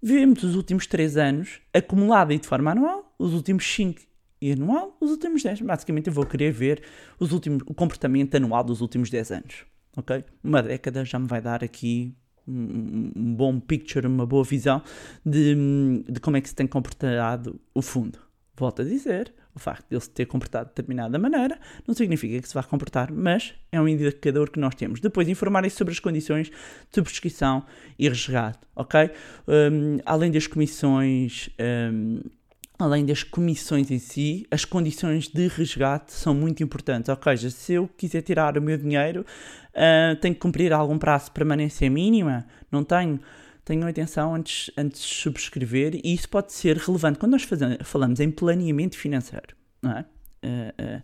vemos 0.01 0.43
os 0.43 0.55
últimos 0.55 0.87
3 0.87 1.17
anos 1.17 1.59
acumulado 1.73 2.31
e 2.31 2.39
de 2.39 2.47
forma 2.47 2.71
anual, 2.71 3.13
os 3.19 3.33
últimos 3.33 3.65
5 3.65 4.01
e 4.41 4.53
anual, 4.53 4.95
os 5.01 5.11
últimos 5.11 5.43
10. 5.43 5.61
Basicamente, 5.61 6.07
eu 6.07 6.13
vou 6.13 6.25
querer 6.25 6.51
ver 6.51 6.81
os 7.19 7.33
últimos, 7.33 7.63
o 7.67 7.73
comportamento 7.73 8.33
anual 8.35 8.63
dos 8.63 8.79
últimos 8.79 9.09
10 9.09 9.31
anos. 9.31 9.65
Ok? 9.97 10.23
Uma 10.41 10.63
década 10.63 11.03
já 11.03 11.19
me 11.19 11.27
vai 11.27 11.41
dar 11.41 11.63
aqui 11.63 12.15
um, 12.47 13.11
bom 13.35 13.59
picture, 13.59 14.05
uma 14.07 14.25
boa 14.25 14.43
visão 14.43 14.81
de, 15.25 16.03
de 16.09 16.19
como 16.19 16.37
é 16.37 16.41
que 16.41 16.49
se 16.49 16.55
tem 16.55 16.67
comportado 16.67 17.59
o 17.73 17.81
fundo. 17.81 18.19
Volto 18.55 18.81
a 18.81 18.85
dizer, 18.85 19.33
o 19.55 19.59
facto 19.59 19.87
de 19.89 19.95
ele 19.95 20.01
se 20.01 20.09
ter 20.09 20.25
comportado 20.25 20.65
de 20.65 20.75
determinada 20.75 21.17
maneira 21.17 21.59
não 21.87 21.93
significa 21.93 22.41
que 22.41 22.47
se 22.47 22.53
vá 22.53 22.63
comportar, 22.63 23.11
mas 23.11 23.53
é 23.71 23.81
um 23.81 23.87
indicador 23.87 24.49
que 24.49 24.59
nós 24.59 24.75
temos. 24.75 24.99
Depois, 24.99 25.27
informarem-se 25.27 25.75
sobre 25.75 25.93
as 25.93 25.99
condições 25.99 26.49
de 26.49 26.95
subscrição 26.95 27.65
e 27.97 28.07
resgate, 28.07 28.59
ok? 28.75 29.11
Um, 29.47 29.99
além 30.05 30.31
das 30.31 30.47
comissões. 30.47 31.49
um, 31.59 32.21
além 32.83 33.05
das 33.05 33.23
comissões 33.23 33.89
em 33.91 33.99
si, 33.99 34.45
as 34.51 34.65
condições 34.65 35.27
de 35.27 35.47
resgate 35.47 36.11
são 36.13 36.33
muito 36.33 36.63
importantes. 36.63 37.09
Ou 37.09 37.17
seja, 37.23 37.49
se 37.49 37.73
eu 37.73 37.87
quiser 37.87 38.21
tirar 38.21 38.57
o 38.57 38.61
meu 38.61 38.77
dinheiro, 38.77 39.25
ah, 39.75 40.15
tenho 40.19 40.33
que 40.33 40.39
cumprir 40.41 40.73
algum 40.73 40.97
prazo 40.97 41.25
de 41.25 41.31
permanência 41.31 41.89
mínima? 41.89 42.45
Não 42.71 42.83
tenho? 42.83 43.19
tenham 43.63 43.87
atenção 43.87 44.35
antes, 44.35 44.71
antes 44.77 45.01
de 45.01 45.07
subscrever 45.07 45.99
e 46.03 46.13
isso 46.13 46.27
pode 46.29 46.51
ser 46.51 46.77
relevante 46.77 47.19
quando 47.19 47.33
nós 47.33 47.43
fazemos, 47.43 47.77
falamos 47.83 48.19
em 48.19 48.31
planeamento 48.31 48.97
financeiro, 48.97 49.55
não 49.81 49.91
é? 49.91 50.05
Eh, 50.41 50.73
eh, 50.77 51.01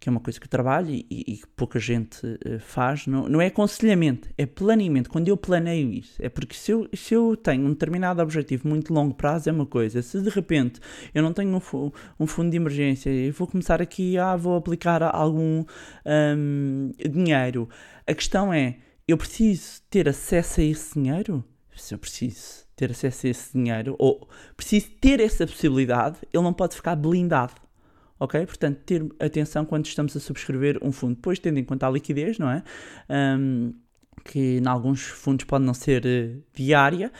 que 0.00 0.08
é 0.08 0.10
uma 0.10 0.20
coisa 0.20 0.38
que 0.38 0.46
eu 0.46 0.50
trabalho 0.50 0.90
e, 0.90 1.04
que 1.38 1.46
pouca 1.56 1.78
gente 1.78 2.20
eh, 2.44 2.58
faz, 2.60 3.06
não, 3.06 3.28
não 3.28 3.40
é 3.40 3.46
aconselhamento, 3.46 4.28
é 4.38 4.46
planeamento. 4.46 5.10
Quando 5.10 5.28
eu 5.28 5.36
planeio 5.36 5.92
isso, 5.92 6.14
é 6.22 6.28
porque 6.28 6.54
se 6.54 6.70
eu, 6.70 6.88
se 6.94 7.14
eu 7.14 7.36
tenho 7.36 7.66
um 7.66 7.70
determinado 7.70 8.22
objetivo 8.22 8.68
muito 8.68 8.94
longo 8.94 9.14
prazo, 9.14 9.48
é 9.48 9.52
uma 9.52 9.66
coisa. 9.66 10.00
Se 10.00 10.20
de 10.20 10.30
repente 10.30 10.80
eu 11.12 11.22
não 11.22 11.32
tenho 11.32 11.50
um, 11.50 11.90
um 12.20 12.26
fundo 12.26 12.50
de 12.50 12.56
emergência 12.56 13.10
e 13.10 13.30
vou 13.32 13.48
começar 13.48 13.82
aqui, 13.82 14.16
ah, 14.16 14.36
vou 14.36 14.56
aplicar 14.56 15.02
algum 15.02 15.64
hum, 16.06 16.92
dinheiro, 17.10 17.68
a 18.06 18.14
questão 18.14 18.52
é: 18.52 18.76
eu 19.06 19.18
preciso 19.18 19.82
ter 19.90 20.08
acesso 20.08 20.60
a 20.60 20.64
esse 20.64 20.94
dinheiro? 20.94 21.44
Se 21.74 21.94
eu 21.94 21.98
preciso 21.98 22.66
ter 22.74 22.90
acesso 22.90 23.26
a 23.26 23.30
esse 23.30 23.52
dinheiro, 23.52 23.96
ou 23.98 24.28
preciso 24.56 24.90
ter 25.00 25.20
essa 25.20 25.46
possibilidade, 25.46 26.18
ele 26.32 26.42
não 26.42 26.52
pode 26.52 26.76
ficar 26.76 26.96
blindado. 26.96 27.67
Ok? 28.20 28.44
Portanto, 28.46 28.80
ter 28.84 29.06
atenção 29.20 29.64
quando 29.64 29.86
estamos 29.86 30.16
a 30.16 30.20
subscrever 30.20 30.78
um 30.82 30.92
fundo. 30.92 31.14
Depois, 31.14 31.38
tendo 31.38 31.58
em 31.58 31.64
conta 31.64 31.86
a 31.86 31.90
liquidez, 31.90 32.38
não 32.38 32.50
é? 32.50 32.62
Um, 33.08 33.72
que 34.24 34.58
em 34.58 34.66
alguns 34.66 35.02
fundos 35.02 35.44
pode 35.44 35.64
não 35.64 35.74
ser 35.74 36.04
eh, 36.04 36.36
diária 36.54 37.10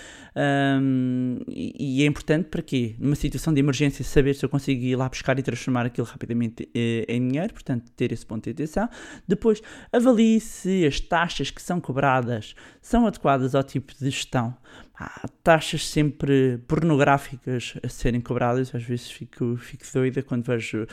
um, 0.81 1.39
e, 1.49 2.03
é 2.03 2.07
importante 2.07 2.49
para 2.49 2.63
quê? 2.63 2.95
Numa 2.99 3.17
situação 3.17 3.53
de 3.53 3.61
emergência 3.61 4.05
saber 4.05 4.35
se 4.35 4.45
eu 4.45 4.49
consigo 4.49 4.85
ir 4.85 4.97
lá 4.97 5.09
buscar 5.09 5.39
e 5.39 5.43
transformar 5.43 5.87
aquilo 5.87 6.07
rapidamente 6.07 6.69
eh, 6.75 7.05
em 7.09 7.27
dinheiro, 7.27 7.53
portanto 7.53 7.91
ter 7.97 8.13
esse 8.13 8.27
ponto 8.27 8.45
de 8.45 8.51
atenção. 8.51 8.89
Depois 9.27 9.63
avalie 9.93 10.41
se 10.41 10.85
as 10.87 11.01
taxas 11.01 11.51
que 11.51 11.63
são 11.63 11.81
cobradas 11.81 12.55
são 12.81 13.07
adequadas 13.07 13.55
ao 13.55 13.63
tipo 13.63 13.93
de 13.95 14.11
gestão. 14.11 14.55
Há 15.01 15.29
taxas 15.45 15.87
sempre 15.89 16.59
pornográficas 16.67 17.75
a 17.85 17.89
serem 17.89 18.21
cobradas, 18.21 18.75
às 18.75 18.83
vezes 18.83 19.09
fico, 19.09 19.57
fico 19.57 19.85
doida 19.95 20.23
quando 20.25 20.45
vejo 20.45 20.87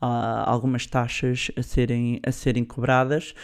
ah, 0.00 0.50
algumas 0.50 0.86
taxas 0.86 1.50
a 1.54 1.62
serem, 1.62 2.20
a 2.24 2.32
serem 2.32 2.64
cobradas 2.64 3.34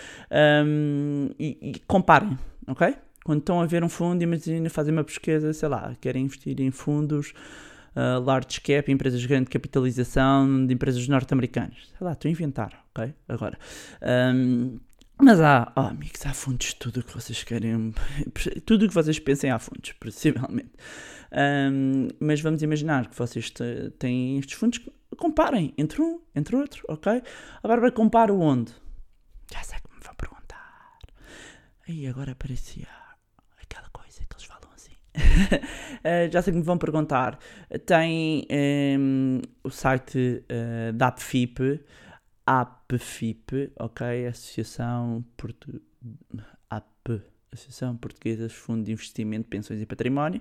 um, 0.64 1.28
e, 1.38 1.58
e 1.60 1.82
comparem, 1.86 2.38
ok? 2.66 2.96
Quando 3.24 3.40
estão 3.40 3.60
a 3.60 3.66
ver 3.66 3.84
um 3.84 3.88
fundo, 3.90 4.22
imagina 4.22 4.70
fazem 4.70 4.92
uma 4.92 5.04
pesquisa, 5.04 5.52
sei 5.52 5.68
lá, 5.68 5.94
querem 6.00 6.24
investir 6.24 6.60
em 6.60 6.70
fundos 6.70 7.34
uh, 7.96 8.22
large 8.24 8.60
cap, 8.60 8.90
empresas 8.90 9.20
de 9.20 9.26
grande 9.26 9.50
capitalização 9.50 10.64
de 10.66 10.72
empresas 10.72 11.06
norte-americanas. 11.08 11.92
Sei 11.98 12.06
lá, 12.06 12.12
estou 12.12 12.28
a 12.28 12.32
inventar, 12.32 12.84
ok? 12.94 13.12
Agora. 13.28 13.58
Um, 14.34 14.78
mas 15.18 15.40
há, 15.40 15.72
oh, 15.76 15.80
amigos, 15.80 16.24
há 16.26 16.34
fundos, 16.34 16.74
tudo 16.74 17.00
o 17.00 17.02
que 17.02 17.14
vocês 17.14 17.42
querem, 17.42 17.94
tudo 18.66 18.84
o 18.84 18.88
que 18.88 18.94
vocês 18.94 19.18
pensem 19.18 19.50
há 19.50 19.58
fundos, 19.58 19.92
possivelmente. 19.92 20.70
Um, 21.32 22.08
mas 22.20 22.40
vamos 22.40 22.62
imaginar 22.62 23.08
que 23.08 23.16
vocês 23.16 23.52
têm 23.98 24.38
estes 24.38 24.58
fundos, 24.58 24.80
comparem 25.16 25.72
entre 25.78 26.02
um, 26.02 26.20
entre 26.34 26.54
outro, 26.54 26.84
ok? 26.88 27.22
A 27.62 27.68
Bárbara 27.68 27.90
compara 27.92 28.32
onde? 28.32 28.72
Já 29.52 29.62
sei 29.62 29.78
que 29.78 29.94
me 29.94 30.02
vão 30.02 30.14
perguntar. 30.14 30.98
Aí 31.88 32.06
agora 32.06 32.32
aparecia 32.32 32.88
aquela 33.60 33.88
coisa 33.90 34.20
que 34.28 34.36
eles 34.36 34.44
falam 34.44 34.70
assim. 34.74 34.96
Eh, 36.04 36.30
já 36.30 36.40
sei 36.40 36.52
que 36.52 36.58
me 36.60 36.64
vão 36.64 36.78
perguntar. 36.78 37.36
Tem 37.84 38.46
ehm, 38.48 39.40
o 39.64 39.70
site 39.70 40.44
eh, 40.48 40.92
da 40.92 41.08
APFIP, 41.08 41.80
APFIP, 42.46 43.72
ok? 43.78 44.26
Associação 44.26 45.24
Portu... 45.36 45.82
AP, 46.70 47.22
Associação 47.52 47.96
Portuguesa 47.96 48.48
de 48.48 48.54
Fundo 48.54 48.84
de 48.84 48.92
Investimento, 48.92 49.48
Pensões 49.48 49.80
e 49.80 49.86
Património. 49.86 50.40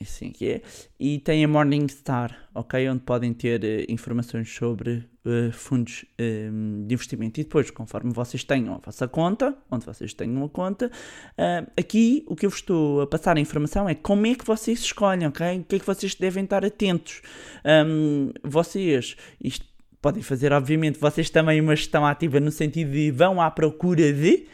É 0.00 0.04
assim 0.04 0.30
que 0.30 0.48
é. 0.48 0.62
E 1.00 1.18
tem 1.18 1.44
a 1.44 1.48
Morningstar, 1.48 2.48
ok? 2.54 2.88
Onde 2.88 3.00
podem 3.00 3.32
ter 3.32 3.64
eh, 3.64 3.86
informações 3.88 4.52
sobre 4.52 5.08
eh, 5.24 5.50
fundos 5.50 6.04
eh, 6.18 6.50
de 6.86 6.94
investimento. 6.94 7.40
E 7.40 7.44
depois, 7.44 7.70
conforme 7.70 8.12
vocês 8.12 8.44
tenham 8.44 8.74
a 8.74 8.78
vossa 8.78 9.08
conta, 9.08 9.56
onde 9.70 9.86
vocês 9.86 10.12
tenham 10.12 10.44
a 10.44 10.48
conta, 10.48 10.90
ah, 11.36 11.66
aqui 11.76 12.24
o 12.28 12.36
que 12.36 12.46
eu 12.46 12.50
vos 12.50 12.60
estou 12.60 13.00
a 13.00 13.06
passar 13.06 13.36
a 13.36 13.40
informação 13.40 13.88
é 13.88 13.94
como 13.94 14.26
é 14.26 14.34
que 14.34 14.44
vocês 14.44 14.80
escolhem, 14.80 15.26
ok? 15.26 15.60
O 15.60 15.64
que 15.64 15.76
é 15.76 15.78
que 15.78 15.86
vocês 15.86 16.14
devem 16.14 16.44
estar 16.44 16.64
atentos. 16.64 17.22
Ahm, 17.64 18.30
vocês, 18.44 19.16
isto 19.42 19.66
podem 20.00 20.22
fazer, 20.22 20.52
obviamente, 20.52 20.98
vocês 20.98 21.30
também 21.30 21.60
uma 21.60 21.74
gestão 21.74 22.06
ativa 22.06 22.40
no 22.40 22.50
sentido 22.50 22.90
de 22.92 23.10
vão 23.10 23.40
à 23.40 23.50
procura 23.50 24.12
de. 24.12 24.46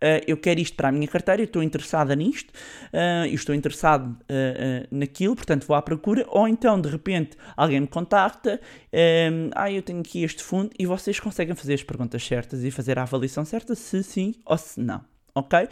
ah, 0.00 0.20
eu 0.26 0.36
quero 0.36 0.60
isto 0.60 0.76
para 0.76 0.88
a 0.88 0.92
minha 0.92 1.08
carteira, 1.08 1.42
eu 1.42 1.46
estou 1.46 1.62
interessada 1.62 2.14
nisto, 2.14 2.52
ah, 2.92 3.26
eu 3.26 3.34
estou 3.34 3.54
interessado 3.54 4.16
ah, 4.28 4.86
naquilo, 4.90 5.34
portanto 5.34 5.66
vou 5.66 5.76
à 5.76 5.82
procura, 5.82 6.24
ou 6.28 6.46
então 6.46 6.80
de 6.80 6.88
repente 6.88 7.36
alguém 7.56 7.80
me 7.80 7.86
contacta, 7.88 8.60
ah, 8.92 9.64
ah, 9.64 9.72
eu 9.72 9.82
tenho 9.82 10.00
aqui 10.00 10.22
este 10.22 10.42
fundo, 10.42 10.70
e 10.78 10.86
vocês 10.86 11.18
conseguem 11.18 11.54
fazer 11.54 11.74
as 11.74 11.82
perguntas 11.82 12.24
certas 12.24 12.64
e 12.64 12.70
fazer 12.70 12.98
a 12.98 13.02
avaliação 13.02 13.44
certa, 13.44 13.74
se 13.74 14.02
sim 14.02 14.34
ou 14.44 14.56
se 14.56 14.80
não, 14.80 15.04
ok? 15.34 15.68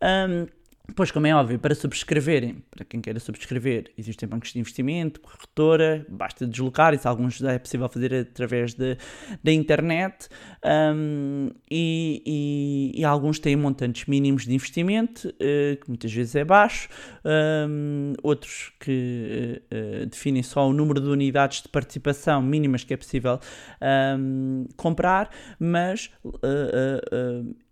Ahm, 0.00 0.46
Pois, 0.94 1.10
como 1.10 1.26
é 1.26 1.34
óbvio, 1.34 1.58
para 1.58 1.74
subscreverem, 1.74 2.62
para 2.70 2.84
quem 2.84 3.00
queira 3.00 3.18
subscrever, 3.18 3.90
existem 3.96 4.28
bancos 4.28 4.52
de 4.52 4.58
investimento, 4.58 5.18
corretora, 5.18 6.04
basta 6.10 6.46
deslocar, 6.46 6.92
isso 6.92 7.08
alguns 7.08 7.42
é 7.42 7.58
possível 7.58 7.88
fazer 7.88 8.12
através 8.14 8.74
de, 8.74 8.98
da 9.42 9.50
internet, 9.50 10.28
hum, 10.94 11.48
e, 11.70 12.22
e- 12.94 13.00
e 13.00 13.04
alguns 13.04 13.38
têm 13.38 13.56
montantes 13.56 14.04
mínimos 14.04 14.44
de 14.44 14.52
investimento, 14.54 15.34
eh, 15.40 15.78
que 15.80 15.88
muitas 15.88 16.12
vezes 16.12 16.34
é 16.34 16.44
baixo, 16.44 16.90
hum, 17.24 18.12
outros 18.22 18.70
que 18.78 19.62
eh, 19.70 20.04
definem 20.04 20.42
só 20.42 20.68
o 20.68 20.72
número 20.74 21.00
de 21.00 21.08
unidades 21.08 21.62
de 21.62 21.68
participação 21.70 22.42
mínimas 22.42 22.84
que 22.84 22.92
é 22.92 22.96
possível 22.98 23.40
hum, 24.18 24.66
comprar, 24.76 25.30
mas 25.58 26.10
eh, 26.42 27.00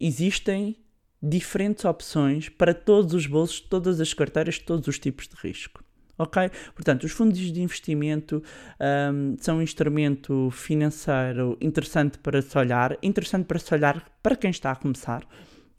existem 0.00 0.76
diferentes 1.22 1.84
opções 1.84 2.48
para 2.48 2.74
todos 2.74 3.14
os 3.14 3.26
bolsos, 3.26 3.60
todas 3.60 4.00
as 4.00 4.12
carteiras, 4.12 4.58
todos 4.58 4.88
os 4.88 4.98
tipos 4.98 5.28
de 5.28 5.36
risco. 5.36 5.84
Ok? 6.18 6.50
Portanto, 6.74 7.04
os 7.04 7.12
fundos 7.12 7.38
de 7.38 7.62
investimento 7.62 8.42
ahm, 8.78 9.36
são 9.38 9.58
um 9.58 9.62
instrumento 9.62 10.50
financeiro 10.50 11.56
interessante 11.60 12.18
para 12.18 12.42
se 12.42 12.56
olhar, 12.58 12.98
interessante 13.02 13.46
para 13.46 13.58
se 13.58 13.72
olhar 13.74 14.04
para 14.22 14.36
quem 14.36 14.50
está 14.50 14.72
a 14.72 14.76
começar. 14.76 15.26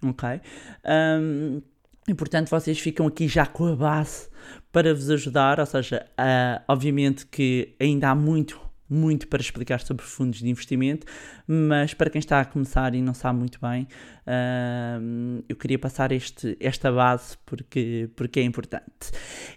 Ok? 0.02 0.42
Ahm, 0.84 1.62
e 2.08 2.14
portanto, 2.14 2.50
vocês 2.50 2.80
ficam 2.80 3.08
aqui 3.08 3.28
já 3.28 3.46
com 3.46 3.66
a 3.68 3.76
base 3.76 4.28
para 4.72 4.94
vos 4.94 5.10
ajudar. 5.10 5.60
Ou 5.60 5.66
seja, 5.66 6.06
ah, 6.18 6.62
obviamente 6.68 7.26
que 7.28 7.76
ainda 7.80 8.10
há 8.10 8.16
muito, 8.16 8.60
muito 8.90 9.28
para 9.28 9.42
explicar 9.42 9.80
sobre 9.82 10.04
fundos 10.04 10.40
de 10.40 10.50
investimento, 10.50 11.08
mas 11.48 11.94
para 11.94 12.10
quem 12.10 12.20
está 12.20 12.40
a 12.40 12.46
começar 12.46 12.96
e 12.96 13.02
não 13.02 13.14
sabe 13.14 13.40
muito 13.40 13.60
bem, 13.62 13.88
ahm, 14.26 15.42
eu 15.48 15.56
queria 15.56 15.78
passar 15.78 16.12
este, 16.12 16.58
esta 16.60 16.92
base 16.92 17.38
porque, 17.46 18.10
porque 18.16 18.40
é 18.40 18.44
importante. 18.44 19.12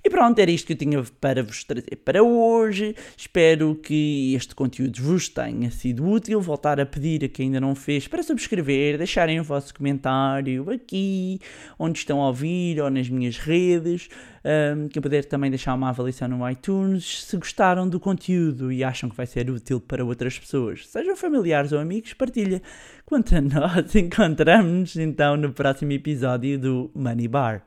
E 0.04 0.10
pronto, 0.10 0.38
era 0.38 0.50
isto 0.50 0.66
que 0.66 0.72
eu 0.72 0.76
tinha 0.76 1.02
para 1.20 1.42
vos 1.42 1.64
trazer 1.64 1.96
para 2.04 2.22
hoje. 2.22 2.94
Espero 3.16 3.74
que 3.74 4.34
este 4.34 4.54
conteúdo 4.54 5.00
vos 5.02 5.28
tenha 5.28 5.70
sido 5.70 6.06
útil. 6.08 6.40
Voltar 6.40 6.80
a 6.80 6.86
pedir 6.86 7.24
a 7.24 7.28
quem 7.28 7.46
ainda 7.46 7.60
não 7.60 7.74
fez 7.74 8.08
para 8.08 8.22
subscrever, 8.22 8.98
deixarem 8.98 9.40
o 9.40 9.44
vosso 9.44 9.74
comentário 9.74 10.68
aqui, 10.70 11.40
onde 11.78 11.98
estão 11.98 12.20
a 12.20 12.28
ouvir 12.28 12.80
ou 12.80 12.90
nas 12.90 13.08
minhas 13.08 13.38
redes. 13.38 14.08
Um, 14.46 14.86
que 14.86 14.96
eu 14.96 15.02
puder 15.02 15.24
também 15.24 15.50
deixar 15.50 15.74
uma 15.74 15.88
avaliação 15.88 16.28
no 16.28 16.48
iTunes. 16.48 17.24
Se 17.24 17.36
gostaram 17.36 17.88
do 17.88 17.98
conteúdo 17.98 18.70
e 18.70 18.84
acham 18.84 19.10
que 19.10 19.16
vai 19.16 19.26
ser 19.26 19.50
útil 19.50 19.80
para 19.80 20.04
outras 20.04 20.38
pessoas, 20.38 20.86
sejam 20.86 21.16
familiares 21.16 21.72
ou 21.72 21.80
amigos, 21.86 22.12
partilha. 22.12 22.60
Quanto 23.04 23.34
a 23.36 23.40
nós, 23.40 23.94
encontramos-nos 23.94 24.96
então 24.96 25.36
no 25.36 25.52
próximo 25.52 25.92
episódio 25.92 26.58
do 26.58 26.90
Money 26.94 27.28
Bar. 27.28 27.62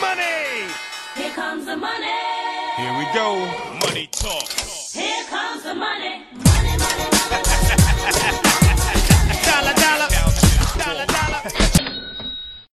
Money! 0.00 0.66
Here 1.16 1.32
comes 1.34 1.64
the 1.64 1.76
money. 1.76 2.06
Here 2.76 2.92
we 2.98 3.04
go. 3.14 3.36
Money 3.86 4.08
talk. 4.08 4.39